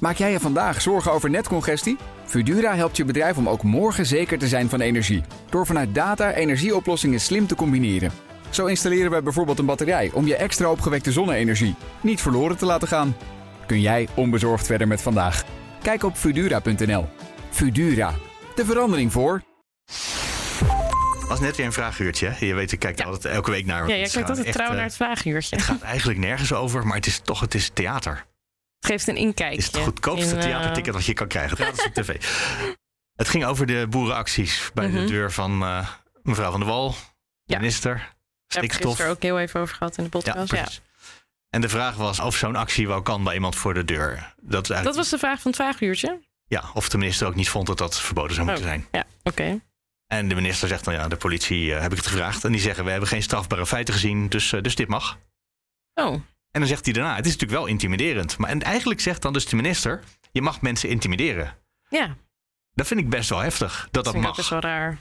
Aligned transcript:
Maak 0.00 0.16
jij 0.16 0.32
je 0.32 0.40
vandaag 0.40 0.80
zorgen 0.80 1.12
over 1.12 1.30
netcongestie? 1.30 1.96
Fudura 2.24 2.74
helpt 2.74 2.96
je 2.96 3.04
bedrijf 3.04 3.36
om 3.36 3.48
ook 3.48 3.62
morgen 3.62 4.06
zeker 4.06 4.38
te 4.38 4.48
zijn 4.48 4.68
van 4.68 4.80
energie. 4.80 5.22
Door 5.50 5.66
vanuit 5.66 5.94
data 5.94 6.32
energieoplossingen 6.32 7.20
slim 7.20 7.46
te 7.46 7.54
combineren. 7.54 8.10
Zo 8.50 8.66
installeren 8.66 9.10
we 9.10 9.22
bijvoorbeeld 9.22 9.58
een 9.58 9.66
batterij 9.66 10.10
om 10.12 10.26
je 10.26 10.36
extra 10.36 10.70
opgewekte 10.70 11.12
zonne-energie 11.12 11.74
niet 12.00 12.20
verloren 12.20 12.56
te 12.56 12.66
laten 12.66 12.88
gaan. 12.88 13.16
Kun 13.66 13.80
jij 13.80 14.08
onbezorgd 14.14 14.66
verder 14.66 14.88
met 14.88 15.02
vandaag? 15.02 15.44
Kijk 15.82 16.02
op 16.02 16.16
Fudura.nl. 16.16 17.08
Fudura, 17.50 18.14
de 18.54 18.64
verandering 18.64 19.12
voor. 19.12 19.42
was 21.28 21.40
net 21.40 21.56
weer 21.56 21.66
een 21.66 21.72
vraaguurtje. 21.72 22.34
Je 22.38 22.54
weet, 22.54 22.72
ik 22.72 22.78
kijk 22.78 23.00
altijd 23.00 23.34
elke 23.34 23.50
week 23.50 23.66
naar. 23.66 23.88
Ja, 23.88 23.94
kijkt 23.94 24.12
gewoon 24.12 24.28
altijd 24.28 24.52
trouw 24.52 24.64
echt, 24.64 24.74
naar 24.74 24.78
eh, 24.78 24.86
het 24.86 24.96
vraaguurtje. 24.96 25.56
Het 25.56 25.64
gaat 25.64 25.82
eigenlijk 25.82 26.18
nergens 26.18 26.52
over, 26.52 26.86
maar 26.86 26.96
het 26.96 27.06
is 27.06 27.20
toch 27.24 27.40
het 27.40 27.54
is 27.54 27.70
theater. 27.72 28.28
Het 28.80 28.88
geeft 28.90 29.08
een 29.08 29.16
inkijkje. 29.16 29.56
Het 29.56 29.66
is 29.66 29.72
het 29.72 29.82
goedkoopste 29.84 30.30
in, 30.34 30.36
eh, 30.36 30.42
theaterticket 30.42 30.94
wat 30.94 31.04
je 31.04 31.12
kan 31.12 31.28
krijgen. 31.28 31.56
Gratis 31.56 31.84
op 31.86 31.94
tv. 31.94 32.22
Het 33.20 33.28
ging 33.28 33.44
over 33.44 33.66
de 33.66 33.86
boerenacties 33.90 34.70
bij 34.74 34.86
de 34.86 34.92
Mhm. 34.98 35.06
deur 35.06 35.32
van 35.32 35.62
eh, 35.62 35.88
mevrouw 36.22 36.50
van 36.50 36.60
der 36.60 36.68
Wal, 36.68 36.94
Ja. 37.44 37.58
minister. 37.58 37.94
Daar 37.94 38.04
heb 38.46 38.62
ik 38.62 38.70
Stikstof. 38.70 38.90
gisteren 38.90 39.10
ook 39.12 39.22
heel 39.22 39.38
even 39.38 39.60
over 39.60 39.74
gehad 39.74 39.96
in 39.98 40.04
de 40.04 40.10
podcast. 40.10 40.52
Ja. 40.52 40.66
En 41.48 41.60
de 41.60 41.68
vraag 41.68 41.96
was 41.96 42.20
of 42.20 42.36
zo'n 42.36 42.56
actie 42.56 42.86
wel 42.88 43.02
kan 43.02 43.24
bij 43.24 43.34
iemand 43.34 43.56
voor 43.56 43.74
de 43.74 43.84
deur. 43.84 44.10
Dat, 44.36 44.52
eigenlijk, 44.52 44.84
Dat 44.84 44.96
was 44.96 45.08
de 45.08 45.18
vraag 45.18 45.40
van 45.40 45.50
het 45.50 45.60
vraaguurtje? 45.60 46.20
ja, 46.44 46.70
of 46.74 46.88
de 46.88 46.98
minister 46.98 47.26
ook 47.26 47.34
niet 47.34 47.48
vond 47.48 47.66
dat 47.66 47.78
dat 47.78 48.00
verboden 48.00 48.34
zou 48.34 48.46
moeten 48.46 48.64
Oh. 48.64 48.70
zijn. 48.70 48.86
Ja, 48.92 49.04
oké. 49.22 49.60
En 50.06 50.28
de 50.28 50.34
minister 50.34 50.68
zegt 50.68 50.84
dan 50.84 50.94
ja, 50.94 51.08
de 51.08 51.16
politie 51.16 51.74
eh, 51.74 51.80
heb 51.80 51.90
ik 51.90 51.96
het 51.96 52.06
gevraagd. 52.06 52.44
En 52.44 52.52
die 52.52 52.60
zeggen 52.60 52.84
we 52.84 52.90
hebben 52.90 53.08
geen 53.08 53.22
strafbare 53.22 53.66
feiten 53.66 53.94
gezien, 53.94 54.28
dus, 54.28 54.54
dus 54.62 54.74
dit 54.74 54.88
mag. 54.88 55.18
Oh, 55.94 56.20
En 56.50 56.60
dan 56.60 56.68
zegt 56.68 56.84
hij 56.84 56.94
daarna, 56.94 57.16
het 57.16 57.26
is 57.26 57.32
natuurlijk 57.32 57.60
wel 57.60 57.68
intimiderend. 57.68 58.38
Maar 58.38 58.50
en 58.50 58.62
eigenlijk 58.62 59.00
zegt 59.00 59.22
dan 59.22 59.32
dus 59.32 59.46
de 59.46 59.56
minister, 59.56 60.02
je 60.32 60.42
mag 60.42 60.60
mensen 60.60 60.88
intimideren. 60.88 61.56
ja. 61.88 62.16
Dat 62.74 62.86
vind 62.86 63.00
ik 63.00 63.08
best 63.10 63.28
wel 63.30 63.38
heftig, 63.38 63.88
dat 63.90 64.04
dat 64.04 64.14
mag. 64.16 64.36
best 64.36 64.48
wel 64.48 64.60
raar. 64.60 64.98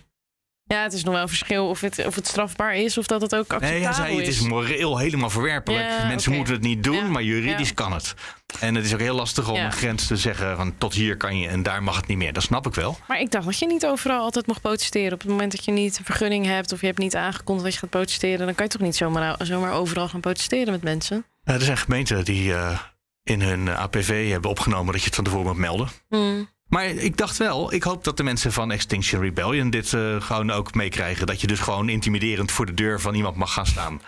Ja, 0.74 0.84
het 0.84 0.94
is 0.94 1.04
nog 1.04 1.14
wel 1.14 1.22
een 1.22 1.28
verschil 1.28 1.68
of 1.68 1.82
het, 1.82 2.06
of 2.06 2.16
het 2.16 2.28
strafbaar 2.28 2.76
is 2.76 2.98
of 2.98 3.08
dat 3.08 3.22
het 3.22 3.36
ook 3.36 3.40
acceptabel 3.40 3.70
Nee, 3.78 3.84
hij 3.84 3.94
zei 3.94 4.18
het 4.18 4.28
is 4.28 4.40
moreel 4.42 4.98
helemaal 4.98 5.30
verwerpelijk. 5.30 5.86
Ja, 5.86 6.08
Mensen 6.08 6.32
moeten 6.34 6.54
het 6.54 6.64
niet 6.64 6.84
doen, 6.84 6.96
Ja, 6.96 7.04
maar 7.04 7.24
juridisch 7.24 7.68
ja. 7.68 7.74
kan 7.74 7.94
het. 7.94 8.14
En 8.60 8.76
het 8.76 8.86
is 8.86 8.94
ook 8.94 9.00
heel 9.00 9.16
lastig 9.16 9.50
om 9.50 9.56
een 9.56 9.72
grens 9.72 10.08
te 10.08 10.18
zeggen 10.18 10.56
van 10.56 10.78
tot 10.78 10.94
hier 10.94 11.18
kan 11.18 11.38
je 11.38 11.48
en 11.48 11.64
daar 11.64 11.84
mag 11.84 11.96
het 11.96 12.08
niet 12.08 12.18
meer. 12.18 12.34
Dat 12.34 12.44
snap 12.44 12.68
ik 12.68 12.74
wel. 12.74 12.98
Maar 13.08 13.20
ik 13.20 13.32
dacht 13.32 13.46
dat 13.46 13.60
je 13.60 13.66
niet 13.66 13.86
overal 13.86 14.22
altijd 14.22 14.48
mag 14.48 14.62
protesteren. 14.62 15.14
Op 15.14 15.20
het 15.20 15.30
moment 15.30 15.52
dat 15.52 15.66
je 15.66 15.72
niet 15.72 15.98
een 15.98 16.06
vergunning 16.06 16.46
hebt 16.46 16.72
of 16.74 16.80
je 16.80 16.86
hebt 16.86 17.00
niet 17.00 17.16
aangekondigd 17.16 17.66
dat 17.66 17.74
je 17.74 17.80
gaat 17.80 17.90
protesteren, 17.90 18.46
dan 18.46 18.56
kan 18.56 18.66
je 18.66 18.72
toch 18.72 18.82
niet 18.82 18.96
zomaar, 18.96 19.36
zomaar 19.40 19.74
overal 19.74 20.08
gaan 20.08 20.20
protesteren 20.20 20.72
met 20.72 20.84
mensen. 20.84 21.26
Er 21.44 21.62
zijn 21.62 21.78
gemeenten 21.78 22.26
die 22.26 22.54
eh, 22.54 22.80
in 23.24 23.42
hun 23.42 23.70
APV 23.70 24.32
hebben 24.32 24.50
opgenomen 24.50 24.92
dat 24.92 25.02
je 25.02 25.06
het 25.06 25.16
van 25.16 25.24
tevoren 25.24 25.46
moet 25.48 25.58
melden. 25.58 25.88
Hmm. 26.10 26.50
Maar 26.70 26.86
ik 26.86 27.18
dacht 27.18 27.38
wel, 27.38 27.74
ik 27.74 27.84
hoop 27.84 28.04
dat 28.04 28.18
de 28.18 28.24
mensen 28.24 28.52
van 28.52 28.72
Extinction 28.72 29.22
Rebellion 29.22 29.70
dit 29.70 29.94
eh, 29.94 30.22
gewoon 30.22 30.52
ook 30.52 30.74
meekrijgen. 30.74 31.28
Dat 31.28 31.42
je 31.42 31.48
dus 31.48 31.60
gewoon 31.60 31.90
intimiderend 31.90 32.52
voor 32.52 32.66
de 32.66 32.74
deur 32.74 33.02
van 33.02 33.14
iemand 33.14 33.36
mag 33.36 33.54
gaan 33.54 33.66
staan. 33.66 34.02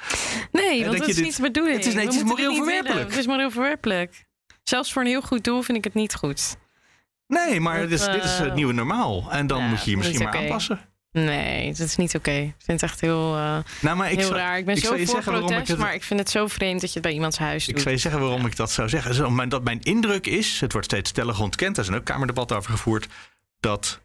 Nee, 0.51 0.77
dat 0.77 0.87
want 0.87 0.97
dat 0.99 1.07
is 1.07 1.15
dit- 1.15 1.23
niet 1.23 1.35
de 1.35 1.41
bedoeling. 1.41 1.77
het 1.77 1.85
is- 1.85 1.93
nee, 1.93 2.05
het 2.05 2.13
is 2.13 2.23
moreel 2.23 2.55
verwerpelijk. 2.55 3.09
Het 3.09 3.17
is 3.17 3.27
moreel 3.27 3.51
verwerpelijk. 3.51 4.25
Zelfs 4.63 4.93
voor 4.93 5.01
een 5.01 5.07
heel 5.07 5.21
goed 5.21 5.43
doel 5.43 5.61
vind 5.61 5.77
ik 5.77 5.83
het 5.83 5.93
niet 5.93 6.15
goed. 6.15 6.57
Nee, 7.27 7.59
maar 7.59 7.79
dit 7.81 7.91
is, 7.91 8.05
dit 8.05 8.23
is 8.23 8.37
het 8.37 8.47
eh, 8.47 8.53
nieuwe 8.53 8.73
normaal. 8.73 9.27
En 9.31 9.47
dan 9.47 9.59
ja, 9.61 9.67
moet 9.67 9.83
je 9.83 9.91
je 9.91 9.97
misschien 9.97 10.23
maar 10.23 10.35
aanpassen. 10.35 10.79
Nee, 11.11 11.67
dat 11.67 11.79
is 11.87 11.95
niet 11.95 12.15
oké. 12.15 12.31
Ik 12.31 12.53
vind 12.57 12.81
het 12.81 12.89
echt 12.89 13.01
heel, 13.01 13.35
eh, 13.35 13.57
Nou, 13.81 13.97
maar 13.97 14.11
ik 14.11 14.17
heel 14.17 14.27
zou- 14.27 14.39
raar. 14.39 14.57
Ik 14.57 14.65
ben 14.65 14.75
ik 14.75 14.83
zo 14.83 14.87
voor 14.95 15.05
zeggen 15.05 15.33
protest, 15.33 15.59
ik 15.61 15.67
het- 15.67 15.77
maar 15.77 15.93
ik 15.93 16.03
vind 16.03 16.19
het 16.19 16.29
zo 16.29 16.47
vreemd 16.47 16.81
dat 16.81 16.89
je 16.89 16.93
het 16.99 17.03
bij 17.07 17.13
iemands 17.13 17.37
huis 17.37 17.67
Ik 17.67 17.73
doet. 17.73 17.83
zou 17.83 17.95
je 17.95 18.01
zeggen 18.01 18.21
waarom 18.21 18.45
ik 18.45 18.55
dat 18.55 18.71
zou 18.71 18.89
zeggen. 18.89 19.13
Zo, 19.13 19.29
mijn- 19.29 19.49
Dat 19.49 19.63
mijn 19.63 19.79
indruk 19.81 20.27
is, 20.27 20.59
het 20.61 20.71
wordt 20.71 20.87
steeds 20.87 21.09
stellig 21.09 21.39
ontkend, 21.39 21.77
er 21.77 21.83
zijn 21.83 21.97
ook 21.97 22.05
kamerdebatten 22.05 22.57
over 22.57 22.71
gevoerd, 22.71 23.07
dat 23.59 23.99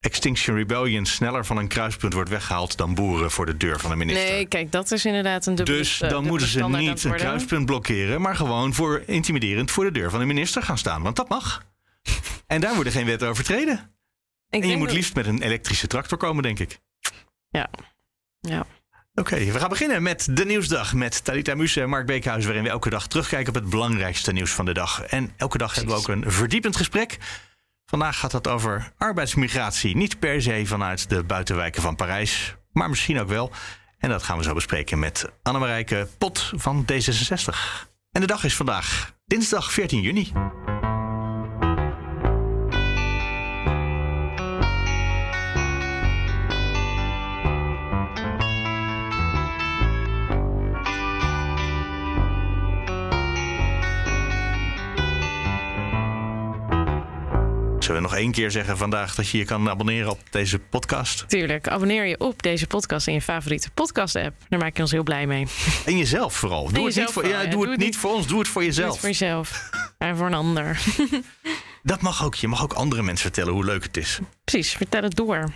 Extinction 0.00 0.56
Rebellion 0.56 1.06
sneller 1.06 1.44
van 1.46 1.56
een 1.56 1.68
kruispunt 1.68 2.12
wordt 2.12 2.30
weggehaald 2.30 2.76
dan 2.76 2.94
boeren 2.94 3.30
voor 3.30 3.46
de 3.46 3.56
deur 3.56 3.80
van 3.80 3.90
de 3.90 3.96
minister. 3.96 4.30
Nee, 4.30 4.46
kijk, 4.46 4.72
dat 4.72 4.90
is 4.92 5.04
inderdaad 5.04 5.46
een 5.46 5.54
dubbele 5.54 5.78
dus 5.78 6.00
eh, 6.00 6.08
dan 6.10 6.24
moeten 6.26 6.48
ze 6.48 6.64
niet 6.68 7.04
een 7.04 7.14
kruispunt 7.14 7.66
blokkeren, 7.66 8.20
maar 8.20 8.36
gewoon 8.36 8.74
voor 8.74 9.02
intimiderend 9.06 9.70
voor 9.70 9.84
de 9.84 9.90
deur 9.90 10.10
van 10.10 10.18
de 10.20 10.26
minister 10.26 10.62
gaan 10.62 10.78
staan. 10.78 11.02
Want 11.02 11.16
dat 11.16 11.28
mag. 11.28 11.62
En 12.46 12.60
daar 12.60 12.74
worden 12.74 12.92
geen 12.92 13.06
wetten 13.06 13.28
overtreden. 13.28 13.93
Ik 14.54 14.62
En 14.62 14.68
je 14.68 14.76
moet 14.76 14.86
dat- 14.86 14.96
liefst 14.96 15.14
met 15.14 15.26
een 15.26 15.42
elektrische 15.42 15.86
tractor 15.86 16.18
komen, 16.18 16.42
denk 16.42 16.58
ik. 16.58 16.78
Ja. 17.50 17.70
Ja. 18.40 18.66
Oké, 19.14 19.36
we 19.44 19.58
gaan 19.58 19.68
beginnen 19.68 20.02
met 20.02 20.28
de 20.30 20.44
nieuwsdag 20.44 20.94
met 20.94 21.24
Talita 21.24 21.54
Muse 21.54 21.80
en 21.80 21.88
Mark 21.88 22.06
Beekhuis, 22.06 22.44
waarin 22.44 22.62
we 22.62 22.68
elke 22.68 22.90
dag 22.90 23.06
terugkijken 23.06 23.48
op 23.48 23.54
het 23.60 23.70
belangrijkste 23.70 24.32
nieuws 24.32 24.50
van 24.50 24.64
de 24.64 24.72
dag. 24.72 25.02
En 25.02 25.32
elke 25.36 25.58
dag 25.58 25.74
hebben 25.74 25.94
we 25.94 26.00
ook 26.00 26.08
een 26.08 26.30
verdiepend 26.32 26.76
gesprek. 26.76 27.18
Vandaag 27.86 28.18
gaat 28.18 28.32
het 28.32 28.48
over 28.48 28.92
arbeidsmigratie. 28.98 29.96
Niet 29.96 30.18
per 30.18 30.42
se 30.42 30.62
vanuit 30.66 31.08
de 31.08 31.22
buitenwijken 31.24 31.82
van 31.82 31.96
Parijs, 31.96 32.54
maar 32.72 32.88
misschien 32.88 33.20
ook 33.20 33.28
wel. 33.28 33.52
En 33.98 34.08
dat 34.10 34.22
gaan 34.22 34.36
we 34.38 34.42
zo 34.44 34.54
bespreken 34.54 34.98
met 34.98 35.24
Annemarijke 35.42 36.08
Pot 36.18 36.52
van 36.56 36.84
D66. 36.92 37.56
En 38.12 38.20
de 38.20 38.26
dag 38.26 38.44
is 38.44 38.56
vandaag 38.56 39.14
dinsdag 39.26 39.72
14 39.72 40.00
juni. 40.00 40.32
We 57.94 58.00
nog 58.00 58.14
één 58.14 58.32
keer 58.32 58.50
zeggen 58.50 58.76
vandaag 58.76 59.14
dat 59.14 59.28
je 59.28 59.38
je 59.38 59.44
kan 59.44 59.68
abonneren 59.68 60.10
op 60.10 60.20
deze 60.30 60.58
podcast? 60.58 61.24
Tuurlijk, 61.28 61.68
abonneer 61.68 62.04
je 62.06 62.18
op 62.20 62.42
deze 62.42 62.66
podcast 62.66 63.06
in 63.06 63.14
je 63.14 63.20
favoriete 63.22 63.70
podcast-app. 63.70 64.34
Daar 64.48 64.58
maak 64.58 64.76
je 64.76 64.82
ons 64.82 64.90
heel 64.90 65.02
blij 65.02 65.26
mee. 65.26 65.46
En 65.86 65.98
jezelf 65.98 66.34
vooral. 66.34 66.72
Doe, 66.72 66.86
het, 66.86 66.94
niet 66.96 67.04
voor, 67.04 67.12
vooral, 67.12 67.30
ja, 67.30 67.36
ja. 67.40 67.42
doe 67.42 67.50
Doe 67.52 67.60
het 67.60 67.70
het 67.70 67.78
niet 67.78 67.88
niet- 67.88 67.96
voor 67.96 68.12
ons, 68.12 68.26
doe 68.26 68.38
het 68.38 68.48
voor 68.48 68.62
Doe 68.62 68.70
het 68.70 68.78
jezelf. 68.80 69.00
voor 69.00 69.08
jezelf 69.08 69.70
en 69.98 70.16
voor 70.16 70.26
een 70.26 70.34
ander. 70.34 70.80
Dat 71.82 72.00
mag 72.00 72.24
ook. 72.24 72.34
Je 72.34 72.48
mag 72.48 72.62
ook 72.62 72.72
andere 72.72 73.02
mensen 73.02 73.24
vertellen 73.24 73.52
hoe 73.52 73.64
leuk 73.64 73.82
het 73.82 73.96
is. 73.96 74.18
Precies, 74.44 74.72
vertel 74.72 75.02
het 75.02 75.16
door. 75.16 75.52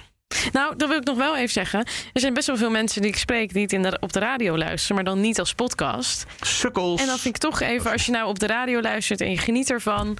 Nou, 0.52 0.76
dat 0.76 0.88
wil 0.88 0.98
ik 0.98 1.04
nog 1.04 1.16
wel 1.16 1.36
even 1.36 1.48
zeggen. 1.52 1.80
Er 2.12 2.20
zijn 2.20 2.34
best 2.34 2.46
wel 2.46 2.56
veel 2.56 2.70
mensen 2.70 3.02
die 3.02 3.10
ik 3.10 3.16
spreek 3.18 3.52
die 3.52 3.62
het 3.62 3.72
in 3.72 3.82
de, 3.82 3.96
op 4.00 4.12
de 4.12 4.18
radio 4.18 4.58
luisteren, 4.58 4.96
maar 4.96 5.04
dan 5.04 5.20
niet 5.20 5.38
als 5.38 5.54
podcast. 5.54 6.26
Sukkels. 6.40 7.00
En 7.00 7.06
dan 7.06 7.18
vind 7.18 7.34
ik 7.34 7.40
toch 7.40 7.60
even, 7.60 7.92
als 7.92 8.06
je 8.06 8.12
nou 8.12 8.28
op 8.28 8.38
de 8.38 8.46
radio 8.46 8.80
luistert 8.80 9.20
en 9.20 9.30
je 9.30 9.38
geniet 9.38 9.70
ervan, 9.70 10.16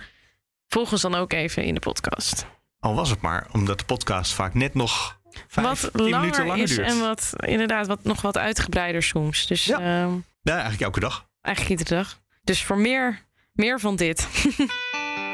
volg 0.69 0.93
ons 0.93 1.01
dan 1.01 1.15
ook 1.15 1.33
even 1.33 1.65
in 1.65 1.75
de 1.75 1.81
podcast. 1.81 2.47
Al 2.81 2.95
was 2.95 3.11
het 3.11 3.21
maar, 3.21 3.47
omdat 3.53 3.79
de 3.79 3.85
podcast 3.85 4.33
vaak 4.33 4.55
net 4.55 4.75
nog 4.75 5.19
vijf, 5.49 5.67
wat 5.67 5.81
tien 5.81 5.91
minuten 5.95 6.21
langer 6.21 6.47
langer 6.47 6.63
is 6.63 6.75
duurt. 6.75 6.89
en 6.89 6.99
wat 7.01 7.33
inderdaad 7.37 7.87
wat, 7.87 8.05
nog 8.05 8.21
wat 8.23 8.39
uitgebreider 8.39 9.03
soms. 9.03 9.47
Dus 9.47 9.65
Ja. 9.65 9.79
ehm, 9.79 10.13
Ja, 10.43 10.53
eigenlijk 10.53 10.81
elke 10.83 11.01
dag. 11.01 11.27
eigenlijk 11.41 11.79
iedere 11.81 11.97
dag. 12.03 12.21
Dus 12.45 12.65
voor 12.65 12.79
meer, 12.79 13.25
meer 13.53 13.81
van 13.81 13.97
dit. 13.97 14.27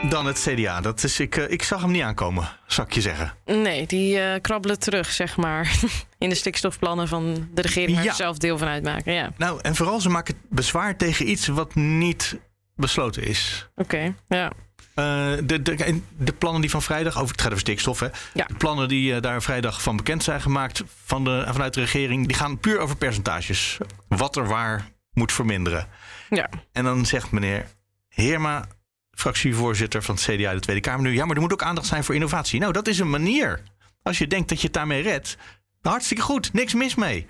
Dan 0.09 0.27
het 0.27 0.41
CDA. 0.49 0.81
Dat 0.81 1.03
is, 1.05 1.21
ik, 1.21 1.37
eh, 1.37 1.51
ik 1.51 1.63
zag 1.63 1.81
hem 1.81 1.91
niet 1.91 2.03
aankomen, 2.03 2.49
zou 2.67 2.87
ik 2.87 2.93
je 2.95 3.01
zeggen. 3.01 3.35
Nee, 3.45 3.87
die 3.87 4.21
eh, 4.21 4.41
krabbelen 4.41 4.79
terug, 4.79 5.11
zeg 5.11 5.37
maar. 5.37 5.75
In 6.19 6.29
de 6.29 6.35
stikstofplannen 6.35 7.09
van 7.09 7.49
de 7.55 7.63
regering 7.63 7.95
waar 7.97 8.05
Ja. 8.05 8.11
ze 8.11 8.17
zelf 8.17 8.39
deel 8.39 8.59
van 8.59 8.69
uitmaken. 8.69 9.13
Ja, 9.13 9.33
Nou, 9.37 9.59
en 9.63 9.75
vooral 9.75 10.01
ze 10.01 10.09
maken 10.09 10.35
bezwaar 10.49 10.97
tegen 10.97 11.29
iets 11.31 11.47
wat 11.47 11.75
niet 11.75 12.37
besloten 12.77 13.23
is. 13.23 13.69
oké. 13.77 14.15
Ja. 14.29 14.53
Eh, 14.95 15.33
de, 15.45 15.63
de, 15.63 16.01
de 16.19 16.33
plannen 16.33 16.61
die 16.61 16.71
van 16.71 16.83
vrijdag, 16.83 17.17
over 17.17 17.31
het 17.31 17.41
gaat 17.41 17.51
over 17.51 17.61
stikstof, 17.61 18.01
hè? 18.01 18.09
Ja. 18.35 18.45
De 18.45 18.55
plannen 18.55 18.89
die 18.89 19.15
eh, 19.15 19.23
daar 19.23 19.43
vrijdag 19.43 19.83
van 19.83 19.97
bekend 19.97 20.23
zijn 20.23 20.41
gemaakt 20.41 20.83
van 21.05 21.25
de, 21.25 21.45
vanuit 21.49 21.75
de 21.75 21.81
regering, 21.81 22.27
die 22.27 22.37
gaan 22.37 22.59
puur 22.59 22.79
over 22.79 22.97
percentages. 22.97 23.79
Wat 24.09 24.37
er 24.37 24.47
waar 24.47 24.93
moet 25.13 25.33
verminderen. 25.33 25.87
ja. 26.31 26.49
En 26.73 26.85
dan 26.85 27.07
zegt 27.07 27.31
meneer 27.31 27.67
Heerma, 28.09 28.67
fractievoorzitter 29.11 30.03
van 30.03 30.15
het 30.15 30.25
CDA 30.25 30.51
in 30.51 30.57
de 30.57 30.63
Tweede 30.63 30.83
Kamer 30.83 31.03
nu, 31.03 31.15
ja, 31.15 31.25
maar 31.25 31.37
er 31.37 31.43
moet 31.43 31.53
ook 31.53 31.63
aandacht 31.63 31.87
zijn 31.87 32.05
voor 32.05 32.15
innovatie. 32.15 32.61
Nou, 32.61 32.73
dat 32.73 32.87
is 32.87 32.99
een 32.99 33.11
manier. 33.11 33.63
Als 34.03 34.19
je 34.19 34.27
denkt 34.27 34.49
dat 34.49 34.59
je 34.59 34.65
het 34.65 34.75
daarmee 34.75 35.03
redt, 35.03 35.37
hartstikke 35.83 36.23
goed, 36.23 36.53
niks 36.53 36.75
mis 36.75 36.95
mee. 36.95 37.27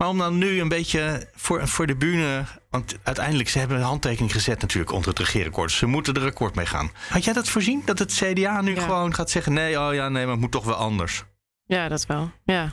Maar 0.00 0.08
om 0.08 0.18
dan 0.18 0.38
nu 0.38 0.60
een 0.60 0.68
beetje 0.68 1.28
voor, 1.34 1.68
voor 1.68 1.86
de 1.86 1.96
bühne. 1.96 2.44
Want 2.70 2.96
uiteindelijk, 3.02 3.48
ze 3.48 3.58
hebben 3.58 3.76
een 3.76 3.82
handtekening 3.82 4.32
gezet 4.32 4.60
natuurlijk 4.60 4.92
onder 4.92 5.08
het 5.08 5.18
regeerakkoord. 5.18 5.72
Ze 5.72 5.86
moeten 5.86 6.14
er 6.14 6.24
akkoord 6.24 6.54
mee 6.54 6.66
gaan. 6.66 6.90
Had 7.08 7.24
jij 7.24 7.32
dat 7.32 7.48
voorzien? 7.48 7.82
Dat 7.84 7.98
het 7.98 8.12
CDA 8.14 8.60
nu 8.60 8.74
Ja. 8.74 8.80
gewoon 8.80 9.14
gaat 9.14 9.30
zeggen: 9.30 9.52
nee, 9.52 9.80
oh 9.80 9.94
ja, 9.94 10.08
nee, 10.08 10.22
maar 10.22 10.32
het 10.32 10.40
moet 10.40 10.50
toch 10.50 10.64
wel 10.64 10.74
anders. 10.74 11.24
Ja, 11.64 11.88
dat 11.88 12.06
wel. 12.06 12.30
Ja, 12.44 12.72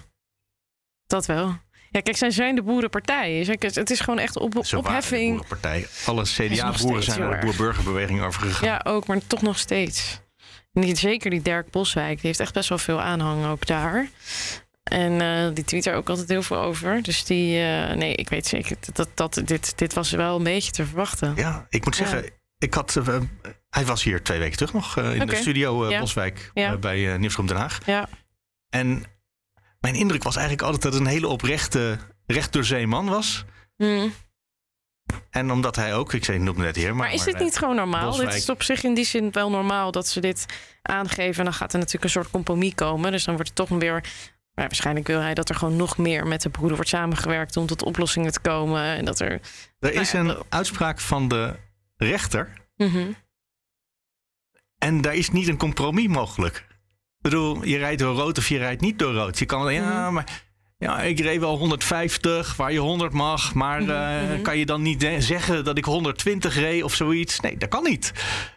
dat 1.06 1.26
wel. 1.26 1.58
Ja, 1.90 2.02
kijk, 2.02 2.18
zij 2.18 2.32
zijn 2.32 2.56
de 2.56 2.62
boerenpartij. 2.64 3.32
Het 3.60 3.90
is 3.90 4.00
gewoon 4.00 4.20
echt 4.20 4.38
op, 4.38 4.56
opheffing. 4.56 5.30
boerenpartij. 5.30 5.88
Alle 6.06 6.24
CDA-boeren 6.24 7.04
zijn 7.04 7.20
naar 7.20 7.40
de 7.40 7.46
boer-burgerbeweging 7.46 8.22
overgegaan. 8.22 8.68
Ja, 8.68 8.82
ook, 8.84 9.08
maar 9.08 9.28
toch 9.28 9.42
nog 9.42 9.58
steeds. 9.58 10.20
Niet 10.72 10.98
zeker 11.00 11.30
die 11.30 11.42
Dirk 11.42 11.72
Boswijk. 11.72 12.16
Die 12.16 12.28
heeft 12.28 12.40
echt 12.40 12.54
best 12.54 12.70
wel 12.70 12.78
veel 12.78 13.02
aanhang 13.02 13.46
ook 13.46 13.66
daar. 13.66 14.10
En 14.88 15.22
eh, 15.22 15.54
die 15.54 15.64
tweet 15.64 15.86
er 15.86 15.96
ook 15.96 16.10
altijd 16.10 16.30
heel 16.30 16.42
veel 16.42 16.58
over. 16.58 17.02
Dus 17.02 17.24
die, 17.26 17.60
eh, 17.64 17.96
nee, 17.96 18.16
ik 18.16 18.30
weet 18.30 18.48
zeker 18.48 18.78
dat, 18.94 19.10
dat 19.14 19.42
dit, 19.46 19.78
dit 19.78 19.94
was 19.94 20.12
wel 20.12 20.36
een 20.38 20.44
beetje 20.44 20.72
te 20.72 20.86
verwachten. 20.86 21.34
Ja, 21.36 21.66
ik 21.70 21.86
moet 21.86 21.98
Ja. 21.98 22.08
zeggen, 22.08 22.32
ik 22.58 22.74
had, 22.74 22.96
eh, 22.96 23.18
Hij 23.70 23.86
was 23.86 24.04
hier 24.04 24.24
twee 24.24 24.40
weken 24.40 24.58
terug 24.58 24.74
nog 24.74 24.98
in 24.98 25.28
de 25.28 25.36
studio 25.36 25.90
Ja. 25.90 26.00
Boswijk 26.00 26.52
Ja. 26.54 26.78
bij 26.78 27.18
Nieuwsroom 27.18 27.48
Den 27.48 27.58
Haag. 27.58 27.80
Ja. 27.86 28.10
En 28.70 29.04
mijn 29.80 29.96
indruk 29.96 30.24
was 30.24 30.36
eigenlijk 30.36 30.66
altijd 30.66 30.84
dat 30.84 30.94
het 30.94 31.02
een 31.02 31.08
hele 31.08 31.28
oprechte, 31.28 31.98
recht 32.26 32.54
door 32.54 32.64
zee 32.64 32.88
man 32.88 33.06
was. 33.10 33.46
Hm. 33.78 34.08
En 35.30 35.52
omdat 35.52 35.76
hij 35.76 35.96
ook, 35.96 36.14
ik 36.14 36.26
zei, 36.26 36.40
noemde 36.40 36.62
net 36.62 36.76
hier, 36.76 36.96
maar... 36.96 37.06
Maar 37.06 37.14
is 37.14 37.24
dit 37.24 37.40
niet 37.40 37.58
gewoon 37.58 37.76
normaal? 37.76 38.06
Boswijk. 38.10 38.30
Dit 38.32 38.40
is 38.42 38.50
op 38.50 38.64
zich 38.64 38.84
in 38.84 38.94
die 38.94 39.06
zin 39.06 39.32
wel 39.32 39.50
normaal 39.50 39.92
dat 39.92 40.08
ze 40.08 40.20
dit 40.20 40.46
aangeven. 40.82 41.38
En 41.38 41.44
dan 41.44 41.54
gaat 41.54 41.74
er 41.74 41.78
natuurlijk 41.78 42.04
een 42.04 42.10
soort 42.10 42.30
compromis 42.30 42.74
komen. 42.76 43.12
Dus 43.12 43.24
dan 43.24 43.36
wordt 43.36 43.50
het 43.50 43.68
toch 43.68 43.80
weer. 43.80 44.04
Maar 44.58 44.66
waarschijnlijk 44.66 45.08
wil 45.08 45.20
hij 45.22 45.34
dat 45.34 45.50
er 45.50 45.56
gewoon 45.56 45.76
nog 45.76 45.98
meer 45.98 46.28
met 46.28 46.42
de 46.42 46.50
broeder 46.50 46.76
wordt 46.76 46.90
samengewerkt 46.92 47.58
om 47.58 47.66
tot 47.66 47.84
oplossingen 47.84 48.32
te 48.32 48.40
komen. 48.40 48.82
En 48.84 49.06
dat 49.06 49.20
er. 49.20 49.32
Er 49.80 49.94
is 49.94 50.12
Nou 50.12 50.28
ja, 50.28 50.34
een 50.36 50.44
uitspraak 50.50 51.00
van 51.00 51.28
de 51.28 51.56
rechter 51.98 52.54
Mhm. 52.76 53.12
en 54.78 55.02
daar 55.02 55.16
is 55.16 55.30
niet 55.30 55.48
een 55.48 55.58
compromis 55.58 56.08
mogelijk. 56.08 56.56
Ik 57.18 57.24
bedoel, 57.24 57.66
je 57.66 57.78
rijdt 57.78 58.00
door 58.00 58.16
rood 58.16 58.38
of 58.38 58.48
je 58.50 58.58
rijdt 58.58 58.82
niet 58.82 59.00
door 59.00 59.14
rood. 59.14 59.40
Je 59.40 59.46
kan 59.46 59.74
ja, 59.74 60.04
Mhm. 60.04 60.14
maar 60.14 60.46
ja, 60.80 61.02
ik 61.02 61.20
reed 61.20 61.40
wel 61.40 61.58
150 61.58 62.56
waar 62.56 62.72
je 62.72 62.80
100 62.80 63.14
mag, 63.14 63.54
maar 63.54 63.82
Mhm, 63.82 63.92
eh, 63.92 64.22
mhm. 64.32 64.42
kan 64.42 64.58
je 64.58 64.66
dan 64.66 64.82
niet 64.82 65.00
de- 65.00 65.22
zeggen 65.22 65.64
dat 65.64 65.78
ik 65.78 65.86
120 65.86 66.56
reed 66.56 66.84
of 66.84 66.94
zoiets? 66.96 67.40
Nee, 67.40 67.58
dat 67.58 67.70
kan 67.70 67.84
niet. 67.84 68.12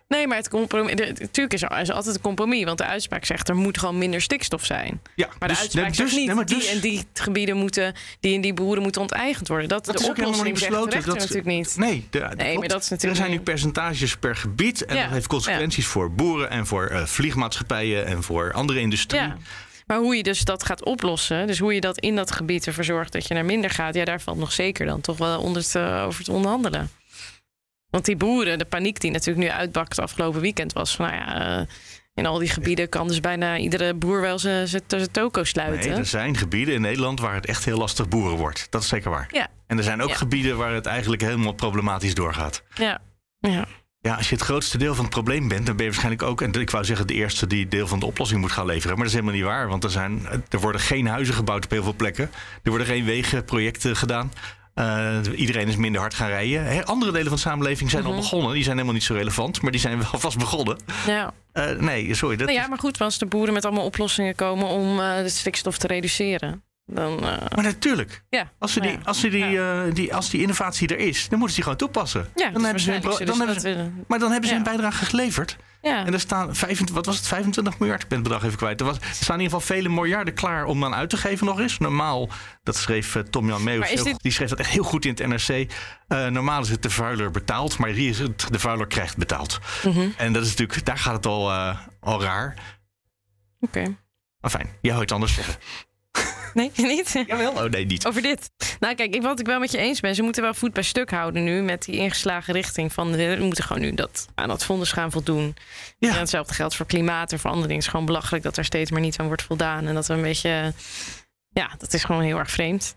Nee, 0.09 0.27
maar 0.27 0.37
het 0.37 0.49
compromis. 0.49 0.95
Natuurlijk 0.95 1.53
is 1.53 1.63
er, 1.63 1.79
is 1.81 1.89
er 1.89 1.95
altijd 1.95 2.15
een 2.15 2.21
compromis. 2.21 2.65
Want 2.65 2.79
de 2.79 2.85
uitspraak 2.85 3.25
zegt 3.25 3.49
er 3.49 3.55
moet 3.57 3.79
gewoon 3.79 3.99
minder 3.99 4.21
stikstof 4.21 4.65
zijn. 4.65 5.01
Ja, 5.15 5.27
Maar 5.27 5.37
de 5.39 5.47
dus- 5.55 5.59
uitspraak 5.63 5.87
dus- 5.89 5.97
zegt 5.97 6.13
niet 6.13 6.27
nee, 6.27 6.35
maar 6.35 6.47
die 6.47 6.57
dus- 6.57 6.67
en 6.73 6.81
die 6.81 7.05
gebieden 7.15 7.57
moeten. 7.57 7.95
die 8.21 8.35
en 8.35 8.41
die 8.41 8.55
boeren 8.55 8.83
moeten 8.83 9.01
onteigend 9.01 9.49
worden. 9.49 9.69
Dat, 9.69 9.85
Dat 9.85 9.97
de 9.97 10.03
is 10.03 10.09
ook 10.11 10.17
helemaal 10.17 10.43
niet 10.45 10.53
besloten. 10.55 11.03
Dat- 11.05 11.19
natuurlijk 11.19 11.47
niet. 11.47 11.75
Nee, 11.77 12.07
de, 12.11 12.19
Nee, 12.37 12.59
maar 12.59 12.69
dat 12.69 12.81
is 12.81 12.87
er 12.87 12.93
natuurlijk 12.93 13.21
zijn 13.21 13.31
nu 13.31 13.41
percentages 13.41 14.17
per 14.17 14.37
gebied. 14.37 14.85
En 14.85 14.97
Ja, 14.97 15.03
dat 15.03 15.13
heeft 15.13 15.27
consequenties 15.27 15.87
voor 15.87 16.13
boeren 16.13 16.51
en 16.51 16.67
voor 16.67 16.87
eh, 16.87 17.05
vliegmaatschappijen 17.05 18.07
en 18.07 18.23
voor 18.23 18.53
andere 18.53 18.81
industrie. 18.81 19.21
Ja. 19.21 19.37
Maar 19.91 19.99
hoe 19.99 20.17
je 20.17 20.23
dus 20.23 20.45
dat 20.45 20.65
gaat 20.65 20.85
oplossen, 20.85 21.47
dus 21.47 21.59
hoe 21.59 21.75
je 21.75 21.81
dat 21.81 21.99
in 21.99 22.17
dat 22.17 22.31
gebied 22.33 22.67
ervoor 22.67 22.85
zorgt 22.85 23.13
dat 23.13 23.27
je 23.27 23.35
naar 23.35 23.45
minder 23.45 23.71
gaat, 23.71 23.95
ja, 23.95 24.05
daar 24.05 24.21
valt 24.21 24.39
nog 24.39 24.53
zeker 24.53 24.87
dan 24.87 25.01
toch 25.01 25.19
wel 25.19 25.41
onder 25.41 25.69
te, 25.69 26.03
over 26.07 26.25
te 26.25 26.33
onderhandelen. 26.33 26.91
Want 27.89 28.05
die 28.05 28.17
boeren, 28.17 28.59
de 28.59 28.65
paniek 28.65 29.01
die 29.01 29.11
natuurlijk 29.11 29.47
nu 29.47 29.53
uitbakt 29.53 29.99
afgelopen 29.99 30.41
weekend 30.41 30.73
was, 30.73 30.97
van, 30.97 31.07
nou 31.07 31.17
ja, 31.17 31.59
eh, 31.59 31.67
in 32.15 32.27
al 32.27 32.39
die 32.39 32.49
gebieden 32.49 32.89
kan 32.89 33.09
dus 33.09 33.21
bijna 33.21 33.57
iedere 33.57 33.95
boer 33.95 34.21
wel 34.21 34.39
zijn 34.39 35.11
toko 35.13 35.45
sluiten. 35.45 35.91
Nee, 35.91 35.99
er 35.99 36.07
zijn 36.07 36.37
gebieden 36.37 36.75
in 36.75 36.81
Nederland 36.81 37.21
waar 37.21 37.35
het 37.35 37.47
echt 37.47 37.65
heel 37.65 37.79
lastig 37.79 38.09
boeren 38.09 38.37
wordt. 38.37 38.67
Dat 38.71 38.83
is 38.83 38.89
zeker 38.89 39.11
waar. 39.11 39.29
Ja. 39.31 39.49
En 39.67 39.79
er 39.79 39.85
zijn 39.85 40.03
ook 40.03 40.09
Ja. 40.09 40.15
gebieden 40.15 40.57
waar 40.57 40.75
het 40.75 40.87
eigenlijk 40.87 41.23
helemaal 41.23 41.53
problematisch 41.53 42.15
doorgaat. 42.15 42.63
Ja, 42.75 43.01
ja. 43.39 43.67
Ja, 44.03 44.15
als 44.15 44.29
je 44.29 44.35
het 44.35 44.45
grootste 44.45 44.79
deel 44.79 44.95
van 44.95 45.05
het 45.05 45.15
probleem 45.15 45.49
bent, 45.49 45.67
dan 45.67 45.77
ben 45.77 45.85
je 45.85 45.91
waarschijnlijk 45.91 46.23
ook, 46.31 46.41
en 46.43 46.53
ik 46.53 46.71
wou 46.71 46.85
zeggen, 46.85 47.07
de 47.07 47.15
eerste 47.15 47.47
die 47.47 47.69
deel 47.69 47.87
van 47.87 47.99
de 48.01 48.07
oplossing 48.07 48.41
moet 48.41 48.53
gaan 48.53 48.67
leveren. 48.67 48.89
Maar 48.89 48.97
dat 48.97 49.07
is 49.07 49.13
helemaal 49.13 49.35
niet 49.35 49.45
waar, 49.45 49.69
want 49.69 49.85
er, 49.85 49.91
zijn, 49.91 50.27
er 50.49 50.61
worden 50.61 50.81
geen 50.81 51.07
huizen 51.07 51.35
gebouwd 51.35 51.65
op 51.65 51.71
heel 51.71 51.83
veel 51.83 51.95
plekken. 51.95 52.31
Er 52.63 52.69
worden 52.71 52.87
geen 52.87 53.05
wegenprojecten 53.05 53.97
gedaan. 53.97 54.33
Eh, 54.75 55.19
iedereen 55.37 55.69
is 55.69 55.77
minder 55.77 56.01
hard 56.01 56.15
gaan 56.15 56.29
rijden. 56.29 56.85
Andere 56.85 57.11
delen 57.13 57.27
van 57.27 57.35
de 57.37 57.41
samenleving 57.43 57.91
zijn 57.91 58.05
al 58.05 58.11
Mhm. 58.13 58.21
begonnen. 58.21 58.53
Die 58.53 58.63
zijn 58.63 58.75
helemaal 58.75 58.95
niet 58.97 59.05
zo 59.05 59.15
relevant, 59.15 59.63
maar 59.63 59.71
die 59.73 59.81
zijn 59.81 59.99
wel 59.99 60.21
vast 60.27 60.39
begonnen. 60.39 60.79
ja. 61.07 61.33
Eh, 61.53 61.71
nee, 61.71 62.15
sorry. 62.15 62.37
Dat 62.37 62.47
Nou 62.47 62.59
ja, 62.61 62.69
maar 62.69 62.79
goed, 62.79 63.01
als 63.01 63.19
de 63.19 63.27
boeren 63.27 63.55
met 63.55 63.65
allemaal 63.65 63.85
oplossingen 63.85 64.35
komen 64.35 64.67
om 64.67 65.01
eh, 65.01 65.17
de 65.17 65.29
stikstof 65.29 65.79
te 65.79 65.87
reduceren, 65.87 66.63
dan. 66.95 67.19
eh, 67.19 67.23
Maar 67.55 67.65
natuurlijk. 67.65 68.23
ja. 68.29 68.53
Als, 68.59 68.73
ze 68.73 68.81
die, 68.81 68.99
als, 69.05 69.21
ze 69.21 69.29
die, 69.29 69.61
eh, 69.61 69.81
die, 69.95 70.15
als 70.15 70.31
die 70.31 70.41
innovatie 70.41 70.89
er 70.89 70.99
is, 70.99 71.29
dan 71.29 71.39
moeten 71.39 71.49
ze 71.49 71.55
die 71.55 71.63
gewoon 71.63 71.79
toepassen. 71.79 72.29
Ja, 72.35 72.51
dan 72.51 72.65
hebben 72.65 72.83
ze 72.83 72.91
dan 73.25 73.39
hebben 73.39 73.61
ze 73.61 73.91
maar 74.09 74.19
dan 74.19 74.31
hebben 74.31 74.49
ze 74.49 74.55
een 74.55 74.63
bijdrage 74.63 75.05
geleverd. 75.05 75.57
Ja. 75.83 76.07
En 76.07 76.13
er 76.13 76.21
staan 76.21 76.55
25, 76.57 76.95
wat 76.97 77.07
was 77.07 77.17
het, 77.17 77.27
25 77.27 77.79
miljard? 77.79 78.03
Ik 78.03 78.09
ben 78.09 78.19
het 78.19 78.27
bedrag 78.29 78.45
even 78.47 78.59
kwijt. 78.59 78.81
Er, 78.81 78.87
was, 78.87 78.97
er 78.97 79.05
staan 79.11 79.37
in 79.39 79.43
ieder 79.43 79.61
geval 79.61 79.77
vele 79.77 79.89
miljarden 79.89 80.35
klaar 80.35 80.65
om 80.65 80.81
dan 80.81 80.95
uit 80.95 81.11
te 81.11 81.17
geven 81.17 81.47
nog 81.47 81.61
eens. 81.61 81.79
Normaal, 81.79 82.29
dat 82.63 82.77
schreef 82.77 83.15
eh, 83.15 83.23
heel 83.33 84.05
dit- 84.05 84.13
goed- 84.13 84.23
die 84.23 84.33
schreef 84.33 84.49
dat 84.49 84.59
echt 84.59 84.71
heel 84.71 84.83
goed 84.83 85.05
in 85.05 85.15
het 85.19 85.27
NRC. 85.49 85.73
Normaal 86.09 86.61
is 86.63 86.69
het 86.69 86.83
de 86.83 86.91
vuiler 86.91 87.31
betaald, 87.31 87.79
maar 87.79 87.89
hier 87.91 88.09
is 88.11 88.19
het 88.19 88.47
de 88.51 88.59
vuiler 88.59 88.87
krijgt 88.87 89.17
betaald. 89.17 89.59
Mhm. 89.85 90.09
En 90.17 90.33
dat 90.33 90.43
is 90.43 90.49
natuurlijk, 90.49 90.85
daar 90.85 90.99
gaat 90.99 91.15
het 91.15 91.27
al, 91.27 91.53
al 92.01 92.23
raar. 92.23 92.55
Oké. 93.61 93.97
Maar 94.41 94.51
fijn, 94.51 94.69
jij 94.81 94.93
het 95.03 95.13
anders 95.13 95.35
zeggen. 95.35 95.55
Nee, 96.55 96.71
niet? 96.97 97.25
Jawel, 97.27 97.53
oh 97.53 97.63
nee, 97.65 97.87
niet. 97.87 98.07
Over 98.07 98.23
dit. 98.23 98.51
Nou, 98.81 98.95
kijk, 98.95 99.15
ik- 99.15 99.23
wat 99.23 99.41
ik 99.41 99.47
wel 99.47 99.59
met 99.59 99.71
je 99.71 99.79
eens 99.79 100.01
ben, 100.01 100.15
ze 100.15 100.23
moeten 100.23 100.43
wel 100.43 100.55
voet 100.55 100.73
bij 100.73 100.83
stuk 100.83 101.11
houden 101.11 101.45
nu 101.45 101.63
met 101.63 101.83
die 101.85 101.97
ingeslagen 101.97 102.55
richting 102.55 102.93
van 102.93 103.11
we 103.17 103.37
moeten 103.41 103.65
gewoon 103.65 103.83
nu 103.83 103.95
dat 103.95 104.27
aan 104.35 104.49
dat 104.49 104.65
fonds 104.65 104.93
gaan 104.93 105.11
voldoen. 105.11 105.55
Ja. 105.99 106.13
En 106.13 106.19
hetzelfde 106.19 106.55
geldt 106.55 106.77
voor 106.77 106.87
klimaat 106.87 107.33
en 107.33 107.39
voor 107.39 107.51
andere 107.51 107.67
dingen. 107.69 107.77
Het 107.83 107.85
is 107.87 107.91
gewoon 107.99 108.07
belachelijk 108.07 108.45
dat 108.45 108.57
er 108.57 108.65
steeds 108.65 108.91
maar 108.91 109.01
niet 109.01 109.19
aan 109.19 109.27
wordt 109.27 109.43
voldaan 109.43 109.87
en 109.87 109.95
dat 109.95 110.07
we 110.07 110.15
een 110.15 110.23
beetje, 110.23 110.73
ja, 111.49 111.71
dat 111.79 111.93
is 111.93 112.05
gewoon 112.05 112.23
heel 112.23 112.39
erg 112.39 112.51
vreemd. 112.51 112.97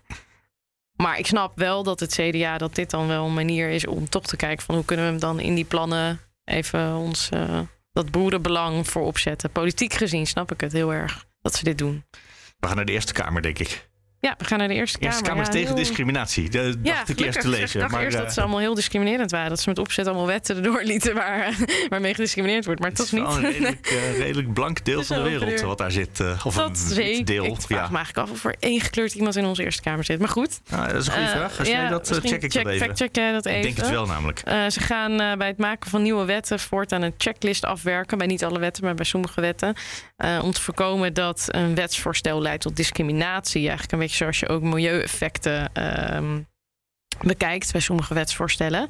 Maar 0.96 1.18
ik 1.18 1.26
snap 1.26 1.52
wel 1.58 1.82
dat 1.82 2.00
het 2.00 2.14
CDA 2.14 2.58
dat 2.58 2.74
dit 2.74 2.90
dan 2.90 3.06
wel 3.06 3.26
een 3.26 3.34
manier 3.34 3.68
is 3.70 3.86
om 3.86 4.08
toch 4.08 4.24
te 4.24 4.36
kijken 4.36 4.64
van 4.64 4.74
hoe 4.74 4.84
kunnen 4.84 5.04
we 5.04 5.10
hem 5.10 5.20
dan 5.20 5.40
in 5.40 5.54
die 5.54 5.64
plannen 5.64 6.20
even 6.44 6.94
ons 6.96 7.28
eh, 7.30 7.60
dat 7.92 8.10
boerenbelang 8.10 8.88
voor 8.88 9.02
opzetten. 9.02 9.50
Politiek 9.50 9.92
gezien 9.92 10.26
snap 10.26 10.52
ik 10.52 10.60
het 10.60 10.72
heel 10.72 10.92
erg 10.92 11.24
dat 11.42 11.54
ze 11.54 11.64
dit 11.64 11.78
doen. 11.78 12.04
We 12.64 12.70
gaan 12.70 12.78
naar 12.78 12.88
de 12.88 12.92
Eerste 12.92 13.12
Kamer, 13.12 13.42
denk 13.42 13.58
ik. 13.58 13.88
Ja, 14.24 14.34
we 14.38 14.44
gaan 14.44 14.58
naar 14.58 14.68
de 14.68 14.74
Eerste 14.74 14.98
De 14.98 15.04
Eerste 15.04 15.22
Kamer. 15.22 15.36
Kamer 15.36 15.48
is 15.54 15.58
Ja, 15.58 15.60
tegen 15.64 15.76
heel- 15.76 15.84
discriminatie. 15.86 16.50
Dat 16.50 16.76
Ja, 16.82 16.94
dacht 16.94 17.08
ik 17.08 17.20
eerst 17.20 17.40
te 17.40 17.48
lezen. 17.48 17.82
Ik 17.82 17.90
maar, 17.90 18.02
eerst 18.02 18.16
eh, 18.16 18.22
dat 18.22 18.32
ze 18.32 18.40
allemaal 18.40 18.58
heel 18.58 18.74
discriminerend 18.74 19.30
waren. 19.30 19.48
Dat 19.48 19.60
ze 19.60 19.68
met 19.68 19.78
opzet 19.78 20.06
allemaal 20.06 20.26
wetten 20.26 20.56
erdoor 20.56 20.82
lieten 20.92 21.14
waar, 21.14 21.54
waarmee 21.88 22.14
gediscrimineerd 22.14 22.64
wordt. 22.64 22.80
Maar 22.80 22.88
het 22.88 22.98
toch 22.98 23.12
niet. 23.12 23.22
een 23.36 23.40
redelijk, 23.52 23.86
eh, 23.86 24.18
redelijk 24.18 24.52
blank 24.52 24.84
deel 24.84 25.02
van 25.02 25.16
de 25.16 25.22
wereld 25.22 25.60
wat 25.60 25.78
daar 25.78 25.90
zit. 25.90 26.20
eh, 26.20 26.46
of 26.46 26.54
dat 26.54 26.94
een 26.96 27.24
deel. 27.24 27.44
Ik 27.44 27.60
vraag 27.60 27.68
ja. 27.84 27.88
me 27.90 27.96
eigenlijk 27.96 28.16
af 28.28 28.30
of 28.30 28.44
er 28.44 28.54
één 28.60 28.80
gekleurd 28.80 29.14
iemand 29.14 29.36
in 29.36 29.44
onze 29.44 29.64
Eerste 29.64 29.82
Kamer 29.82 30.04
zit. 30.04 30.18
Maar 30.18 30.28
goed. 30.28 30.60
Nou, 30.70 30.86
dat 30.92 31.00
is 31.00 31.06
een 31.06 31.12
goede 31.12 31.28
Eh, 31.28 31.36
vraag. 31.36 31.58
Als 31.58 31.68
jij 31.68 31.88
dat 31.88 32.10
eh, 32.10 32.16
check 32.30 32.42
ik 32.42 32.52
check, 32.52 32.64
dat 32.64 32.72
even. 32.72 32.96
check 32.96 33.16
jij 33.16 33.32
dat 33.32 33.46
even. 33.46 33.58
Ik 33.58 33.64
denk 33.64 33.76
het 33.76 33.90
wel 33.90 34.06
namelijk. 34.06 34.40
Eh, 34.44 34.66
ze 34.68 34.80
gaan 34.80 35.20
eh, 35.20 35.36
bij 35.36 35.46
het 35.48 35.58
maken 35.58 35.90
van 35.90 36.02
nieuwe 36.02 36.24
wetten 36.24 36.58
voortaan 36.60 37.02
een 37.02 37.14
checklist 37.18 37.64
afwerken. 37.64 38.18
Bij 38.18 38.26
niet 38.26 38.44
alle 38.44 38.58
wetten, 38.58 38.84
maar 38.84 38.94
bij 38.94 39.04
sommige 39.04 39.40
wetten. 39.40 39.74
Eh, 40.16 40.40
om 40.42 40.52
te 40.52 40.60
voorkomen 40.60 41.14
dat 41.14 41.44
een 41.48 41.74
wetsvoorstel 41.74 42.40
leidt 42.42 42.62
tot 42.62 42.76
discriminatie. 42.76 43.60
Eigenlijk 43.60 43.92
een 43.92 43.98
beetje 43.98 44.13
zoals 44.16 44.40
je 44.40 44.48
ook 44.48 44.62
milieueffecten 44.62 45.72
ehm, 45.72 46.40
bekijkt 47.20 47.72
bij 47.72 47.80
sommige 47.80 48.14
wetsvoorstellen. 48.14 48.88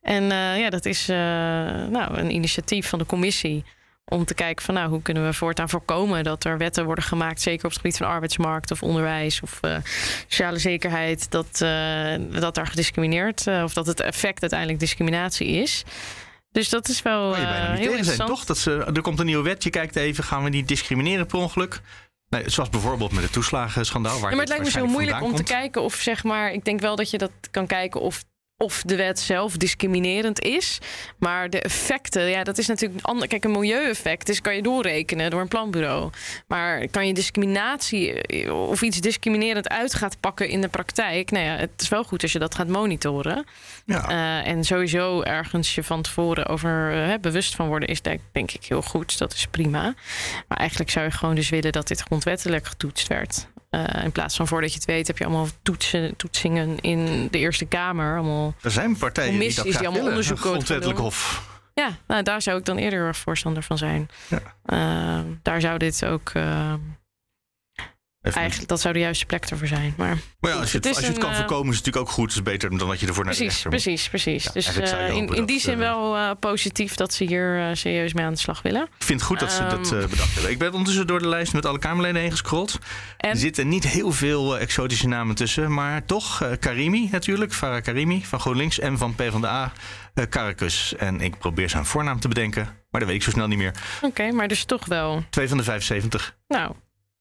En 0.00 0.30
eh, 0.30 0.58
ja, 0.58 0.70
dat 0.70 0.84
is 0.84 1.08
eh, 1.08 1.16
nou, 1.16 2.18
een 2.18 2.30
initiatief 2.30 2.88
van 2.88 2.98
de 2.98 3.06
commissie. 3.06 3.64
Om 4.04 4.24
te 4.24 4.34
kijken 4.34 4.64
van 4.64 4.74
nou, 4.74 4.88
hoe 4.88 5.02
kunnen 5.02 5.24
we 5.24 5.32
voortaan 5.32 5.68
voorkomen 5.68 6.24
dat 6.24 6.44
er 6.44 6.58
wetten 6.58 6.84
worden 6.84 7.04
gemaakt, 7.04 7.40
zeker 7.40 7.64
op 7.64 7.70
het 7.70 7.80
gebied 7.80 7.96
van 7.96 8.06
arbeidsmarkt 8.06 8.70
of 8.70 8.82
onderwijs 8.82 9.40
of 9.40 9.58
eh, 9.60 9.76
sociale 10.26 10.58
zekerheid, 10.58 11.30
dat, 11.30 11.58
dat 12.40 12.54
daar 12.54 12.66
gediscrimineerd 12.66 13.46
of 13.46 13.72
dat 13.72 13.86
het 13.86 14.00
effect 14.00 14.40
uiteindelijk 14.40 14.80
discriminatie 14.80 15.48
is. 15.48 15.84
Dus 16.52 16.68
dat 16.68 16.88
is 16.88 17.02
wel 17.02 17.36
je 17.36 17.42
bijna 17.42 17.52
niet 17.52 17.58
heel 17.58 17.68
tegen 17.68 17.82
zijn, 17.84 17.96
interessant. 17.96 18.28
toch? 18.28 18.44
Dat 18.44 18.58
ze, 18.58 18.90
er 18.94 19.02
komt 19.02 19.18
een 19.18 19.26
nieuwe 19.26 19.42
wet, 19.42 19.62
je 19.62 19.70
kijkt 19.70 19.96
even, 19.96 20.24
gaan 20.24 20.42
we 20.42 20.48
niet 20.48 20.68
discrimineren 20.68 21.26
per 21.26 21.38
ongeluk? 21.38 21.80
Nee, 22.32 22.50
zoals 22.50 22.68
bijvoorbeeld 22.68 23.12
met 23.12 23.22
het 23.22 23.32
toeslagenschandaal. 23.32 24.20
Waar 24.20 24.30
Ja, 24.30 24.36
maar 24.36 24.38
het 24.38 24.48
lijkt 24.48 24.64
me 24.64 24.70
zo 24.70 24.86
moeilijk 24.86 25.22
om 25.22 25.34
te 25.34 25.42
kijken 25.42 25.82
of 25.82 25.94
zeg 25.94 26.24
maar. 26.24 26.52
Ik 26.52 26.64
denk 26.64 26.80
wel 26.80 26.96
dat 26.96 27.10
je 27.10 27.18
dat 27.18 27.30
kan 27.50 27.66
kijken 27.66 28.00
of. 28.00 28.24
Of 28.62 28.82
de 28.86 28.96
wet 28.96 29.20
zelf 29.20 29.56
discriminerend 29.56 30.40
is. 30.40 30.78
Maar 31.18 31.50
de 31.50 31.60
effecten, 31.60 32.28
ja, 32.28 32.44
dat 32.44 32.58
is 32.58 32.66
natuurlijk 32.66 33.00
een 33.00 33.06
ander. 33.06 33.28
Kijk, 33.28 33.44
een 33.44 33.50
milieueffect 33.50 34.28
is, 34.28 34.40
kan 34.40 34.54
je 34.54 34.62
doorrekenen 34.62 35.30
door 35.30 35.40
een 35.40 35.48
planbureau. 35.48 36.10
Maar 36.46 36.88
kan 36.88 37.06
je 37.06 37.14
discriminatie 37.14 38.22
eh, 38.22 38.68
of 38.68 38.82
iets 38.82 39.00
discriminerend 39.00 39.68
uit 39.68 39.94
gaat 39.94 40.20
pakken 40.20 40.48
in 40.48 40.60
de 40.60 40.68
praktijk? 40.68 41.30
Nou 41.30 41.44
ja, 41.44 41.56
het 41.56 41.70
is 41.76 41.88
wel 41.88 42.04
goed 42.04 42.22
als 42.22 42.32
je 42.32 42.38
dat 42.38 42.54
gaat 42.54 42.68
monitoren. 42.68 43.44
Ja. 43.86 44.08
Eh, 44.08 44.50
en 44.50 44.64
sowieso 44.64 45.22
ergens 45.22 45.74
je 45.74 45.82
van 45.82 46.02
tevoren 46.02 46.46
over 46.46 46.92
eh, 46.92 47.18
bewust 47.20 47.54
van 47.54 47.66
worden, 47.66 47.88
is 47.88 48.02
denk, 48.02 48.20
denk 48.32 48.50
ik 48.50 48.64
heel 48.64 48.82
goed. 48.82 49.18
Dat 49.18 49.32
is 49.32 49.46
prima. 49.46 49.94
Maar 50.48 50.58
eigenlijk 50.58 50.90
zou 50.90 51.04
je 51.04 51.10
gewoon 51.10 51.34
dus 51.34 51.48
willen 51.48 51.72
dat 51.72 51.88
dit 51.88 52.00
grondwettelijk 52.00 52.66
getoetst 52.66 53.08
werd. 53.08 53.46
Eh, 53.72 54.04
in 54.04 54.12
plaats 54.12 54.36
van 54.36 54.46
voordat 54.48 54.70
je 54.70 54.76
het 54.76 54.86
weet, 54.86 55.06
heb 55.06 55.18
je 55.18 55.24
allemaal 55.24 55.48
toetsen, 55.62 56.16
toetsingen 56.16 56.80
in 56.80 57.28
de 57.30 57.38
Eerste 57.38 57.64
Kamer. 57.64 58.16
Allemaal, 58.16 58.54
er 58.62 58.70
zijn 58.70 58.96
partijen 58.96 59.38
die 59.38 59.54
dat 59.54 59.64
die 59.64 59.74
allemaal 59.74 59.92
willen, 59.92 60.08
onderzoeken 60.08 60.44
grondwettelijk 60.44 60.98
hof. 60.98 61.48
ja, 61.74 61.90
nou, 62.06 62.22
daar 62.22 62.42
zou 62.42 62.58
ik 62.58 62.64
dan 62.64 62.76
eerder 62.76 63.14
voorstander 63.14 63.62
van 63.62 63.78
zijn. 63.78 64.08
Ja. 64.28 64.40
Eh, 64.64 65.24
daar 65.42 65.60
zou 65.60 65.78
dit 65.78 66.04
ook. 66.04 66.32
Eh, 68.22 68.36
Eigenlijk, 68.36 68.68
dat 68.68 68.80
zou 68.80 68.94
de 68.94 69.00
juiste 69.00 69.26
plek 69.26 69.44
ervoor 69.44 69.66
zijn. 69.66 69.94
Maar, 69.96 70.16
maar 70.40 70.50
ja, 70.50 70.56
als 70.56 70.72
je 70.72 70.76
het, 70.76 70.86
als 70.86 70.98
je 70.98 71.06
het 71.06 71.18
kan 71.18 71.30
een, 71.30 71.36
voorkomen, 71.36 71.70
is 71.70 71.76
het 71.76 71.84
natuurlijk 71.84 72.10
ook 72.10 72.14
goed. 72.14 72.26
Het 72.26 72.36
is 72.36 72.42
beter 72.42 72.78
dan 72.78 72.88
dat 72.88 73.00
je 73.00 73.06
ervoor 73.06 73.24
naar 73.24 73.34
precies, 73.34 73.62
de 73.62 73.68
rechter 73.68 73.70
Precies, 73.70 74.08
precies. 74.08 74.44
Ja, 74.44 74.52
dus 74.52 74.92
uh, 74.92 75.16
in, 75.16 75.28
in 75.28 75.46
die 75.46 75.60
zin 75.60 75.72
uh, 75.72 75.78
wel 75.78 76.16
uh, 76.16 76.30
positief 76.40 76.94
dat 76.94 77.14
ze 77.14 77.24
hier 77.24 77.76
serieus 77.76 78.12
mee 78.12 78.24
aan 78.24 78.32
de 78.32 78.38
slag 78.38 78.62
willen. 78.62 78.82
Ik 78.82 79.04
vind 79.04 79.20
het 79.20 79.28
goed 79.28 79.40
dat 79.40 79.52
ze 79.52 79.62
dat 79.66 79.92
Ehm. 79.92 80.08
bedacht 80.08 80.34
hebben. 80.34 80.50
Ik 80.50 80.58
ben 80.58 80.70
ondertussen 80.70 81.06
door 81.06 81.18
de 81.18 81.28
lijst 81.28 81.52
met 81.52 81.66
alle 81.66 81.78
Kamerleden 81.78 82.20
heen 82.20 82.30
gescrolld. 82.30 82.78
En? 83.16 83.30
Er 83.30 83.36
zitten 83.36 83.68
niet 83.68 83.84
heel 83.88 84.12
veel 84.12 84.58
exotische 84.58 85.08
namen 85.08 85.34
tussen. 85.34 85.74
Maar 85.74 86.04
toch, 86.04 86.56
Karimi 86.60 87.08
natuurlijk. 87.12 87.52
Farah 87.52 87.82
Karimi 87.82 88.24
van 88.24 88.40
GroenLinks 88.40 88.78
en 88.78 88.98
van 88.98 89.14
PvdA. 89.14 89.72
Uh, 90.14 90.24
Karakus. 90.28 90.96
En 90.96 91.20
ik 91.20 91.38
probeer 91.38 91.70
zijn 91.70 91.86
voornaam 91.86 92.20
te 92.20 92.28
bedenken. 92.28 92.64
Maar 92.90 93.00
dat 93.00 93.10
weet 93.10 93.18
ik 93.18 93.22
zo 93.22 93.30
snel 93.30 93.46
niet 93.46 93.58
meer. 93.58 93.74
Oké, 93.96 94.06
okay, 94.06 94.30
maar 94.30 94.48
dus 94.48 94.64
toch 94.64 94.86
wel. 94.86 95.24
Twee 95.30 95.48
van 95.48 95.56
de 95.56 95.62
75. 95.62 96.36
Nou. 96.48 96.72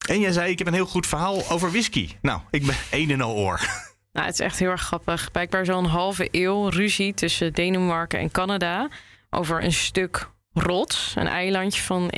En 0.10 0.20
jij 0.20 0.32
zei, 0.32 0.52
ik 0.52 0.58
heb 0.58 0.68
een 0.68 0.74
heel 0.74 0.86
goed 0.86 1.08
verhaal 1.08 1.50
over 1.50 1.72
whisky. 1.72 2.10
Nou, 2.22 2.42
ik 2.50 2.66
ben 2.66 2.76
een 2.92 3.12
en 3.12 3.22
al 3.22 3.36
oor. 3.36 3.90
Nou, 4.14 4.26
het 4.26 4.34
is 4.34 4.46
echt 4.46 4.60
heel 4.60 4.70
erg 4.70 4.82
grappig. 4.82 5.32
Blijkbaar 5.32 5.66
zo'n 5.66 5.86
halve 5.86 6.28
eeuw 6.32 6.68
ruzie 6.68 7.14
tussen 7.14 7.54
Denemarken 7.54 8.20
en 8.20 8.32
Canada 8.32 8.90
over 9.30 9.64
een 9.64 9.74
stuk 9.74 10.30
rots. 10.54 11.14
Een 11.16 11.28
eilandje 11.28 11.82
van 11.82 12.12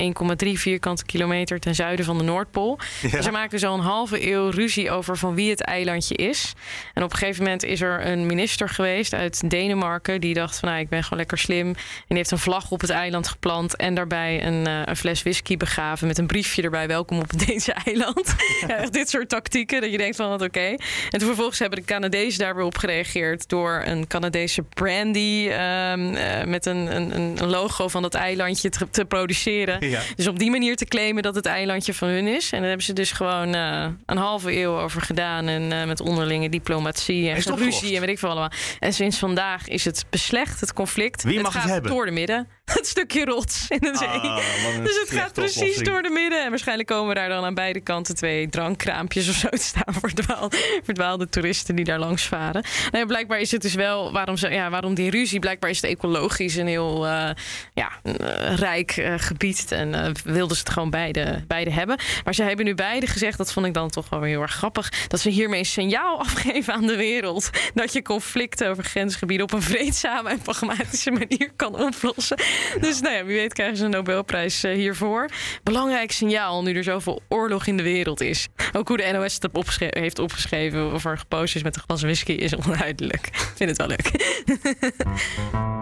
1,3 0.44 0.48
vierkante 0.52 1.04
kilometer 1.04 1.60
ten 1.60 1.74
zuiden 1.74 2.04
van 2.04 2.18
de 2.18 2.24
Noordpool. 2.24 2.78
Ja. 3.10 3.22
Ze 3.22 3.30
maken 3.30 3.58
zo'n 3.58 3.80
halve 3.80 4.30
eeuw 4.30 4.48
ruzie 4.48 4.90
over 4.90 5.16
van 5.16 5.34
wie 5.34 5.50
het 5.50 5.60
eilandje 5.60 6.14
is. 6.14 6.52
En 6.94 7.02
op 7.02 7.12
een 7.12 7.18
gegeven 7.18 7.42
moment 7.42 7.64
is 7.64 7.80
er 7.80 8.06
een 8.06 8.26
minister 8.26 8.68
geweest 8.68 9.14
uit 9.14 9.50
Denemarken... 9.50 10.20
die 10.20 10.34
dacht 10.34 10.58
van, 10.58 10.68
nou, 10.68 10.80
ik 10.80 10.88
ben 10.88 11.02
gewoon 11.02 11.18
lekker 11.18 11.38
slim. 11.38 11.66
En 11.66 11.74
die 12.08 12.16
heeft 12.16 12.30
een 12.30 12.38
vlag 12.38 12.70
op 12.70 12.80
het 12.80 12.90
eiland 12.90 13.28
geplant... 13.28 13.76
en 13.76 13.94
daarbij 13.94 14.46
een, 14.46 14.68
uh, 14.68 14.80
een 14.84 14.96
fles 14.96 15.22
whisky 15.22 15.56
begraven 15.56 16.06
met 16.06 16.18
een 16.18 16.26
briefje 16.26 16.62
erbij... 16.62 16.86
welkom 16.86 17.18
op 17.18 17.30
het 17.36 17.46
Deense 17.46 17.72
eiland. 17.72 18.34
ja, 18.66 18.76
echt 18.76 18.92
dit 18.92 19.10
soort 19.10 19.28
tactieken, 19.28 19.80
dat 19.80 19.90
je 19.90 19.98
denkt 19.98 20.16
van, 20.16 20.28
wat 20.28 20.42
oké. 20.42 20.58
Okay. 20.58 20.78
En 21.10 21.18
toen 21.18 21.26
vervolgens 21.26 21.58
hebben 21.58 21.78
de 21.78 21.84
Canadezen 21.84 22.38
daar 22.38 22.56
weer 22.56 22.64
op 22.64 22.78
gereageerd... 22.78 23.48
door 23.48 23.82
een 23.84 24.06
Canadese 24.06 24.62
brandy 24.62 25.48
um, 25.50 26.14
uh, 26.14 26.44
met 26.44 26.66
een, 26.66 26.96
een, 26.96 27.16
een 27.16 27.46
logo 27.46 27.88
van 27.88 28.02
dat 28.02 28.14
eilandje 28.24 28.68
te, 28.68 28.90
te 28.90 29.04
produceren. 29.04 29.88
Ja. 29.88 30.00
Dus 30.16 30.26
op 30.26 30.38
die 30.38 30.50
manier 30.50 30.76
te 30.76 30.84
claimen 30.84 31.22
dat 31.22 31.34
het 31.34 31.46
eilandje 31.46 31.94
van 31.94 32.08
hun 32.08 32.26
is. 32.26 32.50
En 32.52 32.58
daar 32.58 32.68
hebben 32.68 32.86
ze 32.86 32.92
dus 32.92 33.12
gewoon 33.12 33.54
uh, 33.54 33.86
een 34.06 34.16
halve 34.16 34.52
eeuw 34.52 34.80
over 34.80 35.02
gedaan. 35.02 35.48
En 35.48 35.62
uh, 35.62 35.84
met 35.84 36.00
onderlinge 36.00 36.48
diplomatie 36.48 37.28
en 37.28 37.56
ruzie 37.56 37.94
en 37.94 38.00
weet 38.00 38.10
ik 38.10 38.18
veel 38.18 38.28
allemaal. 38.28 38.50
En 38.78 38.92
sinds 38.92 39.18
vandaag 39.18 39.68
is 39.68 39.84
het 39.84 40.04
beslecht, 40.10 40.60
het 40.60 40.72
conflict. 40.72 41.22
Wie 41.22 41.34
het 41.34 41.42
mag 41.42 41.52
gaat 41.52 41.62
het 41.62 41.72
hebben? 41.72 41.90
door 41.90 42.04
de 42.04 42.10
midden. 42.10 42.48
Het 42.78 42.86
stukje 42.86 43.24
rots 43.24 43.66
in 43.68 43.78
de 43.78 43.96
zee. 43.96 44.08
Ah, 44.08 44.84
dus 44.84 45.00
het 45.00 45.10
gaat 45.10 45.32
precies 45.32 45.78
door 45.78 46.02
de 46.02 46.10
midden. 46.10 46.44
En 46.44 46.50
waarschijnlijk 46.50 46.88
komen 46.88 47.14
daar 47.14 47.28
dan 47.28 47.44
aan 47.44 47.54
beide 47.54 47.80
kanten 47.80 48.14
twee 48.14 48.48
drankkraampjes 48.48 49.28
of 49.28 49.34
zo 49.34 49.48
te 49.48 49.62
staan 49.62 49.94
voor 49.94 50.10
verdwaalde, 50.14 50.80
verdwaalde 50.84 51.28
toeristen 51.28 51.76
die 51.76 51.84
daar 51.84 51.98
langs 51.98 52.26
varen. 52.26 52.62
Nou 52.62 52.98
ja, 52.98 53.06
blijkbaar 53.06 53.40
is 53.40 53.50
het 53.50 53.62
dus 53.62 53.74
wel, 53.74 54.12
waarom, 54.12 54.36
ze, 54.36 54.48
ja, 54.48 54.70
waarom 54.70 54.94
die 54.94 55.10
ruzie? 55.10 55.38
Blijkbaar 55.38 55.70
is 55.70 55.80
het 55.80 55.90
ecologisch 55.90 56.56
een 56.56 56.66
heel 56.66 57.06
uh, 57.06 57.30
ja, 57.74 57.90
uh, 58.02 58.56
rijk 58.56 58.96
uh, 58.96 59.14
gebied. 59.16 59.72
En 59.72 60.14
wilden 60.24 60.56
ze 60.56 60.62
het 60.62 60.72
gewoon 60.72 60.90
beide, 60.90 61.44
beide 61.46 61.70
hebben. 61.70 61.98
Maar 62.24 62.34
ze 62.34 62.42
hebben 62.42 62.64
nu 62.64 62.74
beide 62.74 63.06
gezegd, 63.06 63.38
dat 63.38 63.52
vond 63.52 63.66
ik 63.66 63.74
dan 63.74 63.90
toch 63.90 64.08
wel 64.08 64.20
weer 64.20 64.28
heel 64.28 64.42
erg 64.42 64.54
grappig, 64.54 65.06
dat 65.08 65.20
ze 65.20 65.30
hiermee 65.30 65.58
een 65.58 65.64
signaal 65.64 66.18
afgeven 66.24 66.74
aan 66.74 66.86
de 66.86 66.96
wereld. 66.96 67.50
Dat 67.74 67.92
je 67.92 68.02
conflicten 68.02 68.68
over 68.68 68.84
grensgebieden 68.84 69.46
op 69.46 69.52
een 69.52 69.62
vreedzame 69.62 70.30
en 70.30 70.38
pragmatische 70.38 71.10
manier 71.20 71.50
kan 71.56 71.74
oplossen. 71.74 72.36
Dus 72.80 73.00
nou 73.00 73.14
ja, 73.14 73.24
wie 73.24 73.36
weet 73.36 73.52
krijgen 73.52 73.76
ze 73.76 73.84
een 73.84 73.90
Nobelprijs 73.90 74.64
uh, 74.64 74.74
hiervoor. 74.74 75.28
Belangrijk 75.62 76.12
signaal 76.12 76.62
nu 76.62 76.76
er 76.76 76.84
zoveel 76.84 77.22
oorlog 77.28 77.66
in 77.66 77.76
de 77.76 77.82
wereld 77.82 78.20
is. 78.20 78.48
Ook 78.72 78.88
hoe 78.88 78.96
de 78.96 79.10
NOS 79.12 79.34
het 79.34 79.48
opgeschre 79.52 79.88
heeft 79.90 80.18
opgeschreven 80.18 80.92
of 80.92 81.04
er 81.04 81.18
gepost 81.18 81.56
is 81.56 81.62
met 81.62 81.76
een 81.76 81.82
glas 81.82 82.02
whisky 82.02 82.32
is 82.32 82.54
onduidelijk. 82.54 83.26
Ik 83.26 83.52
vind 83.54 83.70
het 83.70 83.78
wel 83.78 83.86
leuk. 83.86 84.10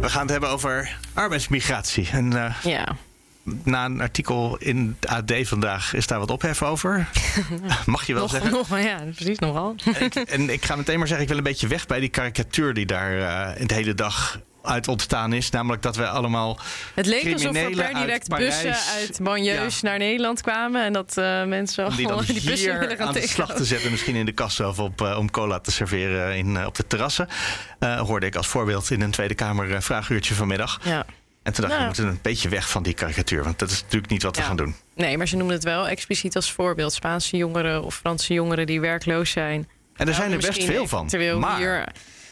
We 0.00 0.08
gaan 0.08 0.22
het 0.22 0.30
hebben 0.30 0.50
over 0.50 0.96
arbeidsmigratie. 1.14 2.08
En, 2.12 2.32
uh, 2.32 2.54
ja. 2.62 2.96
Na 3.42 3.84
een 3.84 4.00
artikel 4.00 4.56
in 4.58 4.96
het 5.00 5.10
AD 5.10 5.32
vandaag 5.42 5.94
is 5.94 6.06
daar 6.06 6.18
wat 6.18 6.30
ophef 6.30 6.62
over. 6.62 7.08
Mag 7.86 8.06
je 8.06 8.12
wel 8.12 8.22
nog, 8.22 8.30
zeggen? 8.30 8.50
Nog, 8.50 8.80
ja, 8.80 8.98
precies, 9.14 9.38
nogal. 9.38 9.74
En 9.84 10.04
ik, 10.04 10.14
en 10.14 10.50
ik 10.50 10.64
ga 10.64 10.76
meteen 10.76 10.98
maar 10.98 11.06
zeggen, 11.06 11.24
ik 11.24 11.28
wil 11.28 11.38
een 11.38 11.50
beetje 11.50 11.66
weg 11.66 11.86
bij 11.86 12.00
die 12.00 12.08
karikatuur 12.08 12.74
die 12.74 12.86
daar 12.86 13.12
uh, 13.12 13.66
de 13.66 13.74
hele 13.74 13.94
dag 13.94 14.40
uit 14.68 14.88
ontstaan 14.88 15.32
is. 15.32 15.50
Namelijk 15.50 15.82
dat 15.82 15.96
we 15.96 16.08
allemaal. 16.08 16.58
Het 16.94 17.06
leek 17.06 17.32
alsof 17.32 17.56
er 17.56 17.70
per 17.70 17.94
direct 17.94 18.32
uit 18.32 18.40
bussen 18.40 18.74
uit 18.74 19.20
banlieues 19.22 19.80
ja. 19.80 19.88
naar 19.88 19.98
Nederland 19.98 20.40
kwamen. 20.40 20.84
En 20.84 20.92
dat 20.92 21.14
uh, 21.18 21.44
mensen 21.44 21.86
om 21.86 21.96
die, 21.96 22.06
dan 22.06 22.24
die 22.24 22.42
bussen 22.44 22.78
willen 22.78 22.96
gaan 22.96 23.06
aan 23.06 23.12
de 23.12 23.28
slag 23.28 23.54
te 23.54 23.64
zetten. 23.64 23.90
Misschien 23.90 24.16
in 24.16 24.26
de 24.26 24.32
kast 24.32 24.56
zelf 24.56 24.78
op, 24.78 25.00
uh, 25.00 25.18
om 25.18 25.30
cola 25.30 25.58
te 25.60 25.70
serveren 25.70 26.36
in, 26.36 26.54
uh, 26.54 26.66
op 26.66 26.74
de 26.74 26.86
terrassen. 26.86 27.28
hoorde 27.80 28.26
ik 28.26 28.36
als 28.36 28.46
voorbeeld 28.46 28.90
in 28.90 29.00
een 29.00 29.10
Tweede 29.10 29.34
Kamer 29.34 29.82
vraaguurtje 29.82 30.34
vanmiddag. 30.34 30.80
Ja. 30.84 31.06
En 31.42 31.54
toen 31.54 31.62
dacht 31.62 31.78
ik, 31.78 31.80
Nou. 31.80 31.80
we 31.80 31.84
moeten 31.86 32.06
een 32.06 32.18
beetje 32.22 32.48
weg 32.48 32.70
van 32.70 32.82
die 32.82 32.94
karikatuur. 32.94 33.44
Want 33.44 33.58
dat 33.58 33.70
is 33.70 33.82
natuurlijk 33.82 34.12
niet 34.12 34.22
wat 34.22 34.36
we 34.36 34.42
Ja. 34.42 34.48
gaan 34.48 34.56
doen. 34.56 34.74
Nee, 34.94 35.16
maar 35.16 35.28
ze 35.28 35.36
noemen 35.36 35.54
het 35.54 35.64
wel 35.64 35.88
expliciet 35.88 36.36
als 36.36 36.52
voorbeeld. 36.52 36.92
Spaanse 36.92 37.36
jongeren 37.36 37.84
of 37.84 37.94
Franse 37.94 38.34
jongeren 38.34 38.66
die 38.66 38.80
werkloos 38.80 39.30
zijn. 39.30 39.68
En 39.96 40.08
er 40.08 40.14
zijn 40.14 40.32
er 40.32 40.38
best 40.38 40.64
veel 40.64 40.88
van. 40.88 41.10
Maar 41.38 41.56
hier, 41.56 41.84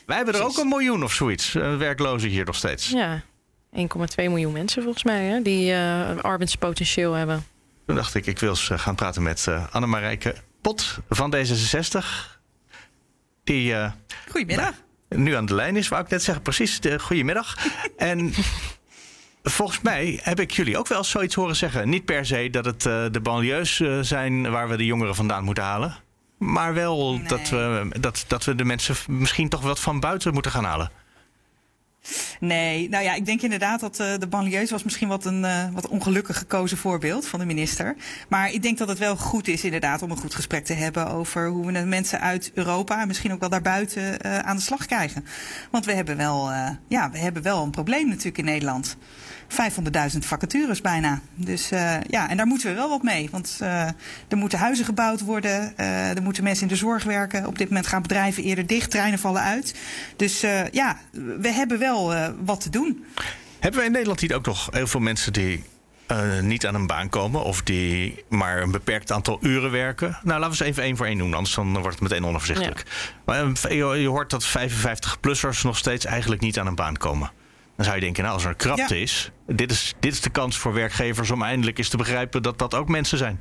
wij 0.06 0.16
hebben 0.16 0.34
er 0.34 0.42
ook 0.44 0.56
een 0.58 0.68
miljoen 0.68 1.04
of 1.04 1.12
zoiets. 1.12 1.54
eh, 1.54 1.76
werklozen 1.76 2.28
hier 2.28 2.44
nog 2.44 2.54
steeds. 2.54 2.88
ja, 2.88 3.22
1,2 3.72 3.84
miljoen 4.16 4.52
mensen 4.52 4.82
volgens 4.82 5.04
mij, 5.04 5.24
hè, 5.24 5.42
die 5.42 5.72
eh 5.72 6.16
arbeidspotentieel 6.18 7.12
hebben. 7.12 7.46
Toen 7.86 7.96
dacht 7.96 8.14
ik, 8.14 8.26
ik 8.26 8.38
wil 8.38 8.48
eens 8.50 8.70
eh, 8.70 8.78
gaan 8.78 8.94
praten 8.94 9.22
met 9.22 9.46
eh 9.46 9.64
Annemarijke 9.70 10.34
Pot 10.60 10.98
van 11.08 11.34
D66. 11.36 11.98
Die 13.44 13.74
eh, 13.74 13.92
Goedemiddag. 14.30 14.72
nu 15.08 15.34
aan 15.34 15.46
de 15.46 15.54
lijn 15.54 15.76
is, 15.76 15.88
wou 15.88 16.02
ik 16.04 16.10
net 16.10 16.22
zeggen. 16.22 16.42
Precies, 16.42 16.80
de, 16.80 16.98
goedemiddag. 16.98 17.56
en 17.96 18.32
volgens 19.42 19.80
mij 19.80 20.20
heb 20.22 20.40
ik 20.40 20.50
jullie 20.50 20.78
ook 20.78 20.88
wel 20.88 21.04
zoiets 21.04 21.34
horen 21.34 21.56
zeggen. 21.56 21.88
Niet 21.88 22.04
per 22.04 22.26
se 22.26 22.48
dat 22.50 22.64
het 22.64 22.86
eh, 22.86 23.04
de 23.10 23.20
banlieues 23.20 23.82
zijn 24.00 24.50
waar 24.50 24.68
we 24.68 24.76
de 24.76 24.84
jongeren 24.84 25.14
vandaan 25.14 25.44
moeten 25.44 25.64
halen. 25.64 25.96
Maar 26.38 26.74
wel 26.74 27.12
Nee. 27.12 27.28
dat, 27.28 27.48
we, 27.48 27.88
dat, 28.00 28.24
dat 28.26 28.44
we 28.44 28.54
de 28.54 28.64
mensen 28.64 28.96
misschien 29.08 29.48
toch 29.48 29.62
wat 29.62 29.80
van 29.80 30.00
buiten 30.00 30.32
moeten 30.32 30.50
gaan 30.50 30.64
halen. 30.64 30.90
Nee, 32.40 32.88
nou 32.88 33.04
ja, 33.04 33.14
ik 33.14 33.26
denk 33.26 33.42
inderdaad 33.42 33.80
dat 33.80 34.00
uh, 34.00 34.06
de 34.18 34.26
banlieues 34.26 34.70
was 34.70 34.82
misschien 34.84 35.08
wat 35.08 35.24
een 35.24 35.42
uh, 35.42 35.64
wat 35.72 35.88
ongelukkig 35.88 36.38
gekozen 36.38 36.76
voorbeeld 36.76 37.26
van 37.26 37.38
de 37.38 37.44
minister. 37.44 37.96
Maar 38.28 38.52
ik 38.52 38.62
denk 38.62 38.78
dat 38.78 38.88
het 38.88 38.98
wel 38.98 39.16
goed 39.16 39.48
is 39.48 39.64
inderdaad 39.64 40.02
om 40.02 40.10
een 40.10 40.16
goed 40.16 40.34
gesprek 40.34 40.64
te 40.64 40.72
hebben 40.72 41.08
over 41.08 41.48
hoe 41.48 41.66
we 41.66 41.72
de 41.72 41.84
mensen 41.84 42.20
uit 42.20 42.50
Europa 42.54 43.00
en 43.00 43.06
misschien 43.06 43.32
ook 43.32 43.40
wel 43.40 43.48
daarbuiten 43.48 44.02
uh, 44.02 44.38
aan 44.38 44.56
de 44.56 44.62
slag 44.62 44.86
krijgen. 44.86 45.24
Want 45.70 45.84
we 45.84 45.92
hebben 45.92 46.16
wel, 46.16 46.50
ja, 46.88 47.10
we 47.10 47.18
hebben 47.18 47.42
wel 47.42 47.62
een 47.62 47.70
probleem 47.70 48.08
natuurlijk 48.08 48.38
in 48.38 48.44
Nederland. 48.44 48.96
500.000 49.48 50.18
vacatures 50.18 50.80
bijna. 50.80 51.20
Dus 51.34 51.72
uh, 51.72 51.96
ja, 52.06 52.30
en 52.30 52.36
daar 52.36 52.46
moeten 52.46 52.68
we 52.68 52.74
wel 52.74 52.88
wat 52.88 53.02
mee. 53.02 53.28
Want 53.30 53.58
uh, 53.62 53.82
er 54.28 54.36
moeten 54.36 54.58
huizen 54.58 54.84
gebouwd 54.84 55.20
worden. 55.20 55.74
Uh, 55.76 56.16
er 56.16 56.22
moeten 56.22 56.44
mensen 56.44 56.62
in 56.62 56.68
de 56.68 56.76
zorg 56.76 57.04
werken. 57.04 57.46
Op 57.46 57.58
dit 57.58 57.68
moment 57.68 57.86
gaan 57.86 58.02
bedrijven 58.02 58.42
eerder 58.42 58.66
dicht. 58.66 58.90
Treinen 58.90 59.18
vallen 59.18 59.42
uit. 59.42 59.74
Dus 60.16 60.40
ja, 60.70 60.98
we 61.40 61.52
hebben 61.52 61.78
wel 61.78 62.14
wat 62.44 62.60
te 62.60 62.70
doen. 62.70 63.04
Hebben 63.58 63.80
we 63.80 63.86
in 63.86 63.92
Nederland 63.92 64.20
hier 64.20 64.34
ook 64.34 64.46
nog 64.46 64.68
heel 64.70 64.86
veel 64.86 65.00
mensen 65.00 65.32
die 65.32 65.64
uh, 66.10 66.40
niet 66.40 66.66
aan 66.66 66.74
een 66.74 66.86
baan 66.86 67.08
komen 67.08 67.44
of 67.44 67.62
die 67.62 68.24
maar 68.28 68.62
een 68.62 68.70
beperkt 68.70 69.12
aantal 69.12 69.38
uren 69.40 69.70
werken. 69.70 70.18
Nou, 70.22 70.40
laten 70.40 70.58
we 70.58 70.64
eens 70.64 70.72
even 70.72 70.82
één 70.82 70.96
voor 70.96 71.06
één 71.06 71.18
doen, 71.18 71.34
anders 71.34 71.54
dan 71.54 71.72
wordt 71.72 72.00
het 72.00 72.00
meteen 72.00 72.24
onoverzichtelijk. 72.24 72.82
Ja. 72.86 73.02
Maar 73.24 73.72
je, 73.74 73.76
je, 73.76 74.08
hoort 74.08 74.30
dat 74.30 74.48
55-plussers 74.58 75.62
nog 75.62 75.76
steeds 75.76 76.04
eigenlijk 76.04 76.40
niet 76.40 76.58
aan 76.58 76.66
een 76.66 76.74
baan 76.74 76.96
komen. 76.96 77.30
Dan 77.76 77.84
zou 77.84 77.96
je 77.96 78.02
denken, 78.02 78.22
nou, 78.22 78.34
als 78.34 78.44
er 78.44 78.50
een 78.50 78.56
krapte 78.56 78.94
ja. 78.94 79.02
is, 79.02 79.30
dit 79.46 79.70
is, 79.70 79.94
dit 80.00 80.12
is 80.12 80.20
de 80.20 80.30
kans 80.30 80.58
voor 80.58 80.72
werkgevers 80.72 81.30
om 81.30 81.42
eindelijk 81.42 81.78
eens 81.78 81.88
te 81.88 81.96
begrijpen 81.96 82.42
dat 82.42 82.58
dat 82.58 82.74
ook 82.74 82.88
mensen 82.88 83.18
zijn. 83.18 83.40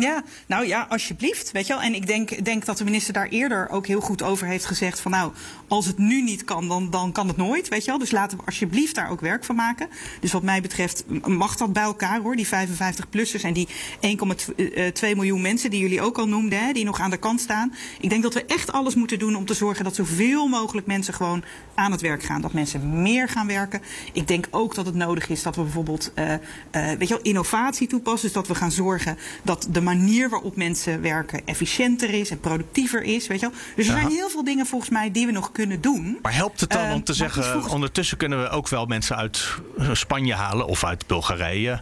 Ja, 0.00 0.22
nou 0.46 0.66
ja, 0.66 0.86
alsjeblieft. 0.88 1.52
Weet 1.52 1.66
je 1.66 1.72
wel. 1.72 1.82
En 1.82 1.94
ik 1.94 2.06
denk, 2.06 2.44
denk 2.44 2.64
dat 2.64 2.78
de 2.78 2.84
minister 2.84 3.12
daar 3.12 3.28
eerder 3.28 3.68
ook 3.68 3.86
heel 3.86 4.00
goed 4.00 4.22
over 4.22 4.46
heeft 4.46 4.64
gezegd: 4.64 5.00
van 5.00 5.10
nou, 5.10 5.32
als 5.68 5.86
het 5.86 5.98
nu 5.98 6.22
niet 6.22 6.44
kan, 6.44 6.68
dan, 6.68 6.90
dan 6.90 7.12
kan 7.12 7.28
het 7.28 7.36
nooit. 7.36 7.68
Weet 7.68 7.84
je 7.84 7.90
wel. 7.90 7.98
Dus 7.98 8.10
laten 8.10 8.38
we 8.38 8.44
alsjeblieft 8.44 8.94
daar 8.94 9.10
ook 9.10 9.20
werk 9.20 9.44
van 9.44 9.56
maken. 9.56 9.88
Dus 10.20 10.32
wat 10.32 10.42
mij 10.42 10.60
betreft 10.60 11.04
mag 11.26 11.56
dat 11.56 11.72
bij 11.72 11.82
elkaar 11.82 12.20
hoor. 12.20 12.36
Die 12.36 12.46
55-plussers 12.46 13.42
en 13.42 13.52
die 13.52 13.68
1,2 14.00 15.00
miljoen 15.00 15.40
mensen 15.40 15.70
die 15.70 15.80
jullie 15.80 16.00
ook 16.00 16.18
al 16.18 16.28
noemden, 16.28 16.58
hè, 16.58 16.72
die 16.72 16.84
nog 16.84 17.00
aan 17.00 17.10
de 17.10 17.16
kant 17.16 17.40
staan. 17.40 17.74
Ik 18.00 18.10
denk 18.10 18.22
dat 18.22 18.34
we 18.34 18.44
echt 18.44 18.72
alles 18.72 18.94
moeten 18.94 19.18
doen 19.18 19.36
om 19.36 19.44
te 19.44 19.54
zorgen 19.54 19.84
dat 19.84 19.94
zoveel 19.94 20.46
mogelijk 20.46 20.86
mensen 20.86 21.14
gewoon 21.14 21.44
aan 21.74 21.92
het 21.92 22.00
werk 22.00 22.22
gaan. 22.22 22.40
Dat 22.40 22.52
mensen 22.52 23.02
meer 23.02 23.28
gaan 23.28 23.46
werken. 23.46 23.82
Ik 24.12 24.28
denk 24.28 24.46
ook 24.50 24.74
dat 24.74 24.86
het 24.86 24.94
nodig 24.94 25.28
is 25.28 25.42
dat 25.42 25.56
we 25.56 25.62
bijvoorbeeld 25.62 26.12
uh, 26.14 26.32
uh, 26.32 26.38
weet 26.72 27.08
je 27.08 27.14
wel, 27.14 27.22
innovatie 27.22 27.86
toepassen. 27.86 28.22
Dus 28.22 28.32
dat 28.32 28.48
we 28.48 28.54
gaan 28.54 28.72
zorgen 28.72 29.18
dat 29.42 29.68
de 29.70 29.84
manier 29.86 30.28
waarop 30.28 30.56
mensen 30.56 31.00
werken 31.00 31.40
efficiënter 31.46 32.10
is 32.10 32.30
en 32.30 32.40
productiever 32.40 33.02
is. 33.02 33.26
Weet 33.26 33.40
je 33.40 33.46
wel? 33.50 33.54
Dus 33.76 33.88
er 33.88 33.94
Ja. 33.94 34.00
zijn 34.00 34.12
heel 34.12 34.28
veel 34.30 34.44
dingen 34.44 34.66
volgens 34.66 34.90
mij 34.90 35.10
die 35.10 35.26
we 35.26 35.32
nog 35.32 35.52
kunnen 35.52 35.80
doen. 35.80 36.18
Maar 36.22 36.34
helpt 36.34 36.60
het 36.60 36.70
dan 36.70 36.84
Eh, 36.84 36.92
om 36.94 37.04
te 37.04 37.12
zeggen, 37.14 37.44
volgens- 37.44 37.72
ondertussen 37.72 38.16
kunnen 38.16 38.42
we 38.42 38.48
ook 38.48 38.68
wel 38.68 38.86
mensen 38.86 39.16
uit 39.16 39.48
eh, 39.78 39.90
Spanje 39.94 40.34
halen 40.34 40.66
of 40.66 40.84
uit 40.84 41.06
Bulgarije. 41.06 41.80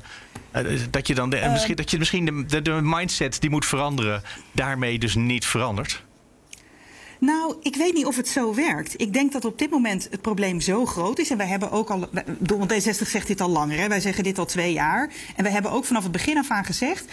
dat 0.90 1.06
je 1.06 1.14
dan 1.14 1.30
de, 1.30 1.49
misschien, 1.50 1.75
dat 1.76 1.90
je 1.90 1.99
misschien 1.99 2.44
de, 2.49 2.62
de 2.62 2.78
mindset 2.82 3.40
die 3.40 3.50
moet 3.50 3.66
veranderen, 3.66 4.23
daarmee 4.52 4.99
dus 4.99 5.14
niet 5.14 5.46
verandert? 5.46 6.02
Nou, 7.20 7.54
ik 7.62 7.76
weet 7.76 7.94
niet 7.94 8.06
of 8.06 8.16
het 8.16 8.28
zo 8.28 8.54
werkt. 8.54 9.00
Ik 9.00 9.12
denk 9.12 9.32
dat 9.32 9.44
op 9.44 9.58
dit 9.58 9.70
moment 9.70 10.08
het 10.11 10.20
probleem 10.20 10.61
zo 10.61 10.87
groot 10.87 11.18
is. 11.18 11.30
En 11.30 11.37
wij 11.37 11.46
hebben 11.46 11.70
ook 11.70 11.90
al. 11.90 12.08
Want 12.38 12.73
D60 12.73 13.08
zegt 13.08 13.26
dit 13.26 13.40
al 13.40 13.49
langer. 13.50 13.78
Hè? 13.78 13.88
Wij 13.88 14.00
zeggen 14.00 14.25
dit 14.25 14.38
al 14.38 14.44
twee 14.46 14.73
jaar. 14.73 15.11
En 15.37 15.44
we 15.44 15.50
hebben 15.50 15.70
ook 15.70 15.84
vanaf 15.84 16.02
het 16.02 16.12
begin 16.12 16.38
af 16.38 16.50
aan 16.50 16.64
gezegd. 16.64 17.04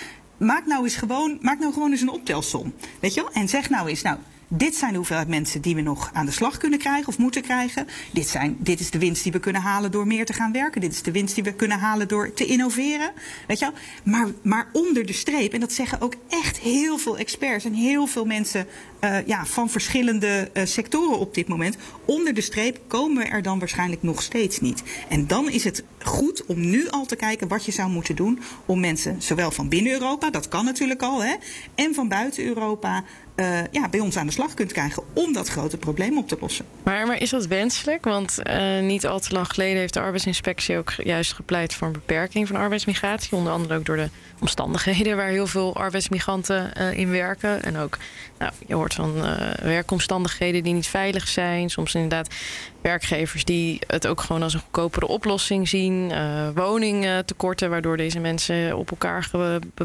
Maak 0.42 0.66
nou 0.66 0.84
eens 0.84 0.96
gewoon, 0.96 1.38
maak 1.42 1.60
nou 1.60 1.74
gewoon 1.74 1.92
eens 1.92 2.02
een 2.02 2.10
optelsom. 2.10 2.74
Weet 3.00 3.14
je 3.14 3.22
wel? 3.22 3.32
En 3.32 3.50
zeg 3.50 3.70
nou 3.70 3.88
eens, 3.90 4.02
nou, 4.02 4.18
dit 4.48 4.76
zijn 4.76 4.92
de 4.92 4.98
hoeveelheid 4.98 5.28
mensen 5.28 5.62
die 5.62 5.76
we 5.76 5.82
nog 5.82 6.10
aan 6.14 6.26
de 6.26 6.32
slag 6.32 6.58
kunnen 6.58 6.80
krijgen 6.80 7.08
of 7.08 7.18
moeten 7.18 7.42
krijgen. 7.42 7.88
Dit, 8.14 8.28
zijn, 8.28 8.58
dit 8.60 8.80
is 8.80 8.92
de 8.92 9.00
winst 9.00 9.24
die 9.24 9.32
we 9.32 9.40
kunnen 9.40 9.62
halen 9.62 9.92
door 9.92 10.08
meer 10.08 10.26
te 10.26 10.34
gaan 10.34 10.52
werken. 10.52 10.82
Dit 10.82 10.92
is 10.92 11.02
de 11.02 11.12
winst 11.12 11.36
die 11.36 11.44
we 11.44 11.54
kunnen 11.54 11.80
halen 11.80 12.08
door 12.08 12.34
te 12.34 12.46
innoveren. 12.46 13.12
Weet 13.48 13.60
je 13.60 13.66
wel? 13.66 13.74
Maar, 14.14 14.28
maar 14.42 14.68
onder 14.72 15.06
de 15.06 15.14
streep, 15.14 15.54
en 15.54 15.60
dat 15.60 15.72
zeggen 15.72 16.02
ook 16.02 16.16
echt 16.30 16.60
heel 16.60 16.98
veel 16.98 17.18
experts 17.18 17.66
en 17.66 17.74
heel 17.74 18.08
veel 18.08 18.26
mensen 18.26 18.68
uh, 19.02 19.28
ja, 19.28 19.46
van 19.46 19.70
verschillende 19.70 20.50
uh, 20.54 20.66
sectoren 20.66 21.20
op 21.20 21.34
dit 21.34 21.48
moment. 21.48 21.78
Onder 22.06 22.34
de 22.34 22.42
streep 22.42 22.80
komen 22.88 23.24
we 23.24 23.30
er 23.30 23.42
dan 23.42 23.60
waarschijnlijk 23.60 24.04
nog 24.04 24.22
steeds 24.22 24.60
niet. 24.60 24.84
En 25.10 25.28
dan 25.28 25.50
is 25.50 25.64
het 25.64 25.84
goed 26.04 26.46
om 26.46 26.70
nu 26.70 26.90
al 26.90 27.06
te 27.06 27.16
kijken 27.16 27.48
wat 27.48 27.66
je 27.66 27.72
zou 27.72 27.90
moeten 27.90 28.16
doen 28.16 28.40
om 28.66 28.80
mensen, 28.80 29.22
zowel 29.22 29.52
van 29.52 29.70
binnen 29.70 29.92
Europa, 29.92 30.30
dat 30.30 30.48
kan 30.48 30.66
natuurlijk 30.66 31.02
al, 31.02 31.24
hè, 31.24 31.36
en 31.76 31.94
van 31.94 32.08
buiten 32.08 32.46
Europa 32.46 33.04
uh, 33.36 33.60
ja, 33.72 33.90
bij 33.90 34.00
ons 34.00 34.18
aan 34.18 34.26
de 34.26 34.32
slag 34.32 34.54
kunt 34.54 34.72
krijgen 34.72 35.04
om 35.14 35.34
dat 35.34 35.48
grote 35.48 35.78
probleem 35.78 36.18
op 36.18 36.28
te 36.28 36.38
lossen. 36.40 36.66
Maar, 36.84 37.08
maar 37.08 37.22
is 37.22 37.30
dat 37.30 37.48
wenselijk? 37.48 38.04
Want 38.04 38.42
niet 38.82 39.06
al 39.06 39.20
te 39.20 39.34
lang 39.34 39.48
geleden 39.48 39.78
heeft 39.78 39.94
de 39.94 40.00
arbeidsinspectie 40.00 40.78
ook 40.78 40.94
juist 40.98 41.34
gepleit 41.34 41.74
voor 41.74 41.88
een 41.88 41.94
beperking 41.94 42.48
van 42.48 42.56
arbeidsmigratie. 42.56 43.38
Onder 43.38 43.54
andere 43.54 43.76
ook 43.78 43.86
door 43.86 43.96
de 43.96 44.10
omstandigheden 44.40 45.16
waar 45.16 45.28
heel 45.28 45.48
veel 45.48 45.76
arbeidsmigranten 45.76 46.74
in 46.96 47.10
werken. 47.12 47.64
En 47.64 47.78
ook, 47.78 47.98
nou, 48.38 48.52
je 48.68 48.74
hoort 48.74 48.91
van 48.94 49.14
werkomstandigheden 49.62 50.64
die 50.64 50.74
niet 50.74 50.88
veilig 50.88 51.28
zijn. 51.28 51.70
Soms 51.70 51.96
inderdaad 51.96 52.34
werkgevers 52.82 53.46
die 53.46 53.80
het 53.88 54.08
ook 54.08 54.22
gewoon 54.22 54.44
als 54.44 54.54
een 54.54 54.60
goedkopere 54.60 55.08
oplossing 55.08 55.70
zien. 55.70 56.12
woningtekorten, 56.54 57.70
waardoor 57.70 57.98
deze 57.98 58.20
mensen 58.20 58.78
op 58.78 58.92
elkaar 58.92 59.24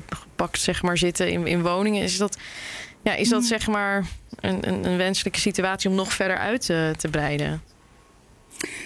gepakt 0.09 0.61
zeg 0.61 0.83
maar, 0.83 0.99
zitten 0.99 1.31
in, 1.31 1.47
in 1.47 1.63
woningen. 1.63 2.03
Is 2.03 2.17
dat 2.17 2.39
ja, 3.07 3.15
is 3.15 3.29
dat 3.29 3.41
mm. 3.41 3.47
zeg 3.47 3.67
maar 3.67 4.07
een, 4.41 4.69
een, 4.69 4.85
een 4.85 4.97
wenselijke 4.97 5.41
situatie 5.41 5.91
om 5.91 5.97
nog 5.97 6.13
verder 6.13 6.39
uit 6.39 6.67
te, 6.67 6.95
te 6.97 7.09
breiden? 7.09 7.63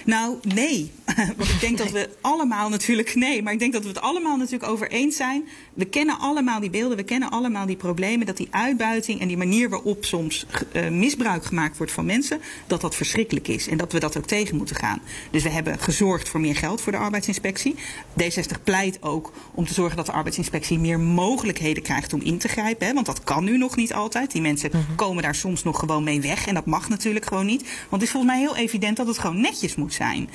Nou, 0.04 0.38
nee. 0.42 0.92
Want 1.36 1.50
ik 1.50 1.60
denk 1.60 1.78
dat 1.78 1.90
we 1.90 2.08
allemaal 2.20 2.68
natuurlijk. 2.68 3.14
Nee, 3.14 3.42
maar 3.42 3.52
ik 3.52 3.58
denk 3.58 3.72
dat 3.72 3.82
we 3.82 3.88
het 3.88 4.00
allemaal 4.00 4.36
natuurlijk 4.36 4.70
over 4.70 4.90
eens 4.90 5.16
zijn. 5.16 5.48
We 5.80 5.86
kennen 5.86 6.18
allemaal 6.18 6.60
die 6.60 6.70
beelden, 6.70 6.96
we 6.96 7.02
kennen 7.02 7.30
allemaal 7.30 7.66
die 7.66 7.76
problemen. 7.76 8.26
Dat 8.26 8.36
die 8.36 8.48
uitbuiting 8.50 9.20
en 9.20 9.28
die 9.28 9.36
manier 9.36 9.68
waarop 9.68 10.04
soms 10.04 10.46
uh, 10.72 10.88
misbruik 10.88 11.44
gemaakt 11.44 11.76
wordt 11.76 11.92
van 11.92 12.04
mensen. 12.04 12.40
dat 12.66 12.80
dat 12.80 12.94
verschrikkelijk 12.94 13.48
is. 13.48 13.68
En 13.68 13.76
dat 13.76 13.92
we 13.92 14.00
dat 14.00 14.16
ook 14.16 14.26
tegen 14.26 14.56
moeten 14.56 14.76
gaan. 14.76 15.00
Dus 15.30 15.42
we 15.42 15.48
hebben 15.48 15.78
gezorgd 15.78 16.28
voor 16.28 16.40
meer 16.40 16.56
geld 16.56 16.80
voor 16.80 16.92
de 16.92 16.98
arbeidsinspectie. 16.98 17.74
D60 18.22 18.62
pleit 18.64 19.02
ook 19.02 19.32
om 19.54 19.66
te 19.66 19.74
zorgen 19.74 19.96
dat 19.96 20.06
de 20.06 20.12
arbeidsinspectie 20.12 20.78
meer 20.78 21.00
mogelijkheden 21.00 21.82
krijgt 21.82 22.12
om 22.12 22.20
in 22.20 22.38
te 22.38 22.48
grijpen. 22.48 22.86
Hè? 22.86 22.94
Want 22.94 23.06
dat 23.06 23.24
kan 23.24 23.44
nu 23.44 23.58
nog 23.58 23.76
niet 23.76 23.94
altijd. 23.94 24.32
Die 24.32 24.42
mensen 24.42 24.70
mhm. 24.72 24.94
komen 24.96 25.22
daar 25.22 25.34
soms 25.34 25.62
nog 25.62 25.78
gewoon 25.78 26.04
mee 26.04 26.20
weg. 26.20 26.46
En 26.46 26.54
dat 26.54 26.66
mag 26.66 26.88
natuurlijk 26.88 27.26
gewoon 27.26 27.46
niet. 27.46 27.60
Want 27.60 27.90
het 27.90 28.02
is 28.02 28.10
volgens 28.10 28.32
mij 28.32 28.40
heel 28.40 28.56
evident 28.56 28.96
dat 28.96 29.06
het 29.06 29.18
gewoon 29.18 29.40
netjes 29.40 29.74
moet 29.74 29.94
zijn. 29.94 30.30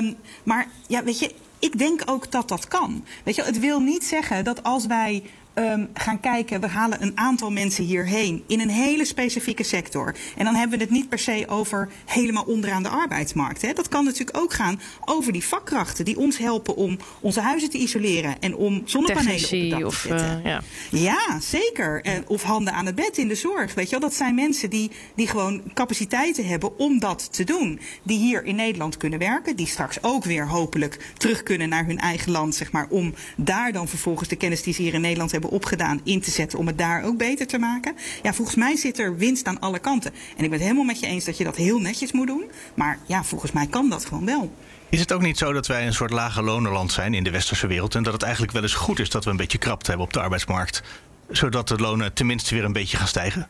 Um, 0.00 0.16
maar 0.42 0.68
ja, 0.86 1.04
weet 1.04 1.18
je, 1.18 1.32
ik 1.58 1.78
denk 1.78 2.02
ook 2.06 2.30
dat 2.30 2.48
dat 2.48 2.68
kan. 2.68 3.04
Weet 3.24 3.34
je, 3.34 3.42
het 3.42 3.58
wil 3.58 3.80
niet 3.80 4.04
zeggen 4.04 4.44
dat 4.44 4.62
als 4.62 4.86
wij 4.86 5.22
um, 5.58 5.88
gaan 5.94 6.20
kijken, 6.20 6.60
we 6.60 6.66
halen 6.66 7.02
een 7.02 7.18
aantal 7.18 7.50
mensen 7.50 7.84
hierheen 7.84 8.44
in 8.46 8.60
een 8.60 8.68
hele 8.68 9.04
specifieke 9.04 9.62
sector. 9.62 10.14
En 10.36 10.44
dan 10.44 10.54
hebben 10.54 10.78
we 10.78 10.84
het 10.84 10.92
niet 10.92 11.08
per 11.08 11.18
se 11.18 11.44
over 11.48 11.88
helemaal 12.04 12.44
onderaan 12.44 12.82
de 12.82 12.88
arbeidsmarkt. 12.88 13.62
Hè. 13.62 13.72
Dat 13.72 13.88
kan 13.88 14.04
natuurlijk 14.04 14.38
ook 14.38 14.52
gaan 14.52 14.80
over 15.04 15.32
die 15.32 15.44
vakkrachten 15.44 16.04
die 16.04 16.18
ons 16.18 16.38
helpen 16.38 16.76
om 16.76 16.98
onze 17.20 17.40
huizen 17.40 17.70
te 17.70 17.78
isoleren 17.78 18.40
en 18.40 18.56
om 18.56 18.82
zonnepanelen 18.84 19.44
op 19.44 19.50
het 19.50 19.70
dak 19.70 19.84
of, 19.84 20.00
te 20.00 20.08
zetten. 20.08 20.38
Uh, 20.38 20.44
ja. 20.44 20.62
ja. 20.90 21.40
zeker. 21.40 22.02
Of 22.26 22.42
handen 22.42 22.72
aan 22.72 22.86
het 22.86 22.94
bed 22.94 23.18
in 23.18 23.28
de 23.28 23.34
zorg. 23.34 23.74
Weet 23.74 23.84
je 23.84 23.98
wel? 23.98 24.08
Dat 24.08 24.14
zijn 24.14 24.34
mensen 24.34 24.70
die, 24.70 24.90
die 25.14 25.26
gewoon 25.26 25.62
capaciteiten 25.74 26.46
hebben 26.46 26.78
om 26.78 26.98
dat 26.98 27.32
te 27.32 27.44
doen. 27.44 27.80
Die 28.02 28.18
hier 28.18 28.44
in 28.44 28.56
Nederland 28.56 28.96
kunnen 28.96 29.18
werken, 29.18 29.56
die 29.56 29.66
straks 29.66 30.02
ook 30.02 30.24
weer 30.24 30.48
hopelijk 30.48 31.12
terug 31.16 31.42
kunnen 31.42 31.68
naar 31.68 31.86
hun 31.86 31.98
eigen 31.98 32.32
land, 32.32 32.54
zeg 32.54 32.72
maar, 32.72 32.86
om 32.88 33.14
daar 33.36 33.72
dan 33.72 33.88
vervolgens 33.88 34.28
de 34.28 34.36
kennis 34.36 34.62
die 34.62 34.74
ze 34.74 34.82
hier 34.82 34.94
in 34.94 35.00
Nederland 35.00 35.30
hebben 35.30 35.47
opgedaan 35.50 36.00
in 36.04 36.20
te 36.20 36.30
zetten 36.30 36.58
om 36.58 36.66
het 36.66 36.78
daar 36.78 37.02
ook 37.02 37.16
beter 37.16 37.46
te 37.46 37.58
maken. 37.58 37.94
Ja, 38.22 38.34
volgens 38.34 38.56
mij 38.56 38.76
zit 38.76 38.98
er 38.98 39.16
winst 39.16 39.46
aan 39.46 39.60
alle 39.60 39.78
kanten. 39.78 40.12
En 40.36 40.44
ik 40.44 40.50
ben 40.50 40.58
het 40.58 40.60
helemaal 40.60 40.84
met 40.84 41.00
je 41.00 41.06
eens 41.06 41.24
dat 41.24 41.36
je 41.38 41.44
dat 41.44 41.56
heel 41.56 41.78
netjes 41.78 42.12
moet 42.12 42.26
doen. 42.26 42.44
Maar 42.74 42.98
ja, 43.06 43.24
volgens 43.24 43.52
mij 43.52 43.66
kan 43.66 43.88
dat 43.88 44.04
gewoon 44.04 44.24
wel. 44.24 44.52
Is 44.90 45.00
het 45.00 45.12
ook 45.12 45.22
niet 45.22 45.38
zo 45.38 45.52
dat 45.52 45.66
wij 45.66 45.86
een 45.86 45.94
soort 45.94 46.10
lage 46.10 46.42
lonenland 46.42 46.92
zijn 46.92 47.14
in 47.14 47.24
de 47.24 47.30
westerse 47.30 47.66
wereld 47.66 47.94
en 47.94 48.02
dat 48.02 48.12
het 48.12 48.22
eigenlijk 48.22 48.52
wel 48.52 48.62
eens 48.62 48.74
goed 48.74 48.98
is 48.98 49.10
dat 49.10 49.24
we 49.24 49.30
een 49.30 49.36
beetje 49.36 49.58
krapte 49.58 49.88
hebben 49.88 50.06
op 50.06 50.12
de 50.12 50.20
arbeidsmarkt, 50.20 50.82
zodat 51.30 51.68
de 51.68 51.76
lonen 51.76 52.12
tenminste 52.12 52.54
weer 52.54 52.64
een 52.64 52.72
beetje 52.72 52.96
gaan 52.96 53.08
stijgen? 53.08 53.48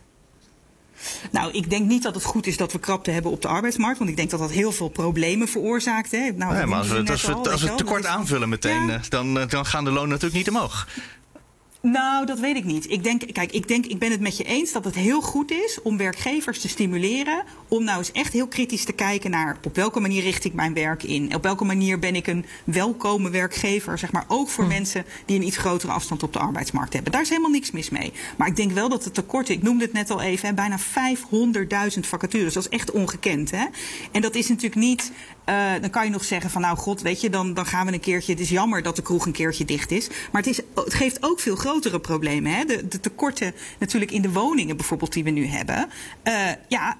Nou, 1.31 1.51
ik 1.51 1.69
denk 1.69 1.87
niet 1.87 2.03
dat 2.03 2.15
het 2.15 2.23
goed 2.23 2.47
is 2.47 2.57
dat 2.57 2.71
we 2.71 2.79
krapte 2.79 3.11
hebben 3.11 3.31
op 3.31 3.41
de 3.41 3.47
arbeidsmarkt. 3.47 3.97
Want 3.97 4.09
ik 4.09 4.15
denk 4.15 4.29
dat 4.29 4.39
dat 4.39 4.51
heel 4.51 4.71
veel 4.71 4.89
problemen 4.89 5.47
veroorzaakt. 5.47 6.11
Hè. 6.11 6.31
Nou, 6.35 6.53
nee, 6.53 6.65
maar 6.65 6.77
als 6.77 6.87
we, 6.87 7.11
als 7.11 7.25
we, 7.25 7.33
als 7.33 7.61
we 7.61 7.67
het 7.67 7.77
tekort 7.77 8.05
aanvullen 8.05 8.49
meteen, 8.49 8.89
eh, 8.89 8.99
dan, 9.09 9.39
eh, 9.39 9.47
dan 9.47 9.65
gaan 9.65 9.83
de 9.83 9.91
lonen 9.91 10.09
natuurlijk 10.09 10.35
niet 10.35 10.49
omhoog. 10.49 10.87
Nou, 11.81 12.25
dat 12.25 12.39
weet 12.39 12.55
ik 12.55 12.63
niet. 12.63 12.91
Ik 12.91 13.03
denk, 13.03 13.33
kijk, 13.33 13.51
ik 13.51 13.67
denk, 13.67 13.85
ik 13.85 13.99
ben 13.99 14.11
het 14.11 14.19
met 14.19 14.37
je 14.37 14.43
eens 14.43 14.71
dat 14.71 14.85
het 14.85 14.95
heel 14.95 15.21
goed 15.21 15.51
is 15.51 15.81
om 15.81 15.97
werkgevers 15.97 16.59
te 16.59 16.67
stimuleren 16.67 17.43
om 17.67 17.83
nou 17.83 17.97
eens 17.97 18.11
echt 18.11 18.33
heel 18.33 18.47
kritisch 18.47 18.83
te 18.83 18.91
kijken 18.91 19.31
naar 19.31 19.57
op 19.63 19.75
welke 19.75 19.99
manier 19.99 20.21
richt 20.21 20.43
ik 20.43 20.53
mijn 20.53 20.73
werk 20.73 21.03
in. 21.03 21.35
Op 21.35 21.43
welke 21.43 21.65
manier 21.65 21.99
ben 21.99 22.15
ik 22.15 22.27
een 22.27 22.45
welkome 22.63 23.29
werkgever, 23.29 23.97
zeg 23.97 24.11
maar 24.11 24.25
ook 24.27 24.49
voor 24.49 24.63
hm. 24.63 24.69
mensen 24.69 25.05
die 25.25 25.39
een 25.39 25.45
iets 25.45 25.57
grotere 25.57 25.91
afstand 25.91 26.23
op 26.23 26.33
de 26.33 26.39
arbeidsmarkt 26.39 26.93
hebben. 26.93 27.11
Daar 27.11 27.21
is 27.21 27.29
helemaal 27.29 27.51
niks 27.51 27.71
mis 27.71 27.89
mee. 27.89 28.13
Maar 28.37 28.47
ik 28.47 28.55
denk 28.55 28.71
wel 28.71 28.89
dat 28.89 29.03
het 29.03 29.13
tekort, 29.13 29.49
ik 29.49 29.61
noemde 29.61 29.83
het 29.83 29.93
net 29.93 30.09
al 30.09 30.21
even, 30.21 30.47
hè, 30.47 30.53
bijna 30.53 30.79
500.000 30.79 31.99
vacatures. 31.99 32.53
Dat 32.53 32.63
is 32.63 32.69
echt 32.69 32.91
ongekend. 32.91 33.51
Hè? 33.51 33.65
En 34.11 34.21
dat 34.21 34.35
is 34.35 34.47
natuurlijk 34.47 34.81
niet 34.81 35.11
uh, 35.49 35.71
dan 35.81 35.89
kan 35.89 36.05
je 36.05 36.11
nog 36.11 36.23
zeggen 36.23 36.49
van 36.49 36.61
nou 36.61 36.77
god, 36.77 37.01
weet 37.01 37.21
je, 37.21 37.29
dan, 37.29 37.53
dan 37.53 37.65
gaan 37.65 37.85
we 37.85 37.93
een 37.93 37.99
keertje. 37.99 38.31
Het 38.31 38.41
is 38.41 38.49
jammer 38.49 38.83
dat 38.83 38.95
de 38.95 39.01
kroeg 39.01 39.25
een 39.25 39.31
keertje 39.31 39.65
dicht 39.65 39.91
is. 39.91 40.07
Maar 40.07 40.41
het, 40.41 40.51
is, 40.51 40.61
het 40.75 40.93
geeft 40.93 41.23
ook 41.23 41.39
veel 41.39 41.55
grotere 41.55 41.99
problemen. 41.99 42.51
Hè? 42.51 42.65
De, 42.65 42.87
de 42.87 42.99
tekorten 42.99 43.53
natuurlijk 43.79 44.11
in 44.11 44.21
de 44.21 44.31
woningen 44.31 44.77
bijvoorbeeld 44.77 45.13
die 45.13 45.23
we 45.23 45.29
nu 45.29 45.45
hebben. 45.45 45.89
Uh, 46.23 46.33
ja, 46.67 46.97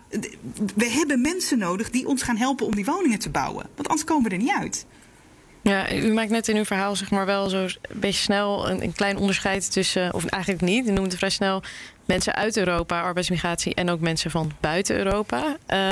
we 0.76 0.90
hebben 0.90 1.22
mensen 1.22 1.58
nodig 1.58 1.90
die 1.90 2.08
ons 2.08 2.24
gaan 2.24 2.38
helpen 2.38 2.66
om 2.66 2.76
die 2.76 2.86
woningen 2.86 3.20
te 3.20 3.30
bouwen. 3.30 3.70
Want 3.76 3.88
anders 3.88 4.08
komen 4.08 4.30
we 4.30 4.36
er 4.36 4.42
niet 4.42 4.56
uit. 4.60 4.86
Ja, 5.62 5.94
u 5.94 6.14
maakt 6.14 6.30
net 6.30 6.48
in 6.48 6.56
uw 6.56 6.66
verhaal 6.66 6.96
zeg 6.96 7.12
maar 7.12 7.26
wel 7.26 7.50
zo 7.50 7.64
een 7.64 8.00
beetje 8.00 8.22
snel 8.22 8.70
een, 8.70 8.84
een 8.84 8.94
klein 8.94 9.18
onderscheid 9.18 9.72
tussen, 9.72 10.14
of 10.14 10.26
eigenlijk 10.26 10.64
niet, 10.64 10.88
u 10.88 10.92
noemt 10.92 11.08
het 11.08 11.18
vrij 11.18 11.30
snel 11.30 11.62
mensen 12.10 12.36
uit 12.36 12.58
Europa, 12.58 13.02
arbeidsmigratie 13.02 13.74
en 13.76 13.90
ook 13.90 14.00
mensen 14.00 14.32
van 14.32 14.52
buiten 14.60 14.98
Europa. 14.98 15.58
Uh, 15.68 15.92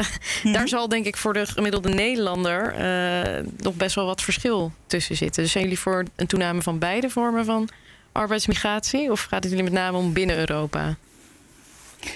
Daar 0.53 0.67
zal 0.67 0.88
denk 0.88 1.06
ik 1.06 1.17
voor 1.17 1.34
de 1.34 1.45
gemiddelde 1.45 1.89
Nederlander 1.89 2.75
uh, 2.80 3.45
nog 3.58 3.73
best 3.73 3.95
wel 3.95 4.06
wat 4.06 4.21
verschil 4.21 4.71
tussen 4.88 5.15
zitten. 5.15 5.43
Dus 5.43 5.51
zijn 5.51 5.63
jullie 5.63 5.80
voor 5.80 6.03
een 6.15 6.27
toename 6.27 6.62
van 6.62 6.80
beide 6.80 7.10
vormen 7.10 7.45
van 7.45 7.69
arbeidsmigratie? 8.12 9.12
Of 9.12 9.21
gaat 9.21 9.43
het 9.43 9.51
jullie 9.51 9.63
met 9.71 9.73
name 9.73 9.97
om 9.97 10.13
binnen 10.13 10.38
Europa? 10.38 10.95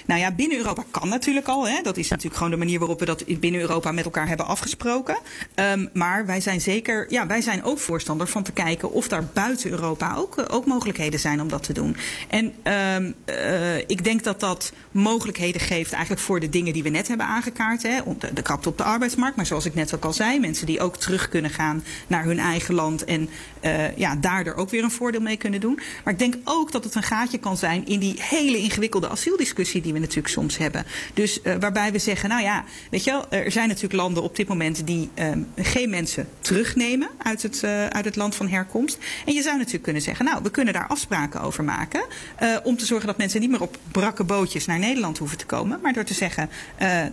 Nou 0.06 0.20
ja, 0.20 0.32
binnen 0.32 0.58
Europa 0.58 0.84
kan 0.90 1.08
natuurlijk 1.08 1.48
al. 1.48 1.68
Hè. 1.68 1.82
Dat 1.82 1.96
is 1.96 2.08
natuurlijk 2.08 2.36
gewoon 2.36 2.50
de 2.50 2.58
manier 2.58 2.78
waarop 2.78 2.98
we 2.98 3.04
dat 3.04 3.24
binnen 3.40 3.60
Europa 3.60 3.92
met 3.92 4.04
elkaar 4.04 4.28
hebben 4.28 4.46
afgesproken. 4.46 5.18
Um, 5.54 5.90
maar 5.92 6.26
wij 6.26 6.40
zijn 6.40 6.60
zeker, 6.60 7.06
ja, 7.08 7.26
wij 7.26 7.40
zijn 7.40 7.64
ook 7.64 7.78
voorstander 7.78 8.26
van 8.26 8.42
te 8.42 8.52
kijken 8.52 8.92
of 8.92 9.08
daar 9.08 9.24
buiten 9.32 9.70
Europa 9.70 10.14
ook, 10.16 10.38
eh, 10.38 10.44
ook 10.54 10.66
mogelijkheden 10.66 11.20
zijn 11.20 11.40
om 11.40 11.48
dat 11.48 11.62
te 11.62 11.72
doen. 11.72 11.96
En 12.28 12.44
um, 12.44 13.14
uh, 13.26 13.76
ik 13.78 14.04
denk 14.04 14.24
dat 14.24 14.40
dat 14.40 14.72
mogelijkheden 14.90 15.60
geeft 15.60 15.92
eigenlijk 15.92 16.22
voor 16.22 16.40
de 16.40 16.48
dingen 16.48 16.72
die 16.72 16.82
we 16.82 16.88
net 16.88 17.08
hebben 17.08 17.26
aangekaart. 17.26 17.82
Hè. 17.82 18.00
De, 18.18 18.32
de 18.32 18.42
krapte 18.42 18.68
op 18.68 18.78
de 18.78 18.84
arbeidsmarkt, 18.84 19.36
maar 19.36 19.46
zoals 19.46 19.64
ik 19.64 19.74
net 19.74 19.94
ook 19.94 20.04
al 20.04 20.12
zei, 20.12 20.40
mensen 20.40 20.66
die 20.66 20.80
ook 20.80 20.96
terug 20.96 21.28
kunnen 21.28 21.50
gaan 21.50 21.84
naar 22.06 22.24
hun 22.24 22.38
eigen 22.38 22.74
land 22.74 23.04
en 23.04 23.28
uh, 23.64 23.96
ja, 23.96 24.16
daardoor 24.16 24.54
ook 24.54 24.70
weer 24.70 24.84
een 24.84 24.90
voordeel 24.90 25.20
mee 25.20 25.36
kunnen 25.36 25.60
doen. 25.60 25.80
Maar 26.04 26.12
ik 26.12 26.18
denk 26.18 26.36
ook 26.44 26.72
dat 26.72 26.84
het 26.84 26.94
een 26.94 27.02
gaatje 27.02 27.38
kan 27.38 27.56
zijn 27.56 27.86
in 27.86 27.98
die 27.98 28.16
hele 28.18 28.58
ingewikkelde 28.58 29.08
asieldiscussie 29.08 29.81
die 29.82 29.92
we 29.92 29.98
natuurlijk 29.98 30.28
soms 30.28 30.58
hebben. 30.58 30.84
Dus 31.14 31.40
uh, 31.42 31.54
waarbij 31.60 31.92
we 31.92 31.98
zeggen, 31.98 32.28
nou 32.28 32.42
ja, 32.42 32.64
weet 32.90 33.04
je 33.04 33.10
wel, 33.10 33.30
er 33.30 33.52
zijn 33.52 33.68
natuurlijk 33.68 33.94
landen 33.94 34.22
op 34.22 34.36
dit 34.36 34.48
moment 34.48 34.86
die 34.86 35.10
um, 35.14 35.48
geen 35.56 35.90
mensen 35.90 36.28
terugnemen 36.40 37.08
uit 37.18 37.42
het, 37.42 37.62
uh, 37.64 37.86
uit 37.86 38.04
het 38.04 38.16
land 38.16 38.34
van 38.34 38.48
herkomst. 38.48 38.98
En 39.26 39.32
je 39.32 39.42
zou 39.42 39.56
natuurlijk 39.56 39.84
kunnen 39.84 40.02
zeggen, 40.02 40.24
nou, 40.24 40.42
we 40.42 40.50
kunnen 40.50 40.74
daar 40.74 40.86
afspraken 40.86 41.40
over 41.40 41.64
maken. 41.64 42.04
Uh, 42.42 42.56
om 42.62 42.76
te 42.76 42.86
zorgen 42.86 43.06
dat 43.06 43.16
mensen 43.16 43.40
niet 43.40 43.50
meer 43.50 43.62
op 43.62 43.78
brakke 43.90 44.24
bootjes 44.24 44.66
naar 44.66 44.78
Nederland 44.78 45.18
hoeven 45.18 45.38
te 45.38 45.46
komen. 45.46 45.78
Maar 45.82 45.92
door 45.92 46.04
te 46.04 46.14
zeggen, 46.14 46.50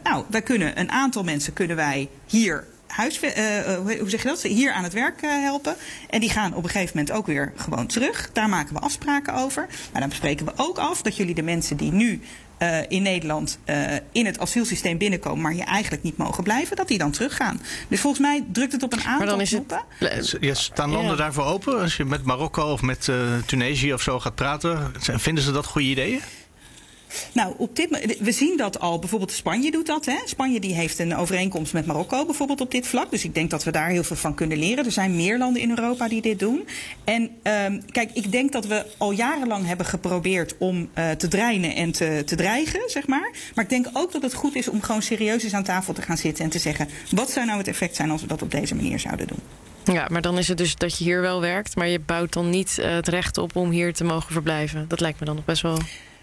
nou, 0.03 0.23
wij 0.29 0.41
kunnen 0.41 0.79
een 0.79 0.91
aantal 0.91 1.23
mensen 1.23 1.53
kunnen 1.53 1.75
wij 1.75 2.10
hier 2.25 2.65
huis, 2.91 3.19
hoe 3.99 4.10
zeg 4.10 4.21
je 4.21 4.27
dat? 4.27 4.41
hier 4.41 4.71
aan 4.71 4.84
het 4.84 4.93
werk 4.93 5.21
helpen. 5.21 5.75
En 6.10 6.19
die 6.19 6.29
gaan 6.29 6.55
op 6.55 6.63
een 6.63 6.69
gegeven 6.69 6.97
moment 6.97 7.15
ook 7.15 7.25
weer 7.25 7.53
gewoon 7.55 7.88
terug. 7.88 8.29
Daar 8.34 8.49
maken 8.49 8.73
we 8.73 8.79
afspraken 8.79 9.34
over. 9.34 9.67
Maar 9.91 10.01
dan 10.01 10.10
bespreken 10.10 10.45
we 10.45 10.51
ook 10.55 10.77
af 10.77 11.01
dat 11.01 11.15
jullie 11.15 11.36
de 11.36 11.41
mensen 11.41 11.77
die 11.77 11.91
nu 11.91 12.21
uh, 12.60 12.78
in 12.88 13.02
Nederland 13.02 13.60
uh, 13.65 13.76
in 14.12 14.26
het 14.26 14.39
asielsysteem 14.39 14.98
binnenkomen, 14.98 15.41
maar 15.41 15.52
hier 15.52 15.65
eigenlijk 15.65 16.04
niet 16.04 16.17
mogen 16.17 16.43
blijven, 16.43 16.76
dat 16.76 16.88
die 16.88 16.98
dan 16.98 17.12
teruggaan. 17.12 17.62
Dus 17.88 18.00
volgens 18.00 18.22
mij 18.22 18.43
drukt 18.52 18.72
het 18.72 18.84
op 18.84 18.93
een 18.93 19.00
aantal 19.04 19.17
maar 19.17 19.28
dan 19.28 19.41
is 19.41 19.50
knoppen. 19.50 19.84
Het, 19.98 20.38
ja, 20.39 20.54
staan 20.54 20.91
landen 20.91 21.17
daarvoor 21.17 21.45
open? 21.45 21.80
Als 21.80 21.98
je 21.98 22.06
met 22.06 22.24
Marokko 22.24 22.72
of 22.72 22.82
met 22.82 23.08
uh, 23.08 23.15
Tunesië 23.45 23.93
of 23.93 24.02
zo 24.02 24.19
gaat 24.19 24.36
praten, 24.36 24.93
vinden 25.00 25.43
ze 25.43 25.52
dat 25.52 25.65
goede 25.65 25.88
ideeën? 25.88 26.22
Nou, 27.34 27.54
op 27.58 27.76
dit, 27.76 28.17
we 28.19 28.32
zien 28.32 28.58
dat 28.58 28.80
al. 28.80 29.00
Bijvoorbeeld 29.00 29.32
Spanje 29.32 29.72
doet 29.72 29.86
dat. 29.86 30.06
Hè? 30.06 30.17
Spanje 30.26 30.60
die 30.60 30.74
heeft 30.74 31.00
een 31.00 31.15
overeenkomst 31.15 31.74
met 31.74 31.86
Marokko 31.86 32.26
bijvoorbeeld 32.26 32.62
op 32.62 32.72
dit 32.72 32.88
vlak. 32.88 33.12
Dus 33.12 33.24
ik 33.24 33.34
denk 33.34 33.50
dat 33.50 33.63
we 33.63 33.72
daar 33.72 33.89
heel 33.89 34.04
veel 34.04 34.15
van 34.15 34.36
kunnen 34.36 34.58
leren. 34.58 34.86
Er 34.86 34.91
zijn 34.91 35.15
meer 35.15 35.38
landen 35.38 35.62
in 35.62 35.69
Europa 35.69 36.08
die 36.08 36.22
dit 36.22 36.39
doen. 36.39 36.67
En 37.04 37.30
um, 37.43 37.86
kijk, 37.91 38.12
ik 38.13 38.32
denk 38.32 38.52
dat 38.52 38.65
we 38.65 38.86
al 38.98 39.12
jarenlang 39.12 39.65
hebben 39.65 39.86
geprobeerd 39.86 40.56
om 40.58 40.89
uh, 40.98 41.12
te 41.12 41.28
dreinen 41.28 41.76
en 41.76 41.91
te, 41.91 42.22
te 42.26 42.36
dreigen, 42.36 42.82
zeg 42.86 43.08
maar. 43.08 43.32
Maar 43.56 43.63
ik 43.63 43.69
denk 43.69 43.88
ook 43.93 44.12
dat 44.12 44.22
het 44.22 44.34
goed 44.34 44.56
is 44.56 44.67
om 44.67 44.82
gewoon 44.82 45.02
serieus 45.02 45.43
eens 45.43 45.54
aan 45.54 45.63
tafel 45.63 45.93
te 45.93 46.02
gaan 46.02 46.17
zitten 46.17 46.43
en 46.43 46.50
te 46.50 46.60
zeggen: 46.60 46.89
wat 47.12 47.32
zou 47.32 47.45
nou 47.45 47.58
het 47.58 47.67
effect 47.67 47.95
zijn 47.95 48.12
als 48.12 48.22
we 48.22 48.28
dat 48.28 48.41
op 48.41 48.52
deze 48.52 48.76
manier 48.76 49.00
zouden 49.00 49.28
doen? 49.28 49.39
Ja, 49.95 50.08
maar 50.12 50.22
dan 50.22 50.38
is 50.38 50.48
het 50.48 50.58
dus 50.58 50.76
dat 50.76 50.98
je 50.98 51.04
hier 51.04 51.22
wel 51.22 51.41
werkt, 51.41 51.76
maar 51.76 51.88
je 51.88 52.00
bouwt 52.00 52.34
dan 52.34 52.50
niet 52.50 52.78
uh, 52.80 52.91
het 52.91 53.08
recht 53.08 53.38
op 53.38 53.56
om 53.56 53.69
hier 53.69 53.93
te 53.93 54.04
mogen 54.04 54.34
verblijven. 54.34 54.86
Dat 54.88 55.00
lijkt 55.00 55.19
me 55.19 55.26
dan 55.26 55.36
nog 55.36 55.45
best 55.45 55.62
wel 55.62 55.78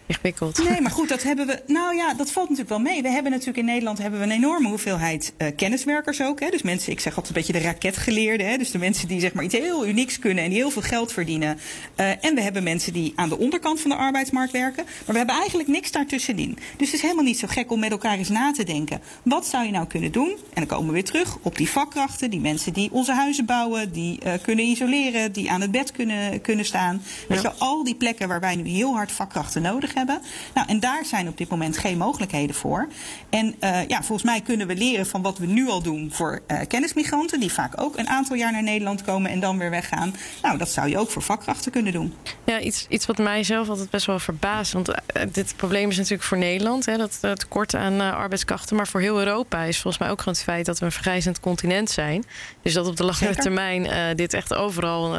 ingewikkeld. 0.06 0.68
Nee, 0.68 0.80
maar 0.80 0.90
goed, 0.90 1.08
dat 1.08 1.22
hebben 1.22 1.46
we. 1.46 1.62
Nou 1.66 1.96
ja, 1.96 2.14
dat 2.14 2.30
valt 2.30 2.48
natuurlijk 2.48 2.82
wel 2.82 2.92
mee. 2.92 3.02
We 3.02 3.08
hebben 3.08 3.30
natuurlijk 3.32 3.58
in 3.58 3.64
Nederland 3.64 3.98
hebben 3.98 4.20
we 4.20 4.26
een 4.26 4.32
enorme 4.32 4.68
hoeveelheid 4.68 5.32
uh, 5.38 5.48
kenniswerkers 5.56 6.22
ook. 6.22 6.40
Hè. 6.40 6.50
Dus 6.50 6.62
mensen, 6.62 6.92
ik 6.92 7.00
zeg 7.00 7.16
altijd 7.16 7.36
een 7.36 7.42
beetje 7.42 7.60
de 7.60 7.66
raketgeleerden. 7.66 8.48
Hè. 8.48 8.56
Dus 8.56 8.70
de 8.70 8.78
mensen 8.78 9.08
die 9.08 9.20
zeg 9.20 9.32
maar 9.32 9.44
iets 9.44 9.54
heel 9.54 9.86
unieks 9.86 10.18
kunnen 10.18 10.44
en 10.44 10.50
die 10.50 10.58
heel 10.58 10.70
veel 10.70 10.82
geld 10.82 11.12
verdienen. 11.12 11.58
Uh, 12.00 12.24
en 12.24 12.34
we 12.34 12.40
hebben 12.40 12.62
mensen 12.62 12.92
die 12.92 13.12
aan 13.16 13.28
de 13.28 13.38
onderkant 13.38 13.80
van 13.80 13.90
de 13.90 13.96
arbeidsmarkt 13.96 14.52
werken. 14.52 14.84
Maar 14.84 15.12
we 15.12 15.16
hebben 15.16 15.36
eigenlijk 15.36 15.68
niks 15.68 15.90
daartussenin. 15.90 16.58
Dus 16.76 16.86
het 16.86 16.96
is 16.96 17.02
helemaal 17.02 17.24
niet 17.24 17.38
zo 17.38 17.46
gek 17.46 17.70
om 17.70 17.80
met 17.80 17.90
elkaar 17.90 18.18
eens 18.18 18.28
na 18.28 18.52
te 18.52 18.64
denken. 18.64 19.00
Wat 19.22 19.46
zou 19.46 19.64
je 19.64 19.70
nou 19.70 19.86
kunnen 19.86 20.12
doen? 20.12 20.30
En 20.30 20.38
dan 20.54 20.66
komen 20.66 20.86
we 20.86 20.92
weer 20.92 21.04
terug 21.04 21.36
op 21.42 21.56
die 21.56 21.68
vakkrachten, 21.68 22.30
die 22.30 22.40
mensen 22.40 22.72
die 22.72 22.92
onze 22.92 23.12
huizen 23.12 23.44
bouwen, 23.44 23.92
die 23.92 24.20
uh, 24.26 24.32
kunnen 24.42 24.64
isoleren, 24.64 25.32
die 25.32 25.50
aan 25.50 25.60
het 25.60 25.70
bed 25.70 25.92
kunnen, 25.92 26.40
kunnen 26.40 26.64
staan. 26.64 27.02
Ja. 27.04 27.34
Weet 27.34 27.42
je, 27.42 27.52
al 27.52 27.84
die 27.84 27.94
plekken 27.94 28.28
waar 28.28 28.40
wij 28.40 28.56
nu 28.56 28.68
heel 28.68 28.94
hard 28.94 29.12
vakkrachten 29.12 29.62
nodig 29.62 29.88
hebben 29.88 29.95
hebben. 29.96 30.20
Nou, 30.54 30.68
en 30.68 30.80
daar 30.80 31.04
zijn 31.04 31.28
op 31.28 31.38
dit 31.38 31.48
moment 31.48 31.78
geen 31.78 31.98
mogelijkheden 31.98 32.54
voor. 32.56 32.88
En 33.30 33.54
uh, 33.60 33.86
ja, 33.86 33.96
volgens 34.02 34.22
mij 34.22 34.40
kunnen 34.40 34.66
we 34.66 34.76
leren 34.76 35.06
van 35.06 35.22
wat 35.22 35.38
we 35.38 35.46
nu 35.46 35.68
al 35.68 35.82
doen 35.82 36.10
voor 36.12 36.40
uh, 36.48 36.58
kennismigranten, 36.68 37.40
die 37.40 37.52
vaak 37.52 37.80
ook 37.80 37.98
een 37.98 38.08
aantal 38.08 38.36
jaar 38.36 38.52
naar 38.52 38.62
Nederland 38.62 39.02
komen 39.02 39.30
en 39.30 39.40
dan 39.40 39.58
weer 39.58 39.70
weggaan. 39.70 40.14
Nou, 40.42 40.58
dat 40.58 40.70
zou 40.70 40.88
je 40.88 40.98
ook 40.98 41.10
voor 41.10 41.22
vakkrachten 41.22 41.72
kunnen 41.72 41.92
doen. 41.92 42.14
Ja, 42.44 42.60
iets, 42.60 42.86
iets 42.88 43.06
wat 43.06 43.18
mij 43.18 43.44
zelf 43.44 43.68
altijd 43.68 43.90
best 43.90 44.06
wel 44.06 44.18
verbaast. 44.18 44.72
Want 44.72 44.88
uh, 44.88 44.96
dit 45.32 45.56
probleem 45.56 45.90
is 45.90 45.96
natuurlijk 45.96 46.22
voor 46.22 46.38
Nederland, 46.38 46.86
hè, 46.86 46.96
dat 46.96 47.18
tekort 47.20 47.74
aan 47.74 48.00
arbeidskrachten. 48.00 48.76
Maar 48.76 48.88
voor 48.88 49.00
heel 49.00 49.18
Europa 49.18 49.62
is 49.62 49.80
volgens 49.80 50.02
mij 50.02 50.10
ook 50.10 50.18
gewoon 50.18 50.34
het 50.34 50.42
feit 50.42 50.66
dat 50.66 50.78
we 50.78 50.84
een 50.84 50.92
vergrijzend 50.92 51.40
continent 51.40 51.90
zijn. 51.90 52.24
Dus 52.62 52.72
dat 52.72 52.86
op 52.86 52.96
de 52.96 53.04
langere 53.04 53.34
termijn 53.34 54.16
dit 54.16 54.34
echt 54.34 54.54
overal 54.54 55.16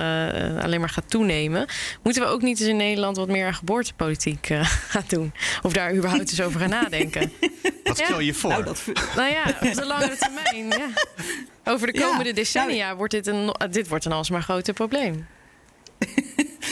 alleen 0.62 0.80
maar 0.80 0.90
gaat 0.90 1.10
toenemen. 1.10 1.66
Moeten 2.04 2.22
we 2.22 2.28
ook 2.28 2.42
niet 2.42 2.60
eens 2.60 2.70
in 2.70 2.78
Nederland 2.78 3.18
wat 3.18 3.28
meer 3.28 3.46
aan 3.46 3.54
geboortepolitiek 3.54 4.50
gaat 4.96 5.10
doen. 5.10 5.34
Of 5.62 5.74
daar 5.74 5.94
überhaupt 5.94 6.30
eens 6.30 6.42
over 6.42 6.60
gaan 6.60 6.70
nadenken. 6.70 7.32
Wat 7.84 7.98
stel 7.98 8.20
je 8.20 8.34
voor? 8.34 8.50
Nou, 8.50 8.64
dat... 8.64 8.84
nou 9.16 9.30
ja, 9.30 9.44
op 9.62 9.74
de 9.74 9.86
langere 9.86 10.18
termijn. 10.18 10.68
Ja. 10.68 10.88
Over 11.72 11.94
de 11.94 12.00
komende 12.00 12.34
decennia 12.34 12.96
wordt 12.96 13.14
dit 13.14 13.28
een, 13.28 13.56
dit 13.72 13.88
wordt 13.88 14.06
een 14.06 14.12
alsmaar 14.12 14.42
groter 14.42 14.74
probleem. 14.74 15.28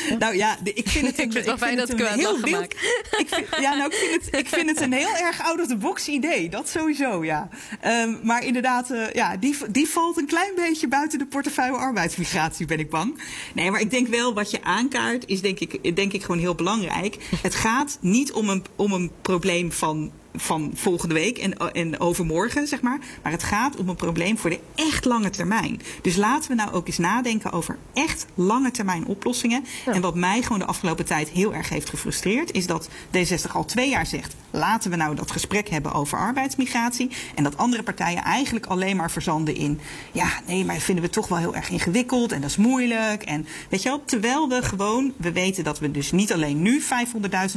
nou 0.20 0.36
ja, 0.36 0.58
ik 0.64 0.90
vind 0.90 1.08
het, 1.08 1.20
ik 1.26 1.32
vind 1.58 1.78
dat 1.78 1.90
ik 1.90 2.08
heel 2.08 2.40
wild. 2.40 2.74
Ik 3.18 3.28
vind, 3.30 3.48
ja, 3.60 3.76
nou, 3.76 3.90
ik 3.90 3.98
vind, 3.98 4.26
het, 4.26 4.40
ik 4.40 4.48
vind 4.48 4.70
het 4.70 4.82
een 4.82 4.94
heel 4.94 5.16
erg 5.16 5.42
out-of-the-box 5.42 6.08
idee. 6.08 6.50
Dat 6.50 6.70
sowieso, 6.70 7.24
ja. 7.24 7.50
Um, 7.86 8.20
maar 8.24 8.46
inderdaad, 8.46 8.92
uh, 8.92 9.12
ja, 9.12 9.38
die, 9.38 9.56
die 9.70 9.88
valt 9.88 10.18
een 10.18 10.26
klein 10.26 10.52
beetje 10.56 10.88
buiten 10.88 11.20
de 11.20 11.26
portefeuille 11.26 11.78
arbeidsmigratie, 11.78 12.66
ben 12.66 12.80
ik 12.80 12.90
bang. 12.90 13.22
Nee, 13.54 13.72
maar 13.72 13.82
ik 13.82 13.92
denk 13.92 14.08
wel, 14.08 14.34
wat 14.34 14.52
je 14.52 14.64
aankaart, 14.64 15.26
is 15.26 15.42
denk 15.42 15.60
ik, 15.60 15.96
denk 15.96 16.14
ik 16.14 16.22
gewoon 16.22 16.40
heel 16.40 16.56
belangrijk. 16.56 17.18
Het 17.42 17.56
gaat 17.56 17.98
niet 18.02 18.32
om 18.32 18.50
een, 18.50 18.64
om 18.76 18.92
een 18.92 19.12
probleem 19.22 19.72
van 19.72 20.12
van 20.38 20.72
volgende 20.74 21.14
week 21.14 21.38
en, 21.38 21.58
en 21.74 22.00
overmorgen, 22.00 22.68
zeg 22.68 22.82
maar. 22.82 23.00
Maar 23.24 23.32
het 23.32 23.44
gaat 23.44 23.76
om 23.76 23.90
een 23.90 23.96
probleem 23.96 24.38
voor 24.38 24.50
de 24.50 24.60
echt 24.76 25.06
lange 25.06 25.30
termijn. 25.30 25.82
Dus 26.02 26.16
laten 26.16 26.50
we 26.50 26.56
nou 26.56 26.72
ook 26.72 26.88
eens 26.88 26.98
nadenken 26.98 27.52
over 27.52 27.78
echt 27.94 28.26
lange 28.34 28.72
termijn 28.72 29.06
oplossingen. 29.06 29.66
Ja. 29.86 29.94
En 29.94 30.02
wat 30.02 30.16
mij 30.16 30.42
gewoon 30.42 30.60
de 30.60 30.66
afgelopen 30.66 31.06
tijd 31.06 31.30
heel 31.30 31.54
erg 31.54 31.70
heeft 31.70 31.90
gefrustreerd, 31.90 32.52
is 32.52 32.68
dat 32.68 32.90
D60 32.90 33.52
al 33.52 33.66
twee 33.66 33.90
jaar 33.90 34.06
zegt: 34.06 34.36
laten 34.52 34.92
we 34.92 34.98
nou 34.98 35.16
dat 35.16 35.32
gesprek 35.32 35.70
hebben 35.70 35.94
over 35.94 36.18
arbeidsmigratie. 36.18 37.10
En 37.36 37.44
dat 37.44 37.58
andere 37.58 37.84
partijen 37.84 38.24
eigenlijk 38.24 38.66
alleen 38.66 38.96
maar 38.96 39.12
verzanden 39.12 39.56
in: 39.56 39.80
ja, 40.12 40.28
nee, 40.48 40.66
maar 40.66 40.76
dat 40.76 40.84
vinden 40.84 41.04
we 41.04 41.10
toch 41.10 41.28
wel 41.28 41.38
heel 41.38 41.56
erg 41.56 41.70
ingewikkeld 41.70 42.32
en 42.32 42.42
dat 42.42 42.50
is 42.50 42.58
moeilijk. 42.58 43.24
En 43.24 43.48
weet 43.70 43.84
je 43.84 43.90
wel, 43.90 44.06
terwijl 44.06 44.50
we 44.50 44.62
gewoon, 44.62 45.14
we 45.18 45.32
weten 45.32 45.64
dat 45.64 45.80
we 45.80 45.92
dus 45.92 46.12
niet 46.12 46.34
alleen 46.34 46.62
nu 46.62 46.82
500.000 46.82 46.88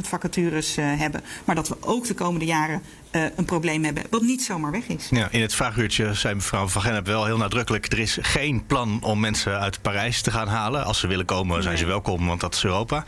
vacatures 0.01 0.77
uh, 0.77 0.85
hebben, 0.97 1.23
maar 1.45 1.55
dat 1.55 1.67
we 1.67 1.77
ook 1.79 2.07
de 2.07 2.13
komende 2.13 2.45
jaren 2.45 2.68
jaren 2.69 2.83
uh, 3.11 3.23
een 3.35 3.45
probleem 3.45 3.83
hebben, 3.83 4.03
wat 4.09 4.21
niet 4.21 4.43
zomaar 4.43 4.71
weg 4.71 4.87
is. 4.87 5.07
Ja, 5.09 5.27
in 5.31 5.41
het 5.41 5.55
vraaguurtje 5.55 6.13
zei 6.13 6.35
mevrouw 6.35 6.67
Van 6.67 6.81
Gennep 6.81 7.05
wel 7.05 7.25
heel 7.25 7.37
nadrukkelijk... 7.37 7.91
er 7.91 7.99
is 7.99 8.17
geen 8.21 8.65
plan 8.65 8.99
om 9.01 9.19
mensen 9.19 9.59
uit 9.59 9.81
Parijs 9.81 10.21
te 10.21 10.31
gaan 10.31 10.47
halen. 10.47 10.85
Als 10.85 10.99
ze 10.99 11.07
willen 11.07 11.25
komen, 11.25 11.63
zijn 11.63 11.77
ze 11.77 11.85
welkom, 11.85 12.27
want 12.27 12.41
dat 12.41 12.55
is 12.55 12.63
Europa. 12.63 13.03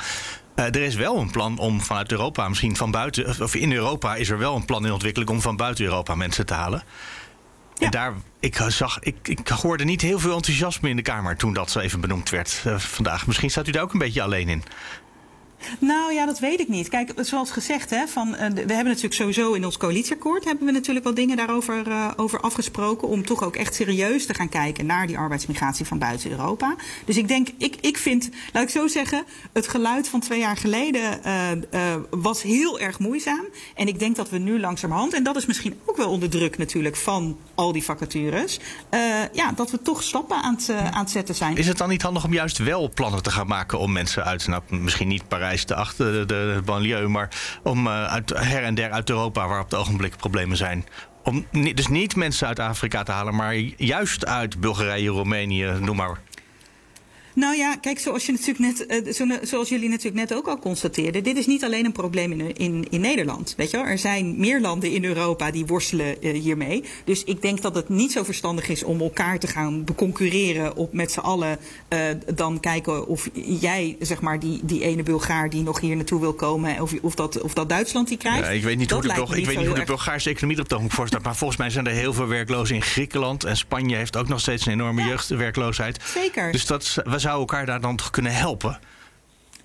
Uh, 0.55 0.65
er 0.65 0.81
is 0.81 0.95
wel 0.95 1.17
een 1.17 1.31
plan 1.31 1.57
om 1.57 1.81
vanuit 1.81 2.11
Europa, 2.11 2.49
misschien 2.49 2.75
van 2.75 2.91
buiten... 2.91 3.41
of 3.41 3.55
in 3.55 3.73
Europa 3.73 4.15
is 4.15 4.29
er 4.29 4.37
wel 4.37 4.55
een 4.55 4.65
plan 4.65 4.85
in 4.85 4.91
ontwikkeling... 4.91 5.31
om 5.31 5.41
van 5.41 5.55
buiten 5.55 5.85
Europa 5.85 6.15
mensen 6.15 6.45
te 6.45 6.53
halen. 6.53 6.83
Ja. 7.75 7.85
En 7.85 7.91
daar, 7.91 8.13
ik, 8.39 8.65
zag, 8.67 8.99
ik, 8.99 9.27
ik 9.27 9.47
hoorde 9.47 9.83
niet 9.83 10.01
heel 10.01 10.19
veel 10.19 10.35
enthousiasme 10.35 10.89
in 10.89 10.95
de 10.95 11.01
Kamer... 11.01 11.37
toen 11.37 11.53
dat 11.53 11.71
zo 11.71 11.79
even 11.79 12.01
benoemd 12.01 12.29
werd 12.29 12.63
uh, 12.67 12.77
vandaag. 12.77 13.27
Misschien 13.27 13.49
staat 13.49 13.67
u 13.67 13.71
daar 13.71 13.83
ook 13.83 13.93
een 13.93 13.99
beetje 13.99 14.21
alleen 14.21 14.49
in. 14.49 14.63
Nou 15.79 16.13
ja, 16.13 16.25
dat 16.25 16.39
weet 16.39 16.59
ik 16.59 16.67
niet. 16.67 16.89
Kijk, 16.89 17.13
zoals 17.15 17.51
gezegd, 17.51 17.89
hè, 17.89 18.07
van, 18.07 18.27
uh, 18.27 18.35
we 18.39 18.73
hebben 18.73 18.85
natuurlijk 18.85 19.13
sowieso 19.13 19.53
in 19.53 19.65
ons 19.65 19.77
coalitieakkoord 19.77 20.45
hebben 20.45 20.65
we 20.65 20.71
natuurlijk 20.71 21.05
wel 21.05 21.13
dingen 21.13 21.37
daarover 21.37 21.87
uh, 21.87 22.11
over 22.15 22.39
afgesproken. 22.39 23.07
Om 23.07 23.25
toch 23.25 23.43
ook 23.43 23.55
echt 23.55 23.75
serieus 23.75 24.25
te 24.25 24.33
gaan 24.33 24.49
kijken 24.49 24.85
naar 24.85 25.07
die 25.07 25.17
arbeidsmigratie 25.17 25.85
van 25.85 25.99
buiten 25.99 26.31
Europa. 26.31 26.75
Dus 27.05 27.17
ik 27.17 27.27
denk, 27.27 27.47
ik, 27.57 27.75
ik 27.81 27.97
vind, 27.97 28.29
laat 28.53 28.63
ik 28.63 28.69
zo 28.69 28.87
zeggen, 28.87 29.23
het 29.53 29.67
geluid 29.67 30.07
van 30.07 30.19
twee 30.19 30.39
jaar 30.39 30.57
geleden 30.57 31.19
uh, 31.25 31.95
was 32.09 32.41
heel 32.41 32.79
erg 32.79 32.99
moeizaam. 32.99 33.45
En 33.75 33.87
ik 33.87 33.99
denk 33.99 34.15
dat 34.15 34.29
we 34.29 34.37
nu 34.37 34.59
langzamerhand, 34.59 35.13
en 35.13 35.23
dat 35.23 35.35
is 35.35 35.45
misschien 35.45 35.79
ook 35.85 35.97
wel 35.97 36.09
onder 36.09 36.29
druk 36.29 36.57
natuurlijk 36.57 36.95
van 36.95 37.37
al 37.55 37.71
die 37.71 37.83
vacatures, 37.83 38.59
ja, 39.33 39.51
dat 39.55 39.71
we 39.71 39.81
toch 39.81 40.03
stappen 40.03 40.41
aan 40.41 40.55
het, 40.55 40.69
aan 40.91 41.09
zetten 41.09 41.35
zijn. 41.35 41.57
Is 41.57 41.67
het 41.67 41.77
dan 41.77 41.89
niet 41.89 42.01
handig 42.01 42.23
om 42.23 42.33
juist 42.33 42.57
wel 42.57 42.89
plannen 42.93 43.23
te 43.23 43.31
gaan 43.31 43.47
maken 43.47 43.79
om 43.79 43.91
mensen 43.91 44.23
uit, 44.23 44.47
nou, 44.47 44.61
misschien 44.69 45.07
niet 45.07 45.27
Parijs 45.27 45.50
te 45.59 45.75
achter 45.75 46.11
de, 46.11 46.25
de 46.25 46.61
banlieue, 46.65 47.07
maar 47.07 47.29
om 47.63 47.87
uh, 47.87 48.05
uit 48.05 48.29
her 48.29 48.63
en 48.63 48.75
der 48.75 48.91
uit 48.91 49.09
Europa, 49.09 49.47
waar 49.47 49.59
op 49.59 49.69
het 49.69 49.79
ogenblik 49.79 50.17
problemen 50.17 50.57
zijn. 50.57 50.85
Om 51.23 51.45
dus 51.51 51.87
niet 51.87 52.15
mensen 52.15 52.47
uit 52.47 52.59
Afrika 52.59 53.03
te 53.03 53.11
halen, 53.11 53.35
maar 53.35 53.55
juist 53.77 54.25
uit 54.25 54.59
Bulgarije, 54.59 55.09
Roemenië, 55.09 55.73
noem 55.79 55.95
maar. 55.95 56.17
Nou 57.33 57.55
ja, 57.55 57.75
kijk, 57.75 57.99
zoals, 57.99 58.25
je 58.25 58.31
natuurlijk 58.31 58.59
net, 58.59 59.05
uh, 59.19 59.37
zoals 59.41 59.69
jullie 59.69 59.89
natuurlijk 59.89 60.29
net 60.29 60.33
ook 60.33 60.47
al 60.47 60.59
constateerden, 60.59 61.23
dit 61.23 61.37
is 61.37 61.47
niet 61.47 61.63
alleen 61.63 61.85
een 61.85 61.91
probleem 61.91 62.31
in, 62.31 62.55
in, 62.57 62.87
in 62.89 63.01
Nederland. 63.01 63.53
Weet 63.57 63.71
je 63.71 63.77
wel? 63.77 63.85
Er 63.85 63.97
zijn 63.97 64.39
meer 64.39 64.61
landen 64.61 64.91
in 64.91 65.05
Europa 65.05 65.51
die 65.51 65.65
worstelen 65.65 66.15
uh, 66.21 66.41
hiermee. 66.41 66.83
Dus 67.03 67.23
ik 67.23 67.41
denk 67.41 67.61
dat 67.61 67.75
het 67.75 67.89
niet 67.89 68.11
zo 68.11 68.23
verstandig 68.23 68.69
is 68.69 68.83
om 68.83 69.01
elkaar 69.01 69.39
te 69.39 69.47
gaan 69.47 69.83
beconcurreren 69.83 70.75
op 70.75 70.93
met 70.93 71.11
z'n 71.11 71.19
allen. 71.19 71.57
Uh, 71.89 71.99
dan 72.35 72.59
kijken 72.59 73.07
of 73.07 73.29
jij, 73.33 73.95
zeg 73.99 74.21
maar, 74.21 74.39
die, 74.39 74.59
die 74.63 74.83
ene 74.83 75.03
Bulgaar 75.03 75.49
die 75.49 75.63
nog 75.63 75.79
hier 75.79 75.95
naartoe 75.95 76.19
wil 76.19 76.33
komen, 76.33 76.81
of, 76.81 76.93
of, 77.01 77.15
dat, 77.15 77.41
of 77.41 77.53
dat 77.53 77.69
Duitsland 77.69 78.07
die 78.07 78.17
krijgt. 78.17 78.39
Ja, 78.39 78.49
ik 78.49 78.63
weet 78.63 78.77
niet 78.77 78.89
dat 78.89 79.05
hoe 79.05 79.13
de, 79.13 79.37
ik 79.37 79.45
weet 79.45 79.57
niet 79.57 79.67
hoe 79.67 79.75
de 79.75 79.85
Bulgaarse 79.85 80.29
economie 80.29 80.57
er 80.57 80.63
op 80.63 80.71
ogenblik 80.71 80.95
voor 80.95 81.07
staat. 81.07 81.23
Maar 81.23 81.35
volgens 81.35 81.59
mij 81.59 81.69
zijn 81.69 81.87
er 81.87 81.93
heel 81.93 82.13
veel 82.13 82.27
werklozen 82.27 82.75
in 82.75 82.81
Griekenland. 82.81 83.43
En 83.43 83.57
Spanje 83.57 83.95
heeft 83.95 84.17
ook 84.17 84.27
nog 84.27 84.39
steeds 84.39 84.65
een 84.65 84.71
enorme 84.71 85.01
ja, 85.01 85.07
jeugdwerkloosheid. 85.07 86.03
Zeker. 86.13 86.51
Dus 86.51 86.65
dat, 86.65 87.01
we 87.03 87.19
zouden 87.21 87.47
elkaar 87.47 87.65
daar 87.65 87.81
dan 87.81 87.95
toch 87.95 88.09
kunnen 88.09 88.33
helpen? 88.35 88.79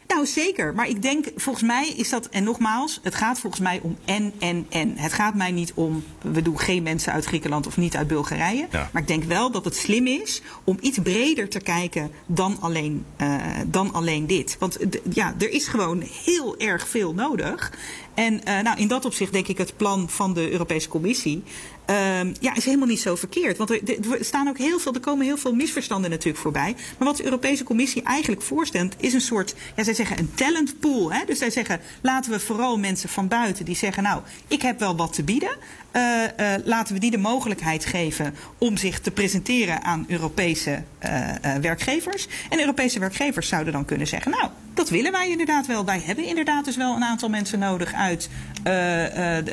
Nou, 0.08 0.26
zeker. 0.26 0.74
Maar 0.74 0.88
ik 0.88 1.02
denk, 1.02 1.26
volgens 1.36 1.64
mij 1.64 1.88
is 1.88 2.10
dat, 2.10 2.26
en 2.26 2.44
nogmaals, 2.44 3.00
het 3.02 3.14
gaat 3.14 3.38
volgens 3.38 3.62
mij 3.62 3.80
om 3.82 3.96
en, 4.04 4.32
en, 4.38 4.66
en. 4.68 4.96
Het 4.96 5.12
gaat 5.12 5.34
mij 5.34 5.50
niet 5.50 5.72
om, 5.74 6.04
we 6.22 6.42
doen 6.42 6.58
geen 6.58 6.82
mensen 6.82 7.12
uit 7.12 7.24
Griekenland 7.24 7.66
of 7.66 7.76
niet 7.76 7.96
uit 7.96 8.06
Bulgarije. 8.06 8.66
Ja. 8.70 8.90
Maar 8.92 9.02
ik 9.02 9.08
denk 9.08 9.24
wel 9.24 9.50
dat 9.50 9.64
het 9.64 9.76
slim 9.76 10.06
is 10.06 10.42
om 10.64 10.78
iets 10.80 10.98
breder 11.02 11.48
te 11.48 11.60
kijken 11.60 12.10
dan 12.26 12.56
alleen, 12.60 13.04
uh, 13.20 13.36
dan 13.66 13.92
alleen 13.92 14.26
dit. 14.26 14.56
Want 14.58 14.78
ja, 15.12 15.34
er 15.38 15.50
is 15.50 15.66
gewoon 15.66 16.02
heel 16.24 16.58
erg 16.58 16.88
veel 16.88 17.14
nodig. 17.14 17.72
En 18.14 18.34
uh, 18.34 18.60
nou, 18.60 18.78
in 18.78 18.88
dat 18.88 19.04
opzicht 19.04 19.32
denk 19.32 19.48
ik 19.48 19.58
het 19.58 19.76
plan 19.76 20.08
van 20.08 20.34
de 20.34 20.50
Europese 20.50 20.88
Commissie 20.88 21.42
Ehm, 21.86 22.34
ja, 22.40 22.54
is 22.54 22.64
helemaal 22.64 22.86
niet 22.86 23.00
zo 23.00 23.14
verkeerd. 23.14 23.56
Want 23.56 23.70
er, 23.70 23.80
staan 24.20 24.48
ook 24.48 24.58
heel 24.58 24.78
veel, 24.78 24.94
er 24.94 25.00
komen 25.00 25.26
heel 25.26 25.36
veel 25.36 25.54
misverstanden 25.54 26.10
natuurlijk 26.10 26.42
voorbij. 26.42 26.74
Maar 26.98 27.08
wat 27.08 27.16
de 27.16 27.24
Europese 27.24 27.64
Commissie 27.64 28.02
eigenlijk 28.02 28.42
voorstelt, 28.42 28.94
is 28.98 29.12
een 29.12 29.20
soort, 29.20 29.54
ja, 29.76 29.82
zij 29.82 29.94
zeggen 29.94 30.18
een 30.18 30.34
talent 30.34 30.80
pool. 30.80 31.12
Hè? 31.12 31.24
Dus 31.24 31.38
zij 31.38 31.50
zeggen, 31.50 31.80
laten 32.00 32.30
we 32.30 32.40
vooral 32.40 32.78
mensen 32.78 33.08
van 33.08 33.28
buiten 33.28 33.64
die 33.64 33.76
zeggen, 33.76 34.02
nou, 34.02 34.22
ik 34.48 34.62
heb 34.62 34.78
wel 34.78 34.96
wat 34.96 35.12
te 35.12 35.22
bieden. 35.22 35.56
Uh, 35.92 36.22
uh, 36.22 36.54
laten 36.64 36.94
we 36.94 37.00
die 37.00 37.10
de 37.10 37.18
mogelijkheid 37.18 37.84
geven 37.84 38.34
om 38.58 38.76
zich 38.76 39.00
te 39.00 39.10
presenteren 39.10 39.82
aan 39.82 40.04
Europese 40.08 40.82
uh, 41.04 41.54
werkgevers. 41.60 42.28
En 42.48 42.60
Europese 42.60 42.98
werkgevers 42.98 43.48
zouden 43.48 43.72
dan 43.72 43.84
kunnen 43.84 44.06
zeggen, 44.06 44.30
nou, 44.30 44.50
dat 44.76 44.88
willen 44.88 45.12
wij 45.12 45.30
inderdaad 45.30 45.66
wel. 45.66 45.84
Wij 45.84 46.02
hebben 46.04 46.24
inderdaad 46.24 46.64
dus 46.64 46.76
wel 46.76 46.96
een 46.96 47.04
aantal 47.04 47.28
mensen 47.28 47.58
nodig 47.58 47.92
uit, 47.92 48.28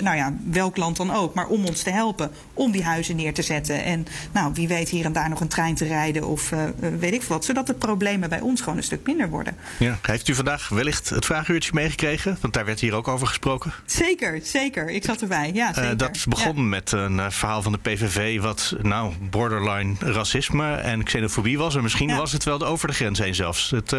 nou 0.01 0.15
ja, 0.15 0.33
welk 0.49 0.77
land 0.77 0.97
dan 0.97 1.13
ook, 1.13 1.33
maar 1.33 1.47
om 1.47 1.65
ons 1.65 1.83
te 1.83 1.89
helpen 1.89 2.31
om 2.53 2.71
die 2.71 2.83
huizen 2.83 3.15
neer 3.15 3.33
te 3.33 3.41
zetten. 3.41 3.83
En 3.83 4.05
nou, 4.31 4.53
wie 4.53 4.67
weet 4.67 4.89
hier 4.89 5.05
en 5.05 5.13
daar 5.13 5.29
nog 5.29 5.39
een 5.39 5.47
trein 5.47 5.75
te 5.75 5.85
rijden 5.85 6.27
of 6.27 6.51
weet 6.99 7.13
ik 7.13 7.23
wat. 7.23 7.45
Zodat 7.45 7.67
de 7.67 7.73
problemen 7.73 8.29
bij 8.29 8.39
ons 8.39 8.61
gewoon 8.61 8.77
een 8.77 8.83
stuk 8.83 9.05
minder 9.05 9.29
worden. 9.29 9.55
Ja, 9.79 9.97
heeft 10.01 10.27
u 10.27 10.35
vandaag 10.35 10.69
wellicht 10.69 11.09
het 11.09 11.25
vraaguurtje 11.25 11.71
meegekregen? 11.73 12.37
Want 12.41 12.53
daar 12.53 12.65
werd 12.65 12.79
hier 12.79 12.93
ook 12.93 13.07
over 13.07 13.27
gesproken. 13.27 13.73
Zeker, 13.85 14.39
zeker. 14.43 14.89
Ik 14.89 15.03
zat 15.03 15.21
erbij. 15.21 15.51
Ja, 15.53 15.73
zeker. 15.73 15.97
dat 15.97 16.25
begon 16.27 16.55
ja. 16.55 16.61
met 16.61 16.91
een 16.91 17.31
verhaal 17.31 17.61
van 17.61 17.71
de 17.71 17.77
PVV 17.77 18.41
wat 18.41 18.75
nou 18.81 19.13
borderline 19.29 19.95
racisme 19.99 20.75
en 20.75 21.03
xenofobie 21.03 21.57
was. 21.57 21.75
En 21.75 21.83
misschien 21.83 22.09
ja. 22.09 22.17
was 22.17 22.31
het 22.31 22.43
wel 22.43 22.57
de 22.57 22.65
over 22.65 22.87
de 22.87 22.93
grens 22.93 23.19
heen 23.19 23.35
zelfs. 23.35 23.69
Het, 23.69 23.95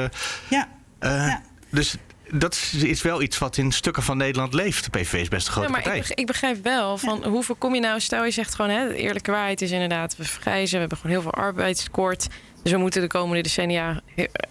ja. 0.49 0.69
Ja. 1.09 1.43
Dus 1.71 1.97
dat 2.31 2.73
is 2.83 3.03
wel 3.03 3.23
iets 3.23 3.39
wat 3.39 3.57
in 3.57 3.73
stukken 3.73 4.03
van 4.03 4.17
Nederland 4.17 4.55
leeft. 4.55 4.85
De 4.85 4.99
PVV 4.99 5.13
is 5.13 5.29
best 5.29 5.47
een 5.47 5.53
grote 5.53 5.67
ja, 5.69 5.73
maar 5.73 5.83
partij. 5.83 6.01
Ik, 6.01 6.07
begrijp, 6.07 6.21
ik 6.21 6.27
begrijp 6.27 6.63
wel 6.63 6.99
van 6.99 7.21
ja. 7.23 7.29
hoe 7.29 7.43
voorkom 7.43 7.75
je 7.75 7.81
nou... 7.81 8.01
Stel 8.01 8.25
je 8.25 8.31
zegt 8.31 8.55
gewoon, 8.55 8.71
hè, 8.71 8.89
de 8.89 8.97
eerlijke 8.97 9.31
waarheid 9.31 9.63
is 9.63 9.71
inderdaad... 9.71 10.17
we 10.17 10.25
vergrijzen, 10.25 10.75
we 10.75 10.81
hebben 10.81 10.99
gewoon 10.99 11.13
heel 11.13 11.23
veel 11.23 11.43
arbeidstekort... 11.43 12.29
Dus 12.63 12.73
we 12.73 12.79
moeten 12.79 13.01
de 13.01 13.07
komende 13.07 13.43
decennia 13.43 14.01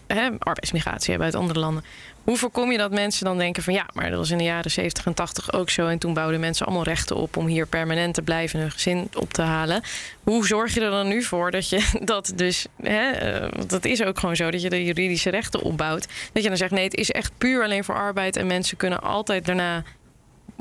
hè, 0.07 0.29
arbeidsmigratie 0.39 1.09
hebben 1.09 1.25
uit 1.25 1.35
andere 1.35 1.59
landen. 1.59 1.83
Hoe 2.23 2.37
voorkom 2.37 2.71
je 2.71 2.77
dat 2.77 2.91
mensen 2.91 3.25
dan 3.25 3.37
denken 3.37 3.63
van 3.63 3.73
ja, 3.73 3.85
maar 3.93 4.09
dat 4.09 4.17
was 4.17 4.29
in 4.29 4.37
de 4.37 4.43
jaren 4.43 4.71
70 4.71 5.05
en 5.05 5.13
80 5.13 5.53
ook 5.53 5.69
zo. 5.69 5.87
En 5.87 5.97
toen 5.97 6.13
bouwden 6.13 6.39
mensen 6.39 6.65
allemaal 6.65 6.83
rechten 6.83 7.15
op 7.15 7.37
om 7.37 7.45
hier 7.45 7.67
permanent 7.67 8.13
te 8.13 8.21
blijven 8.21 8.55
en 8.55 8.61
hun 8.61 8.71
gezin 8.71 9.09
op 9.13 9.33
te 9.33 9.41
halen. 9.41 9.81
Hoe 10.23 10.47
zorg 10.47 10.73
je 10.73 10.81
er 10.81 10.91
dan 10.91 11.07
nu 11.07 11.23
voor 11.23 11.51
dat 11.51 11.69
je 11.69 11.89
dat 12.01 12.31
dus, 12.35 12.65
hè, 12.81 13.39
want 13.49 13.69
dat 13.69 13.85
is 13.85 14.03
ook 14.03 14.19
gewoon 14.19 14.35
zo, 14.35 14.51
dat 14.51 14.61
je 14.61 14.69
de 14.69 14.83
juridische 14.83 15.29
rechten 15.29 15.61
opbouwt. 15.61 16.07
Dat 16.33 16.43
je 16.43 16.49
dan 16.49 16.57
zegt 16.57 16.71
nee, 16.71 16.83
het 16.83 16.95
is 16.95 17.11
echt 17.11 17.31
puur 17.37 17.63
alleen 17.63 17.83
voor 17.83 17.95
arbeid 17.95 18.35
en 18.35 18.47
mensen 18.47 18.77
kunnen 18.77 19.01
altijd 19.01 19.45
daarna 19.45 19.83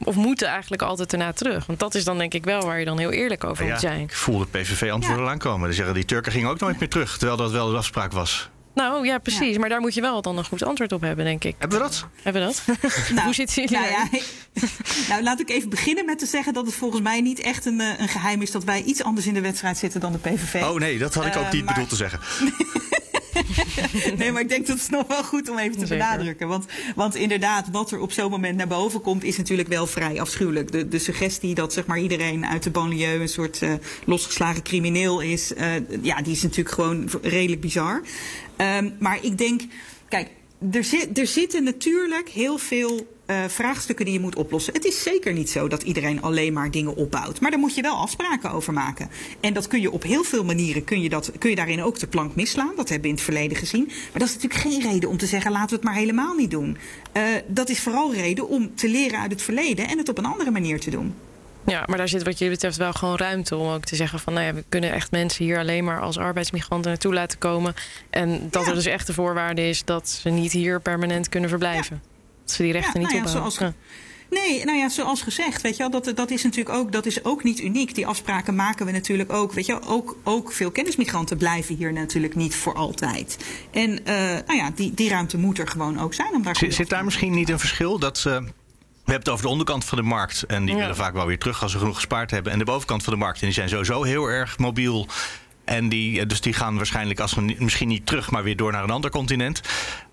of 0.04 0.14
moeten 0.14 0.48
eigenlijk 0.48 0.82
altijd 0.82 1.12
erna 1.12 1.32
terug. 1.32 1.66
Want 1.66 1.78
dat 1.78 1.94
is 1.94 2.04
dan 2.04 2.18
denk 2.18 2.34
ik 2.34 2.44
wel 2.44 2.64
waar 2.64 2.78
je 2.78 2.84
dan 2.84 2.98
heel 2.98 3.10
eerlijk 3.10 3.44
over 3.44 3.64
ja, 3.64 3.70
moet 3.70 3.80
zijn. 3.80 4.00
Ik 4.00 4.14
voel 4.14 4.38
de 4.38 4.46
PVV 4.46 4.90
antwoorden 4.90 5.24
ja. 5.24 5.30
aankomen. 5.30 5.66
Die 5.66 5.76
zeggen 5.76 5.94
die 5.94 6.04
Turken 6.04 6.32
gingen 6.32 6.50
ook 6.50 6.60
nooit 6.60 6.78
meer 6.78 6.88
terug, 6.88 7.18
terwijl 7.18 7.36
dat 7.36 7.50
wel 7.50 7.70
de 7.70 7.76
afspraak 7.76 8.12
was. 8.12 8.50
Nou 8.74 9.06
ja, 9.06 9.18
precies. 9.18 9.52
Ja. 9.52 9.58
Maar 9.58 9.68
daar 9.68 9.80
moet 9.80 9.94
je 9.94 10.00
wel 10.00 10.22
dan 10.22 10.38
een 10.38 10.44
goed 10.44 10.62
antwoord 10.62 10.92
op 10.92 11.00
hebben, 11.00 11.24
denk 11.24 11.44
ik. 11.44 11.54
Hebben 11.58 11.78
we 11.78 11.84
dat? 11.84 12.06
Hebben 12.22 12.46
we 12.46 12.48
dat? 12.48 12.76
nou, 13.14 13.24
Hoe 13.24 13.34
zit 13.34 13.52
jullie 13.52 13.70
nou, 13.70 13.90
ja, 13.90 14.08
nou, 15.08 15.22
laat 15.22 15.40
ik 15.40 15.50
even 15.50 15.68
beginnen 15.68 16.04
met 16.04 16.18
te 16.18 16.26
zeggen 16.26 16.52
dat 16.52 16.66
het 16.66 16.74
volgens 16.74 17.02
mij 17.02 17.20
niet 17.20 17.40
echt 17.40 17.66
een, 17.66 17.80
een, 17.80 18.08
geheim 18.08 18.42
is 18.42 18.50
dat 18.50 18.64
wij 18.64 18.82
iets 18.82 19.02
anders 19.02 19.26
in 19.26 19.34
de 19.34 19.40
wedstrijd 19.40 19.78
zitten 19.78 20.00
dan 20.00 20.12
de 20.12 20.18
PVV. 20.18 20.62
Oh 20.62 20.78
nee, 20.78 20.98
dat 20.98 21.14
had 21.14 21.26
ik 21.26 21.36
ook 21.36 21.44
uh, 21.44 21.52
niet 21.52 21.64
maar... 21.64 21.74
bedoeld 21.74 21.90
te 21.90 21.96
zeggen. 21.96 22.20
nee, 24.18 24.32
maar 24.32 24.42
ik 24.42 24.48
denk 24.48 24.66
dat 24.66 24.78
het 24.78 24.90
nog 24.90 25.06
wel 25.06 25.24
goed 25.24 25.48
om 25.48 25.58
even 25.58 25.78
te 25.78 25.86
Zeker. 25.86 25.96
benadrukken. 25.96 26.48
Want, 26.48 26.66
want 26.94 27.14
inderdaad, 27.14 27.68
wat 27.72 27.90
er 27.90 27.98
op 27.98 28.12
zo'n 28.12 28.30
moment 28.30 28.56
naar 28.56 28.66
boven 28.66 29.00
komt, 29.00 29.24
is 29.24 29.36
natuurlijk 29.36 29.68
wel 29.68 29.86
vrij 29.86 30.20
afschuwelijk. 30.20 30.72
De, 30.72 30.88
de 30.88 30.98
suggestie 30.98 31.54
dat 31.54 31.72
zeg 31.72 31.86
maar, 31.86 31.98
iedereen 31.98 32.46
uit 32.46 32.62
de 32.62 32.70
banlieue 32.70 33.20
een 33.20 33.28
soort 33.28 33.60
uh, 33.62 33.72
losgeslagen 34.04 34.62
crimineel 34.62 35.20
is, 35.20 35.52
uh, 35.52 35.66
ja, 36.02 36.22
die 36.22 36.32
is 36.32 36.42
natuurlijk 36.42 36.74
gewoon 36.74 37.10
redelijk 37.22 37.60
bizar. 37.60 38.02
Um, 38.56 38.94
maar 38.98 39.18
ik 39.22 39.38
denk, 39.38 39.60
kijk, 40.08 40.28
er, 40.72 40.84
zit, 40.84 41.18
er 41.18 41.26
zitten 41.26 41.64
natuurlijk 41.64 42.28
heel 42.28 42.58
veel 42.58 43.06
uh, 43.26 43.44
vraagstukken 43.48 44.04
die 44.04 44.14
je 44.14 44.20
moet 44.20 44.36
oplossen. 44.36 44.72
Het 44.72 44.84
is 44.84 45.02
zeker 45.02 45.32
niet 45.32 45.50
zo 45.50 45.68
dat 45.68 45.82
iedereen 45.82 46.22
alleen 46.22 46.52
maar 46.52 46.70
dingen 46.70 46.96
opbouwt. 46.96 47.40
Maar 47.40 47.50
daar 47.50 47.60
moet 47.60 47.74
je 47.74 47.82
wel 47.82 47.96
afspraken 47.96 48.50
over 48.50 48.72
maken. 48.72 49.10
En 49.40 49.52
dat 49.52 49.66
kun 49.66 49.80
je 49.80 49.90
op 49.90 50.02
heel 50.02 50.24
veel 50.24 50.44
manieren, 50.44 50.84
kun 50.84 51.02
je, 51.02 51.08
dat, 51.08 51.32
kun 51.38 51.50
je 51.50 51.56
daarin 51.56 51.82
ook 51.82 51.98
de 51.98 52.06
plank 52.06 52.34
misslaan. 52.34 52.72
Dat 52.76 52.88
hebben 52.88 53.02
we 53.02 53.08
in 53.08 53.14
het 53.14 53.24
verleden 53.24 53.56
gezien. 53.56 53.84
Maar 53.86 54.20
dat 54.20 54.28
is 54.28 54.34
natuurlijk 54.34 54.60
geen 54.60 54.92
reden 54.92 55.08
om 55.08 55.16
te 55.16 55.26
zeggen, 55.26 55.52
laten 55.52 55.68
we 55.68 55.74
het 55.74 55.84
maar 55.84 55.94
helemaal 55.94 56.34
niet 56.34 56.50
doen. 56.50 56.76
Uh, 57.16 57.22
dat 57.46 57.68
is 57.68 57.80
vooral 57.80 58.14
reden 58.14 58.48
om 58.48 58.74
te 58.74 58.88
leren 58.88 59.18
uit 59.20 59.30
het 59.30 59.42
verleden 59.42 59.88
en 59.88 59.98
het 59.98 60.08
op 60.08 60.18
een 60.18 60.24
andere 60.24 60.50
manier 60.50 60.80
te 60.80 60.90
doen. 60.90 61.14
Ja, 61.66 61.82
maar 61.86 61.96
daar 61.96 62.08
zit 62.08 62.22
wat 62.22 62.38
jullie 62.38 62.54
betreft 62.54 62.76
wel 62.76 62.92
gewoon 62.92 63.16
ruimte 63.16 63.56
om 63.56 63.68
ook 63.68 63.84
te 63.84 63.96
zeggen 63.96 64.18
van 64.18 64.32
nou 64.32 64.46
ja, 64.46 64.54
we 64.54 64.64
kunnen 64.68 64.92
echt 64.92 65.10
mensen 65.10 65.44
hier 65.44 65.58
alleen 65.58 65.84
maar 65.84 66.00
als 66.00 66.18
arbeidsmigranten 66.18 66.90
naartoe 66.90 67.14
laten 67.14 67.38
komen. 67.38 67.74
En 68.10 68.48
dat 68.50 68.62
ja. 68.62 68.68
er 68.68 68.74
dus 68.74 68.86
echt 68.86 69.06
de 69.06 69.14
voorwaarde 69.14 69.68
is 69.68 69.84
dat 69.84 70.08
ze 70.08 70.28
niet 70.28 70.52
hier 70.52 70.80
permanent 70.80 71.28
kunnen 71.28 71.48
verblijven. 71.48 71.96
Ja. 72.02 72.08
Dat 72.44 72.54
ze 72.54 72.62
die 72.62 72.72
rechten 72.72 73.00
ja, 73.00 73.06
niet 73.06 73.16
nou 73.16 73.26
opbouwen. 73.26 73.52
Zoals, 73.52 73.74
Nee, 74.32 74.64
nou 74.64 74.78
ja, 74.78 74.88
zoals 74.88 75.22
gezegd, 75.22 75.62
weet 75.62 75.76
je 75.76 75.88
wel, 75.88 76.02
dat, 76.02 76.16
dat 76.16 76.30
is 76.30 76.42
natuurlijk 76.42 76.76
ook, 76.76 76.92
dat 76.92 77.06
is 77.06 77.24
ook 77.24 77.44
niet 77.44 77.60
uniek. 77.60 77.94
Die 77.94 78.06
afspraken 78.06 78.54
maken 78.54 78.86
we 78.86 78.92
natuurlijk 78.92 79.32
ook. 79.32 79.52
Weet 79.52 79.66
je 79.66 79.72
wel, 79.72 79.88
ook, 79.88 80.16
ook 80.24 80.52
veel 80.52 80.70
kennismigranten 80.70 81.36
blijven 81.36 81.74
hier 81.74 81.92
natuurlijk 81.92 82.34
niet 82.34 82.54
voor 82.54 82.74
altijd. 82.74 83.38
En 83.70 83.90
uh, 83.90 84.14
nou 84.46 84.56
ja, 84.56 84.70
die, 84.74 84.94
die 84.94 85.08
ruimte 85.08 85.38
moet 85.38 85.58
er 85.58 85.68
gewoon 85.68 86.00
ook 86.00 86.14
zijn. 86.14 86.34
Om 86.34 86.42
daar 86.42 86.56
zit, 86.56 86.74
zit 86.74 86.88
daar 86.88 87.04
misschien 87.04 87.32
niet 87.32 87.48
een 87.48 87.58
verschil 87.58 87.98
dat 87.98 88.18
ze. 88.18 88.44
We 89.04 89.10
hebben 89.10 89.24
het 89.24 89.28
over 89.28 89.44
de 89.44 89.50
onderkant 89.50 89.84
van 89.84 89.98
de 89.98 90.04
markt. 90.04 90.42
En 90.42 90.64
die 90.64 90.74
ja. 90.74 90.80
willen 90.80 90.96
vaak 90.96 91.12
wel 91.12 91.26
weer 91.26 91.38
terug 91.38 91.62
als 91.62 91.72
ze 91.72 91.78
genoeg 91.78 91.94
gespaard 91.94 92.30
hebben. 92.30 92.52
En 92.52 92.58
de 92.58 92.64
bovenkant 92.64 93.02
van 93.02 93.12
de 93.12 93.18
markt. 93.18 93.40
En 93.40 93.46
die 93.46 93.54
zijn 93.54 93.68
sowieso 93.68 94.02
heel 94.02 94.26
erg 94.26 94.58
mobiel. 94.58 95.06
En 95.64 95.88
die, 95.88 96.26
dus 96.26 96.40
die 96.40 96.52
gaan 96.52 96.76
waarschijnlijk, 96.76 97.20
als 97.20 97.34
we 97.34 97.56
misschien 97.58 97.88
niet 97.88 98.06
terug, 98.06 98.30
maar 98.30 98.42
weer 98.42 98.56
door 98.56 98.72
naar 98.72 98.82
een 98.82 98.90
ander 98.90 99.10
continent. 99.10 99.60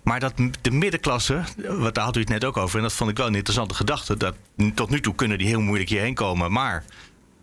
Maar 0.02 0.20
dat 0.20 0.32
de 0.60 0.70
middenklasse, 0.70 1.42
wat 1.68 1.94
daar 1.94 2.04
had 2.04 2.16
u 2.16 2.20
het 2.20 2.28
net 2.28 2.44
ook 2.44 2.56
over, 2.56 2.76
en 2.76 2.82
dat 2.82 2.92
vond 2.92 3.10
ik 3.10 3.16
wel 3.16 3.26
een 3.26 3.34
interessante 3.34 3.74
gedachte. 3.74 4.16
Dat 4.16 4.34
tot 4.74 4.90
nu 4.90 5.00
toe 5.00 5.14
kunnen 5.14 5.38
die 5.38 5.46
heel 5.46 5.60
moeilijk 5.60 5.90
hierheen 5.90 6.14
komen. 6.14 6.52
Maar 6.52 6.84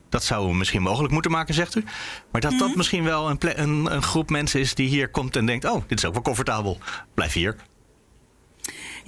dat 0.10 0.24
zouden 0.24 0.52
we 0.52 0.58
misschien 0.58 0.82
mogelijk 0.82 1.14
moeten 1.14 1.32
maken, 1.32 1.54
zegt 1.54 1.76
u. 1.76 1.84
Maar 2.32 2.42
dat 2.42 2.52
mm 2.52 2.58
-hmm. 2.58 2.68
dat 2.68 2.78
misschien 2.78 3.04
wel 3.04 3.30
een, 3.30 3.62
een, 3.62 3.94
een 3.94 4.04
groep 4.04 4.30
mensen 4.30 4.60
is 4.60 4.76
die 4.76 4.88
hier 4.88 5.10
komt 5.10 5.36
en 5.36 5.46
denkt: 5.46 5.66
oh, 5.66 5.84
dit 5.88 5.98
is 5.98 6.06
ook 6.06 6.14
wel 6.14 6.22
comfortabel. 6.22 6.78
Blijf 7.14 7.34
hier. 7.34 7.56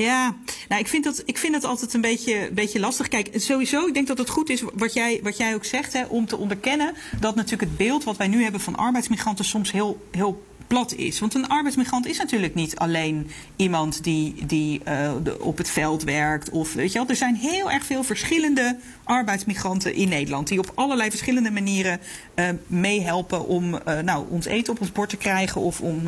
Ja, 0.06 0.36
nou, 0.68 0.82
ik 0.82 0.88
vind 0.88 1.04
dat, 1.04 1.22
ik 1.26 1.38
vind 1.38 1.54
dat 1.54 1.64
altijd 1.64 1.94
een 1.94 2.02
beetje, 2.02 2.50
beetje 2.54 2.80
lastig. 2.80 3.08
Kijk, 3.08 3.30
sowieso, 3.34 3.88
ik 3.88 3.94
denk 3.94 4.08
dat 4.08 4.18
het 4.18 4.30
goed 4.30 4.50
is 4.50 4.64
wat 4.74 4.94
jij, 4.94 5.20
wat 5.24 5.38
jij 5.38 5.54
ook 5.54 5.66
zegt, 5.66 5.94
hè, 5.94 6.06
om 6.06 6.26
te 6.26 6.38
onderkennen 6.38 6.94
dat 7.20 7.36
natuurlijk 7.36 7.70
het 7.70 7.78
beeld 7.78 8.04
wat 8.04 8.18
wij 8.18 8.28
nu 8.28 8.44
hebben 8.44 8.62
van 8.62 8.76
arbeidsmigranten 8.76 9.46
soms 9.46 9.72
heel, 9.72 10.06
heel 10.12 10.44
plat 10.70 10.94
is. 10.94 11.20
Want 11.20 11.34
een 11.34 11.48
arbeidsmigrant 11.48 12.08
is 12.08 12.18
natuurlijk 12.18 12.56
niet 12.56 12.76
alleen 12.76 13.32
iemand 13.56 14.04
die, 14.04 14.46
die 14.46 14.82
de, 15.24 15.38
op 15.40 15.58
het 15.58 15.70
veld 15.70 16.04
werkt. 16.04 16.50
Of, 16.50 16.74
weet 16.74 16.92
je 16.92 17.00
wel, 17.00 17.08
er 17.08 17.16
zijn 17.16 17.36
heel 17.36 17.72
erg 17.72 17.86
veel 17.86 18.04
verschillende 18.04 18.78
arbeidsmigranten 19.04 19.94
in 19.94 20.10
Nederland. 20.10 20.48
Die 20.48 20.60
op 20.60 20.72
allerlei 20.76 21.10
verschillende 21.10 21.52
manieren 21.52 22.00
uh, 22.36 22.50
meehelpen 22.68 23.48
om 23.48 23.74
uh, 23.74 24.00
nou, 24.00 24.26
ons 24.30 24.46
eten 24.46 24.74
op 24.74 24.80
ons 24.82 24.92
bord 24.92 25.10
te 25.10 25.18
krijgen. 25.18 25.62
Of 25.62 25.82
om 25.82 26.04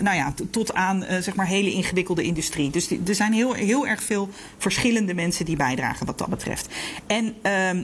nou 0.00 0.16
ja, 0.16 0.34
tot 0.50 0.74
aan 0.74 1.04
zeg 1.20 1.34
maar 1.34 1.46
hele 1.46 1.72
ingewikkelde 1.72 2.22
industrie. 2.22 2.70
Dus 2.72 2.90
er 3.06 3.14
zijn 3.14 3.32
heel, 3.32 3.52
heel 3.52 3.86
erg 3.86 4.02
veel 4.02 4.28
verschillende 4.58 5.14
mensen 5.14 5.44
die 5.44 5.56
bijdragen 5.56 6.06
wat 6.06 6.18
dat 6.18 6.28
betreft. 6.28 6.68
En 7.06 7.34
ehm, 7.42 7.82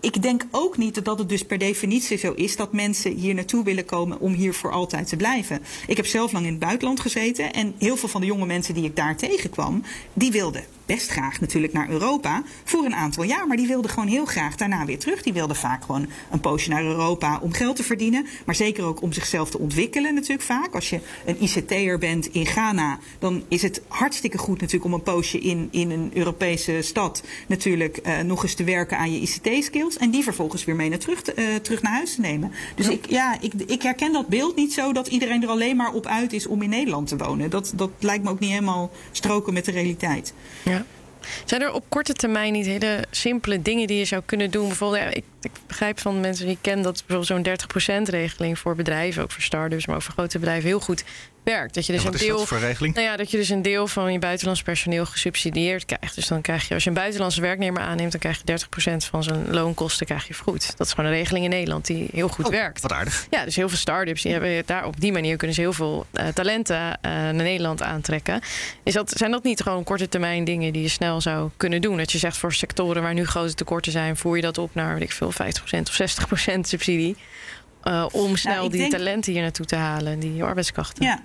ik 0.00 0.22
denk 0.22 0.46
ook 0.50 0.76
niet 0.76 1.04
dat 1.04 1.18
het 1.18 1.28
dus 1.28 1.44
per 1.44 1.58
definitie 1.58 2.18
zo 2.18 2.32
is 2.32 2.56
dat 2.56 2.72
mensen 2.72 3.12
hier 3.12 3.34
naartoe 3.34 3.64
willen 3.64 3.84
komen 3.84 4.20
om 4.20 4.32
hier 4.32 4.54
voor 4.54 4.72
altijd 4.72 5.08
te 5.08 5.16
blijven. 5.16 5.62
Ik 5.86 5.96
heb 5.96 6.06
zelf 6.06 6.32
lang 6.32 6.44
in 6.44 6.50
het 6.50 6.60
buitenland 6.60 7.00
gezeten 7.00 7.52
en 7.52 7.74
heel 7.78 7.96
veel 7.96 8.08
van 8.08 8.20
de 8.20 8.26
jonge 8.26 8.46
mensen 8.46 8.74
die 8.74 8.84
ik 8.84 8.96
daar 8.96 9.16
tegenkwam, 9.16 9.82
die 10.12 10.30
wilden 10.30 10.75
best 10.86 11.10
graag 11.10 11.40
natuurlijk 11.40 11.72
naar 11.72 11.88
Europa 11.88 12.42
voor 12.64 12.84
een 12.84 12.94
aantal 12.94 13.22
jaar. 13.22 13.46
Maar 13.46 13.56
die 13.56 13.66
wilden 13.66 13.90
gewoon 13.90 14.08
heel 14.08 14.24
graag 14.24 14.56
daarna 14.56 14.84
weer 14.84 14.98
terug. 14.98 15.22
Die 15.22 15.32
wilden 15.32 15.56
vaak 15.56 15.84
gewoon 15.84 16.06
een 16.30 16.40
poosje 16.40 16.70
naar 16.70 16.84
Europa 16.84 17.38
om 17.42 17.52
geld 17.52 17.76
te 17.76 17.82
verdienen. 17.82 18.26
Maar 18.44 18.54
zeker 18.54 18.84
ook 18.84 19.02
om 19.02 19.12
zichzelf 19.12 19.50
te 19.50 19.58
ontwikkelen 19.58 20.14
natuurlijk 20.14 20.42
vaak. 20.42 20.74
Als 20.74 20.90
je 20.90 21.00
een 21.24 21.42
ICT'er 21.42 21.98
bent 21.98 22.26
in 22.26 22.46
Ghana, 22.46 22.98
dan 23.18 23.42
is 23.48 23.62
het 23.62 23.82
hartstikke 23.88 24.38
goed 24.38 24.60
natuurlijk 24.60 24.84
om 24.84 24.92
een 24.92 25.02
poosje 25.02 25.38
in, 25.38 25.68
in 25.70 25.90
een 25.90 26.10
Europese 26.14 26.78
stad 26.82 27.22
natuurlijk 27.46 27.98
uh, 28.06 28.20
nog 28.20 28.42
eens 28.42 28.54
te 28.54 28.64
werken 28.64 28.98
aan 28.98 29.12
je 29.12 29.20
ICT-skills. 29.20 29.96
En 29.96 30.10
die 30.10 30.22
vervolgens 30.22 30.64
weer 30.64 30.76
mee 30.76 30.88
naar 30.88 30.98
terug, 30.98 31.22
te, 31.22 31.34
uh, 31.36 31.54
terug 31.54 31.82
naar 31.82 31.92
huis 31.92 32.14
te 32.14 32.20
nemen. 32.20 32.52
Dus 32.74 32.86
ja. 32.86 32.92
ik, 32.92 33.06
ja, 33.10 33.40
ik, 33.40 33.52
ik 33.66 33.82
herken 33.82 34.12
dat 34.12 34.28
beeld 34.28 34.56
niet 34.56 34.72
zo 34.72 34.92
dat 34.92 35.06
iedereen 35.06 35.42
er 35.42 35.48
alleen 35.48 35.76
maar 35.76 35.92
op 35.92 36.06
uit 36.06 36.32
is 36.32 36.46
om 36.46 36.62
in 36.62 36.70
Nederland 36.70 37.08
te 37.08 37.16
wonen. 37.16 37.50
Dat, 37.50 37.72
dat 37.76 37.90
lijkt 37.98 38.24
me 38.24 38.30
ook 38.30 38.38
niet 38.38 38.50
helemaal 38.50 38.90
stroken 39.12 39.52
met 39.52 39.64
de 39.64 39.70
realiteit. 39.70 40.34
Ja. 40.62 40.75
Zijn 41.44 41.62
er 41.62 41.72
op 41.72 41.84
korte 41.88 42.12
termijn 42.12 42.52
niet 42.52 42.66
hele 42.66 43.04
simpele 43.10 43.62
dingen 43.62 43.86
die 43.86 43.98
je 43.98 44.04
zou 44.04 44.22
kunnen 44.26 44.50
doen? 44.50 44.66
Bijvoorbeeld, 44.66 45.02
ja, 45.02 45.08
ik, 45.08 45.24
ik 45.40 45.50
begrijp 45.66 46.00
van 46.00 46.20
mensen 46.20 46.46
die 46.46 46.54
ik 46.54 46.62
ken 46.62 46.82
dat 46.82 47.04
bijvoorbeeld 47.06 47.46
zo'n 47.68 48.02
30% 48.06 48.10
regeling 48.10 48.58
voor 48.58 48.74
bedrijven, 48.74 49.22
ook 49.22 49.30
voor 49.30 49.42
start-ups, 49.42 49.86
maar 49.86 49.96
ook 49.96 50.02
voor 50.02 50.12
grote 50.12 50.38
bedrijven, 50.38 50.68
heel 50.68 50.80
goed 50.80 51.04
werkt. 51.52 51.74
Dat 51.74 51.86
je 51.86 51.92
dus 51.92 52.04
een 52.04 52.12
is 52.12 52.20
deel. 52.20 52.36
dat 52.38 52.48
voor 52.48 52.58
regeling? 52.58 52.94
Nou 52.94 53.06
ja, 53.06 53.16
dat 53.16 53.30
je 53.30 53.36
dus 53.36 53.48
een 53.48 53.62
deel 53.62 53.86
van 53.86 54.12
je 54.12 54.18
buitenlands 54.18 54.62
personeel 54.62 55.06
gesubsidieerd 55.06 55.84
krijgt. 55.84 56.14
Dus 56.14 56.26
dan 56.26 56.40
krijg 56.40 56.68
je, 56.68 56.74
als 56.74 56.82
je 56.82 56.88
een 56.88 56.94
buitenlandse 56.94 57.40
werknemer 57.40 57.82
aanneemt, 57.82 58.10
dan 58.10 58.20
krijg 58.20 58.42
je 58.44 58.58
30% 58.92 58.96
van 59.10 59.22
zijn 59.22 59.50
loonkosten 59.50 60.06
krijg 60.06 60.26
je 60.26 60.34
vergoed. 60.34 60.76
Dat 60.76 60.86
is 60.86 60.92
gewoon 60.92 61.10
een 61.10 61.16
regeling 61.16 61.44
in 61.44 61.50
Nederland 61.50 61.86
die 61.86 62.08
heel 62.12 62.28
goed 62.28 62.44
Oh, 62.44 62.50
werkt. 62.50 62.80
Wat 62.82 62.92
aardig. 62.92 63.26
Ja, 63.30 63.44
dus 63.44 63.56
heel 63.56 63.68
veel 63.68 63.78
start-ups 63.78 64.22
die 64.22 64.32
hebben 64.32 64.62
daar 64.66 64.86
op 64.86 65.00
die 65.00 65.12
manier 65.12 65.36
kunnen 65.36 65.56
ze 65.56 65.62
heel 65.62 65.72
veel 65.72 66.06
eh, 66.12 66.26
talenten 66.26 66.76
eh, 66.76 67.10
naar 67.10 67.34
Nederland 67.34 67.82
aantrekken. 67.82 68.40
Is 68.82 68.92
dat, 68.92 69.10
zijn 69.16 69.30
dat 69.30 69.42
niet 69.42 69.62
gewoon 69.62 69.84
korte 69.84 70.08
termijn 70.08 70.44
dingen 70.44 70.72
die 70.72 70.82
je 70.82 70.88
snel 70.88 71.15
zou 71.20 71.50
kunnen 71.56 71.80
doen? 71.80 71.96
Dat 71.96 72.12
je 72.12 72.18
zegt 72.18 72.36
voor 72.36 72.52
sectoren 72.52 73.02
waar 73.02 73.14
nu 73.14 73.24
grote 73.26 73.54
tekorten 73.54 73.92
zijn, 73.92 74.16
voer 74.16 74.36
je 74.36 74.42
dat 74.42 74.58
op 74.58 74.74
naar 74.74 74.94
weet 74.94 75.02
ik 75.02 75.12
veel, 75.12 75.32
50% 75.32 75.88
of 75.88 75.94
60% 75.94 76.60
subsidie. 76.68 77.16
eh, 77.82 78.06
om 78.12 78.36
snel 78.36 78.64
ik 78.64 78.70
die 78.70 78.80
denk- 78.80 78.92
talenten 78.92 79.32
hier 79.32 79.42
naartoe 79.42 79.66
te 79.66 79.76
halen, 79.76 80.18
die 80.20 80.42
arbeidskrachten. 80.44 81.04
Ja. 81.04 81.22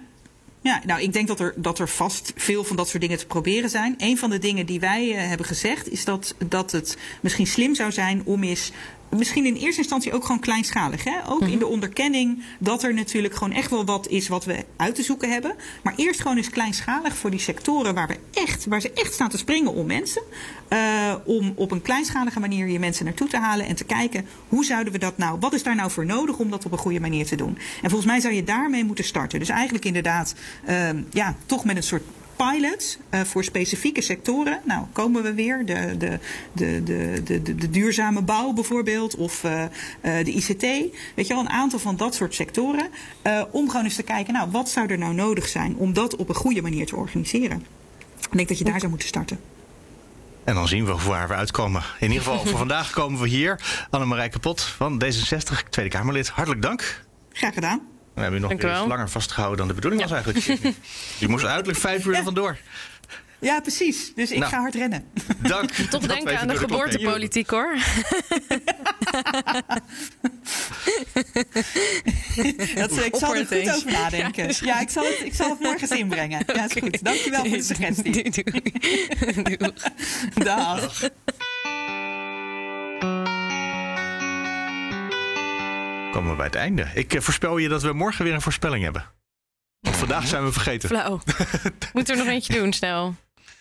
Ja, 0.63 0.81
nou, 0.85 1.01
ik 1.01 1.13
denk 1.13 1.27
dat 1.27 1.39
er, 1.39 1.53
dat 1.55 1.79
er 1.79 1.89
vast 1.89 2.33
veel 2.35 2.63
van 2.63 2.75
dat 2.75 2.89
soort 2.89 3.01
dingen 3.01 3.17
te 3.17 3.25
proberen 3.25 3.69
zijn. 3.69 3.95
Een 3.97 4.17
van 4.17 4.29
de 4.29 4.39
dingen 4.39 4.65
die 4.65 4.79
wij 4.79 5.11
eh, 5.15 5.27
hebben 5.27 5.45
gezegd 5.45 5.89
is 5.91 6.05
dat, 6.05 6.35
dat 6.47 6.71
het 6.71 6.97
misschien 7.21 7.47
slim 7.47 7.75
zou 7.75 7.91
zijn 7.91 8.21
om 8.25 8.43
eens. 8.43 8.71
Misschien 9.17 9.45
in 9.45 9.55
eerste 9.55 9.81
instantie 9.81 10.13
ook 10.13 10.25
gewoon 10.25 10.39
kleinschalig. 10.41 11.03
Hè? 11.03 11.15
Ook 11.27 11.41
in 11.41 11.59
de 11.59 11.67
onderkenning 11.67 12.43
dat 12.59 12.83
er 12.83 12.93
natuurlijk 12.93 13.33
gewoon 13.33 13.53
echt 13.53 13.69
wel 13.69 13.85
wat 13.85 14.07
is 14.07 14.27
wat 14.27 14.45
we 14.45 14.65
uit 14.75 14.95
te 14.95 15.03
zoeken 15.03 15.31
hebben. 15.31 15.55
Maar 15.83 15.93
eerst 15.95 16.21
gewoon 16.21 16.37
eens 16.37 16.49
kleinschalig 16.49 17.15
voor 17.15 17.31
die 17.31 17.39
sectoren 17.39 17.93
waar, 17.93 18.07
we 18.07 18.17
echt, 18.33 18.65
waar 18.65 18.81
ze 18.81 18.91
echt 18.93 19.13
staan 19.13 19.29
te 19.29 19.37
springen 19.37 19.73
om 19.73 19.85
mensen. 19.85 20.21
eh, 20.67 21.15
om 21.25 21.53
op 21.55 21.71
een 21.71 21.81
kleinschalige 21.81 22.39
manier 22.39 22.67
je 22.67 22.79
mensen 22.79 23.05
naartoe 23.05 23.27
te 23.27 23.37
halen 23.37 23.65
en 23.65 23.75
te 23.75 23.83
kijken 23.83 24.25
hoe 24.47 24.65
zouden 24.65 24.93
we 24.93 24.99
dat 24.99 25.17
nou, 25.17 25.37
wat 25.39 25.53
is 25.53 25.63
daar 25.63 25.75
nou 25.75 25.91
voor 25.91 26.05
nodig 26.05 26.37
om 26.37 26.49
dat 26.49 26.65
op 26.65 26.71
een 26.71 26.77
goede 26.77 26.99
manier 26.99 27.25
te 27.25 27.35
doen. 27.35 27.57
En 27.81 27.89
volgens 27.89 28.11
mij 28.11 28.19
zou 28.19 28.33
je 28.33 28.43
daarmee 28.43 28.83
moeten 28.83 29.05
starten. 29.05 29.39
Dus 29.39 29.49
eigenlijk 29.49 29.85
inderdaad, 29.85 30.35
ehm, 30.65 31.01
ja, 31.11 31.35
toch 31.45 31.65
met 31.65 31.75
een 31.75 31.83
soort 31.83 32.03
pilot 32.45 32.97
eh, 33.09 33.21
voor 33.21 33.43
specifieke 33.43 34.01
sectoren. 34.01 34.61
Nou, 34.63 34.85
komen 34.91 35.23
we 35.23 35.33
weer. 35.33 35.65
De, 35.65 35.97
de, 35.97 36.19
de, 36.51 36.83
de, 36.83 37.21
de, 37.23 37.41
de, 37.41 37.55
de 37.55 37.69
duurzame 37.69 38.21
bouw 38.21 38.53
bijvoorbeeld. 38.53 39.15
Of 39.15 39.43
eh, 39.43 39.63
eh, 39.63 39.69
de 40.01 40.31
ICT. 40.31 40.61
Weet 41.15 41.27
je 41.27 41.33
wel, 41.33 41.39
een 41.39 41.49
aantal 41.49 41.79
van 41.79 41.97
dat 41.97 42.15
soort 42.15 42.35
sectoren. 42.35 42.89
om 43.51 43.69
gewoon 43.69 43.85
eens 43.85 43.95
te 43.95 44.03
kijken, 44.03 44.33
nou, 44.33 44.51
wat 44.51 44.69
zou 44.69 44.87
er 44.87 44.97
nou 44.97 45.13
nodig 45.13 45.47
zijn 45.47 45.75
om 45.75 45.93
dat 45.93 46.15
op 46.15 46.29
een 46.29 46.35
goede 46.35 46.61
manier 46.61 46.85
te 46.85 46.95
organiseren. 46.95 47.65
Ik 48.19 48.37
denk 48.37 48.47
dat 48.47 48.57
je 48.57 48.63
daar 48.63 48.79
zou 48.79 48.89
moeten 48.89 49.07
starten. 49.07 49.39
En 50.43 50.53
dan 50.53 50.67
zien 50.67 50.85
we 50.85 50.95
waar 51.07 51.27
we 51.27 51.33
uitkomen. 51.33 51.83
In 51.99 52.07
ieder 52.07 52.23
geval 52.23 52.45
voor 52.45 52.57
vandaag 52.67 52.91
komen 52.91 53.21
we 53.21 53.27
hier. 53.27 53.59
Annemarij 53.89 54.29
Kapot 54.29 54.61
van 54.61 55.03
D66, 55.03 55.69
Tweede 55.69 55.91
Kamerlid. 55.91 56.29
Hartelijk 56.29 56.61
dank. 56.61 57.03
Graag 57.31 57.53
gedaan. 57.53 57.90
We 58.13 58.21
hebben 58.21 58.39
u 58.39 58.41
nog 58.41 58.51
weer 58.51 58.61
wel. 58.71 58.87
langer 58.87 59.09
vastgehouden 59.09 59.57
dan 59.57 59.67
de 59.67 59.73
bedoeling 59.73 60.01
was 60.01 60.11
eigenlijk. 60.11 60.67
U 61.19 61.27
moest 61.27 61.45
uiterlijk 61.45 61.79
vijf 61.79 62.05
uur 62.05 62.15
er 62.15 62.23
vandoor. 62.23 62.57
Ja, 63.39 63.59
precies. 63.59 64.11
Dus 64.15 64.31
ik 64.31 64.37
Nou. 64.39 64.51
ga 64.51 64.59
hard 64.59 64.75
rennen. 64.75 65.03
Dank. 65.37 65.71
Toch 65.89 66.01
denken 66.07 66.39
aan 66.39 66.47
de 66.47 66.55
geboortepolitiek 66.57 67.49
hoor. 67.49 67.75
Dat, 72.75 72.91
ik 73.05 73.15
zal 73.15 73.35
er 73.35 73.45
goed 73.45 73.69
over 73.69 73.91
nadenken. 73.91 74.47
Ja, 74.47 74.53
Ja, 74.61 74.79
ik, 74.79 74.89
zal 74.89 75.03
het, 75.03 75.21
ik 75.23 75.33
zal 75.33 75.49
het 75.49 75.59
morgen 75.59 75.81
eens 75.81 75.99
inbrengen. 75.99 76.43
Ja, 76.53 76.65
is 76.65 76.71
goed. 76.79 77.03
Dankjewel 77.03 77.45
voor 77.45 77.57
de 77.57 77.63
suggestie. 77.73 78.11
Doei, 78.11 78.29
doei. 78.29 79.43
Doei. 79.43 79.71
Dag. 80.33 81.01
Komen 86.11 86.29
we 86.29 86.35
bij 86.35 86.45
het 86.45 86.55
einde. 86.55 86.87
Ik 86.93 87.13
eh, 87.13 87.21
voorspel 87.21 87.57
je 87.57 87.69
dat 87.69 87.81
we 87.81 87.93
morgen 87.93 88.23
weer 88.23 88.33
een 88.33 88.41
voorspelling 88.41 88.83
hebben. 88.83 89.05
Want 89.79 89.95
vandaag 89.95 90.27
zijn 90.27 90.43
we 90.43 90.51
vergeten. 90.51 90.89
Flauw. 90.89 91.19
Moeten 91.93 92.13
we 92.15 92.19
er 92.21 92.25
nog 92.25 92.27
eentje 92.33 92.53
doen, 92.53 92.73
snel? 92.73 93.15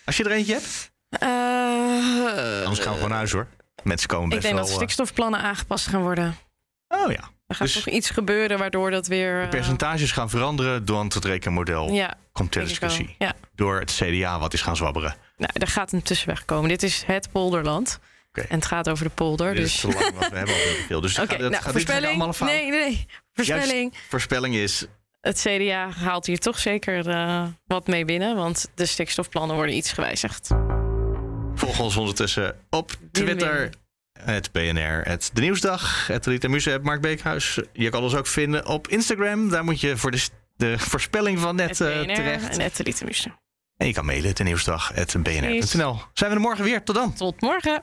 Als 0.05 0.17
je 0.17 0.25
er 0.25 0.31
eentje 0.31 0.53
hebt, 0.53 0.93
Eh, 1.09 1.29
anders 2.65 2.79
gaan 2.81 2.93
we 2.93 2.99
gewoon 3.01 3.11
huis 3.11 3.33
hoor. 3.33 3.47
Mensen 3.83 4.09
komen 4.09 4.25
ik 4.25 4.31
best 4.31 4.43
denk 4.43 4.55
wel... 4.55 4.63
dat 4.65 4.73
eh, 4.73 4.77
stikstofplannen 4.77 5.41
aangepast 5.41 5.87
gaan 5.87 6.01
worden. 6.03 6.37
oh 6.89 7.11
ja. 7.13 7.31
Er 7.47 7.55
gaat 7.57 7.67
Dus- 7.67 7.83
toch 7.85 7.95
iets 7.95 8.11
gebeuren 8.11 8.59
waardoor 8.59 8.91
dat 8.91 9.07
weer... 9.07 9.43
De 9.43 9.49
percentages 9.49 10.13
gaan 10.13 10.31
veranderen, 10.31 10.87
want 10.87 11.15
het 11.15 11.25
rekenmodel 11.25 11.93
ja, 11.93 12.15
komt 12.33 12.53
ter 12.53 12.61
denk 12.65 12.75
ik 12.75 12.81
discussie. 12.81 13.15
Ja, 13.19 13.33
Door 13.55 13.79
het 13.81 13.93
CDA 13.93 14.39
wat 14.39 14.53
is 14.53 14.63
gaan 14.63 14.77
zwabberen. 14.77 15.15
nou, 15.37 15.53
er 15.55 15.67
gaat 15.67 15.93
een 15.93 16.03
tussenweg 16.03 16.45
komen. 16.45 16.69
Dit 16.69 16.83
is 16.83 17.03
het 17.07 17.31
polderland. 17.33 17.99
En 18.33 18.45
het 18.49 18.67
gaat 18.67 18.89
over 18.89 19.05
de 19.05 19.11
polder. 19.11 19.55
Dit 19.55 19.63
Dus... 19.63 19.75
is 19.75 19.81
te 19.81 19.87
lang 19.87 20.19
we 20.31 20.37
hebben 20.37 20.55
al 20.55 20.61
veel. 20.87 21.01
Dus 21.01 21.15
gaat, 21.15 21.29
dat, 21.29 21.39
nou, 21.39 21.55
gaat 21.55 21.73
voorspelling. 21.73 22.23
allemaal? 22.23 22.49
Nee, 22.49 22.71
nee, 22.71 22.81
nee. 22.81 23.07
Voorspelling. 23.33 23.95
Voorspelling 24.09 24.55
is 24.55 24.87
Het 25.21 25.41
CDA 25.41 25.91
haalt 25.91 26.27
hier 26.27 26.39
toch 26.39 26.59
zeker 26.59 27.09
eh, 27.09 27.47
wat 27.67 27.87
mee 27.87 28.05
binnen. 28.05 28.37
Want 28.37 28.71
de 28.75 28.87
stikstofplannen 28.87 29.57
worden 29.57 29.77
iets 29.77 29.93
gewijzigd. 29.93 30.49
Volg 31.55 31.81
ons 31.81 31.97
ondertussen 31.97 32.57
op 32.71 32.93
Twitter. 33.13 33.71
Het 34.23 34.53
BNR, 34.53 35.03
het 35.03 35.31
De 35.33 35.41
Nieuwsdag, 35.41 36.07
het 36.07 36.27
Rita 36.27 36.49
Muse, 36.49 36.71
het 36.71 36.83
Mark 36.83 37.01
Beekhuis. 37.01 37.59
Je 37.73 37.91
kan 37.91 38.03
ons 38.03 38.15
ook 38.15 38.27
vinden 38.27 38.67
op 38.67 38.89
Instagram. 38.89 39.49
Daar 39.49 39.65
moet 39.65 39.81
je 39.81 39.97
voor 39.97 40.11
de, 40.11 40.27
de 40.57 40.79
voorspelling 40.79 41.39
van 41.39 41.57
net 41.57 41.79
Het 41.79 41.81
eh, 41.81 42.03
BNR 42.03 42.15
terecht. 42.15 42.57
en 42.59 42.61
het 42.61 42.75
Telitemussen. 42.75 43.39
En 43.77 43.87
je 43.87 43.93
kan 43.93 44.05
mailen, 44.05 44.35
de 44.35 44.43
nieuwsdag, 44.43 44.91
het 44.95 45.23
bnr.nl. 45.23 46.01
Zijn 46.13 46.31
we 46.31 46.37
er 46.37 46.41
morgen 46.41 46.65
weer. 46.65 46.83
Tot 46.83 46.95
dan. 46.95 47.15
Tot 47.15 47.41
morgen. 47.41 47.83